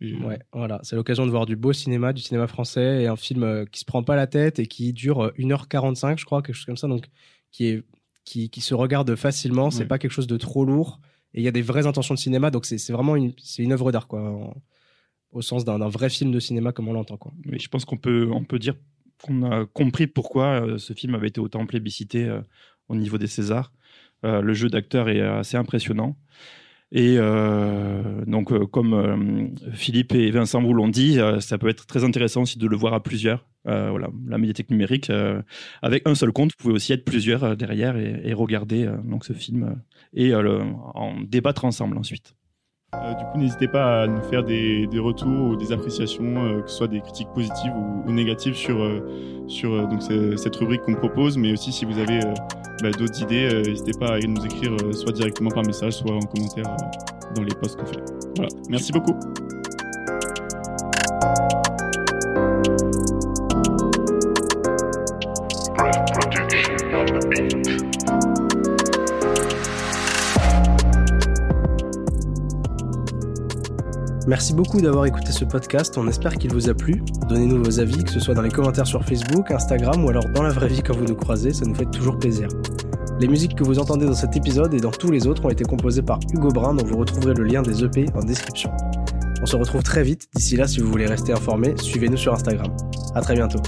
et, 0.00 0.14
Ouais, 0.22 0.38
voilà, 0.52 0.78
c'est 0.84 0.94
l'occasion 0.94 1.26
de 1.26 1.30
voir 1.32 1.44
du 1.44 1.56
beau 1.56 1.72
cinéma, 1.72 2.12
du 2.12 2.22
cinéma 2.22 2.46
français 2.46 3.02
et 3.02 3.06
un 3.08 3.16
film 3.16 3.64
qui 3.72 3.80
se 3.80 3.84
prend 3.84 4.04
pas 4.04 4.14
la 4.14 4.28
tête 4.28 4.60
et 4.60 4.66
qui 4.66 4.92
dure 4.92 5.24
euh, 5.24 5.30
1h45, 5.38 6.18
je 6.18 6.24
crois, 6.24 6.40
quelque 6.42 6.54
chose 6.54 6.66
comme 6.66 6.76
ça, 6.76 6.86
donc 6.88 7.06
qui 7.50 7.66
est 7.66 7.82
qui, 8.24 8.50
qui 8.50 8.60
se 8.60 8.74
regarde 8.74 9.16
facilement, 9.16 9.70
c'est 9.70 9.80
Ouais. 9.80 9.86
pas 9.86 9.98
quelque 9.98 10.12
chose 10.12 10.26
de 10.26 10.36
trop 10.36 10.64
lourd 10.66 11.00
et 11.34 11.40
il 11.40 11.44
y 11.44 11.48
a 11.48 11.52
des 11.52 11.62
vraies 11.62 11.86
intentions 11.86 12.14
de 12.14 12.18
cinéma, 12.18 12.50
donc 12.50 12.66
c'est 12.66 12.92
vraiment 12.92 13.16
une 13.16 13.32
une 13.58 13.72
œuvre 13.72 13.92
d'art 13.92 14.08
quoi, 14.08 14.54
au 15.32 15.42
sens 15.42 15.64
d'un 15.64 15.88
vrai 15.88 16.10
film 16.10 16.32
de 16.32 16.40
cinéma 16.40 16.72
comme 16.72 16.88
on 16.88 16.92
l'entend. 16.92 17.18
Mais 17.44 17.58
je 17.58 17.68
pense 17.68 17.84
qu'on 17.84 17.96
peut, 17.98 18.28
on 18.32 18.44
peut 18.44 18.58
dire 18.58 18.74
qu'on 19.22 19.42
a 19.50 19.66
compris 19.66 20.06
pourquoi 20.06 20.64
euh, 20.64 20.78
ce 20.78 20.92
film 20.92 21.14
avait 21.14 21.28
été 21.28 21.40
autant 21.40 21.66
plébiscité 21.66 22.24
euh, 22.24 22.40
au 22.88 22.96
niveau 22.96 23.18
des 23.18 23.26
Césars. 23.26 23.72
Euh, 24.24 24.40
le 24.40 24.54
jeu 24.54 24.68
d'acteur 24.68 25.08
est 25.08 25.20
assez 25.20 25.56
impressionnant. 25.56 26.16
Et 26.90 27.16
euh, 27.18 28.24
donc, 28.26 28.50
euh, 28.50 28.66
comme 28.66 28.94
euh, 28.94 29.72
Philippe 29.74 30.14
et 30.14 30.30
Vincent 30.30 30.62
vous 30.62 30.72
l'ont 30.72 30.88
dit, 30.88 31.18
ça 31.40 31.58
peut 31.58 31.68
être 31.68 31.86
très 31.86 32.04
intéressant 32.04 32.42
aussi 32.42 32.58
de 32.58 32.66
le 32.66 32.76
voir 32.76 32.94
à 32.94 33.02
plusieurs. 33.02 33.46
Voilà, 33.64 34.08
la 34.26 34.38
médiathèque 34.38 34.70
numérique, 34.70 35.12
avec 35.82 36.08
un 36.08 36.14
seul 36.14 36.32
compte, 36.32 36.52
vous 36.52 36.56
pouvez 36.56 36.74
aussi 36.74 36.94
être 36.94 37.04
plusieurs 37.04 37.54
derrière 37.54 37.98
et, 37.98 38.32
regarder 38.32 38.90
donc 39.04 39.26
ce 39.26 39.34
film 39.34 39.76
et 40.14 40.34
en 40.34 41.20
débattre 41.20 41.66
ensemble 41.66 41.98
ensuite. 41.98 42.37
Euh, 42.94 43.12
du 43.14 43.24
coup, 43.26 43.38
n'hésitez 43.38 43.68
pas 43.68 44.02
à 44.02 44.06
nous 44.06 44.22
faire 44.22 44.42
des, 44.42 44.88
retours 44.98 45.50
ou 45.50 45.56
des 45.56 45.72
appréciations, 45.72 46.44
euh, 46.44 46.62
que 46.62 46.70
ce 46.70 46.76
soit 46.78 46.88
des 46.88 47.00
critiques 47.02 47.28
positives 47.34 47.72
ou, 48.06 48.10
négatives 48.10 48.54
sur, 48.54 48.82
euh, 48.82 49.00
sur 49.46 49.86
donc, 49.88 50.02
ce- 50.02 50.36
cette 50.36 50.56
rubrique 50.56 50.80
qu'on 50.82 50.94
propose, 50.94 51.36
mais 51.36 51.52
aussi 51.52 51.70
si 51.70 51.84
vous 51.84 51.98
avez 51.98 52.20
bah, 52.82 52.90
d'autres 52.98 53.20
idées, 53.22 53.62
n'hésitez 53.66 53.92
pas 53.98 54.14
à 54.14 54.18
nous 54.20 54.42
écrire 54.44 54.74
soit 54.94 55.12
directement 55.12 55.50
par 55.50 55.64
message, 55.66 55.94
soit 55.94 56.14
en 56.14 56.20
commentaire 56.20 56.64
dans 57.34 57.42
les 57.42 57.54
posts 57.56 57.78
qu'on 57.78 57.86
fait. 57.86 58.00
Voilà, 58.36 58.48
merci 58.70 58.90
beaucoup. 58.90 59.14
Merci 74.28 74.52
beaucoup 74.52 74.82
d'avoir 74.82 75.06
écouté 75.06 75.32
ce 75.32 75.46
podcast, 75.46 75.96
on 75.96 76.06
espère 76.06 76.36
qu'il 76.36 76.52
vous 76.52 76.68
a 76.68 76.74
plu. 76.74 77.02
Donnez-nous 77.30 77.64
vos 77.64 77.80
avis, 77.80 78.04
que 78.04 78.10
ce 78.10 78.20
soit 78.20 78.34
dans 78.34 78.42
les 78.42 78.50
commentaires 78.50 78.86
sur 78.86 79.02
Facebook, 79.02 79.50
Instagram 79.50 80.04
ou 80.04 80.10
alors 80.10 80.28
dans 80.34 80.42
la 80.42 80.50
vraie 80.50 80.68
vie 80.68 80.82
quand 80.82 80.94
vous 80.94 81.06
nous 81.06 81.14
croisez, 81.14 81.54
ça 81.54 81.64
nous 81.64 81.74
fait 81.74 81.90
toujours 81.90 82.18
plaisir. 82.18 82.46
Les 83.20 83.26
musiques 83.26 83.54
que 83.54 83.64
vous 83.64 83.78
entendez 83.78 84.04
dans 84.04 84.12
cet 84.12 84.36
épisode 84.36 84.74
et 84.74 84.80
dans 84.80 84.90
tous 84.90 85.10
les 85.10 85.26
autres 85.26 85.46
ont 85.46 85.48
été 85.48 85.64
composées 85.64 86.02
par 86.02 86.20
Hugo 86.30 86.48
Brun, 86.48 86.74
dont 86.74 86.84
vous 86.84 86.98
retrouverez 86.98 87.32
le 87.32 87.44
lien 87.44 87.62
des 87.62 87.82
EP 87.82 88.04
en 88.14 88.20
description. 88.20 88.70
On 89.40 89.46
se 89.46 89.56
retrouve 89.56 89.82
très 89.82 90.02
vite, 90.02 90.28
d'ici 90.34 90.56
là 90.56 90.68
si 90.68 90.80
vous 90.80 90.90
voulez 90.90 91.06
rester 91.06 91.32
informé, 91.32 91.74
suivez-nous 91.78 92.18
sur 92.18 92.34
Instagram. 92.34 92.76
À 93.14 93.22
très 93.22 93.32
bientôt. 93.32 93.62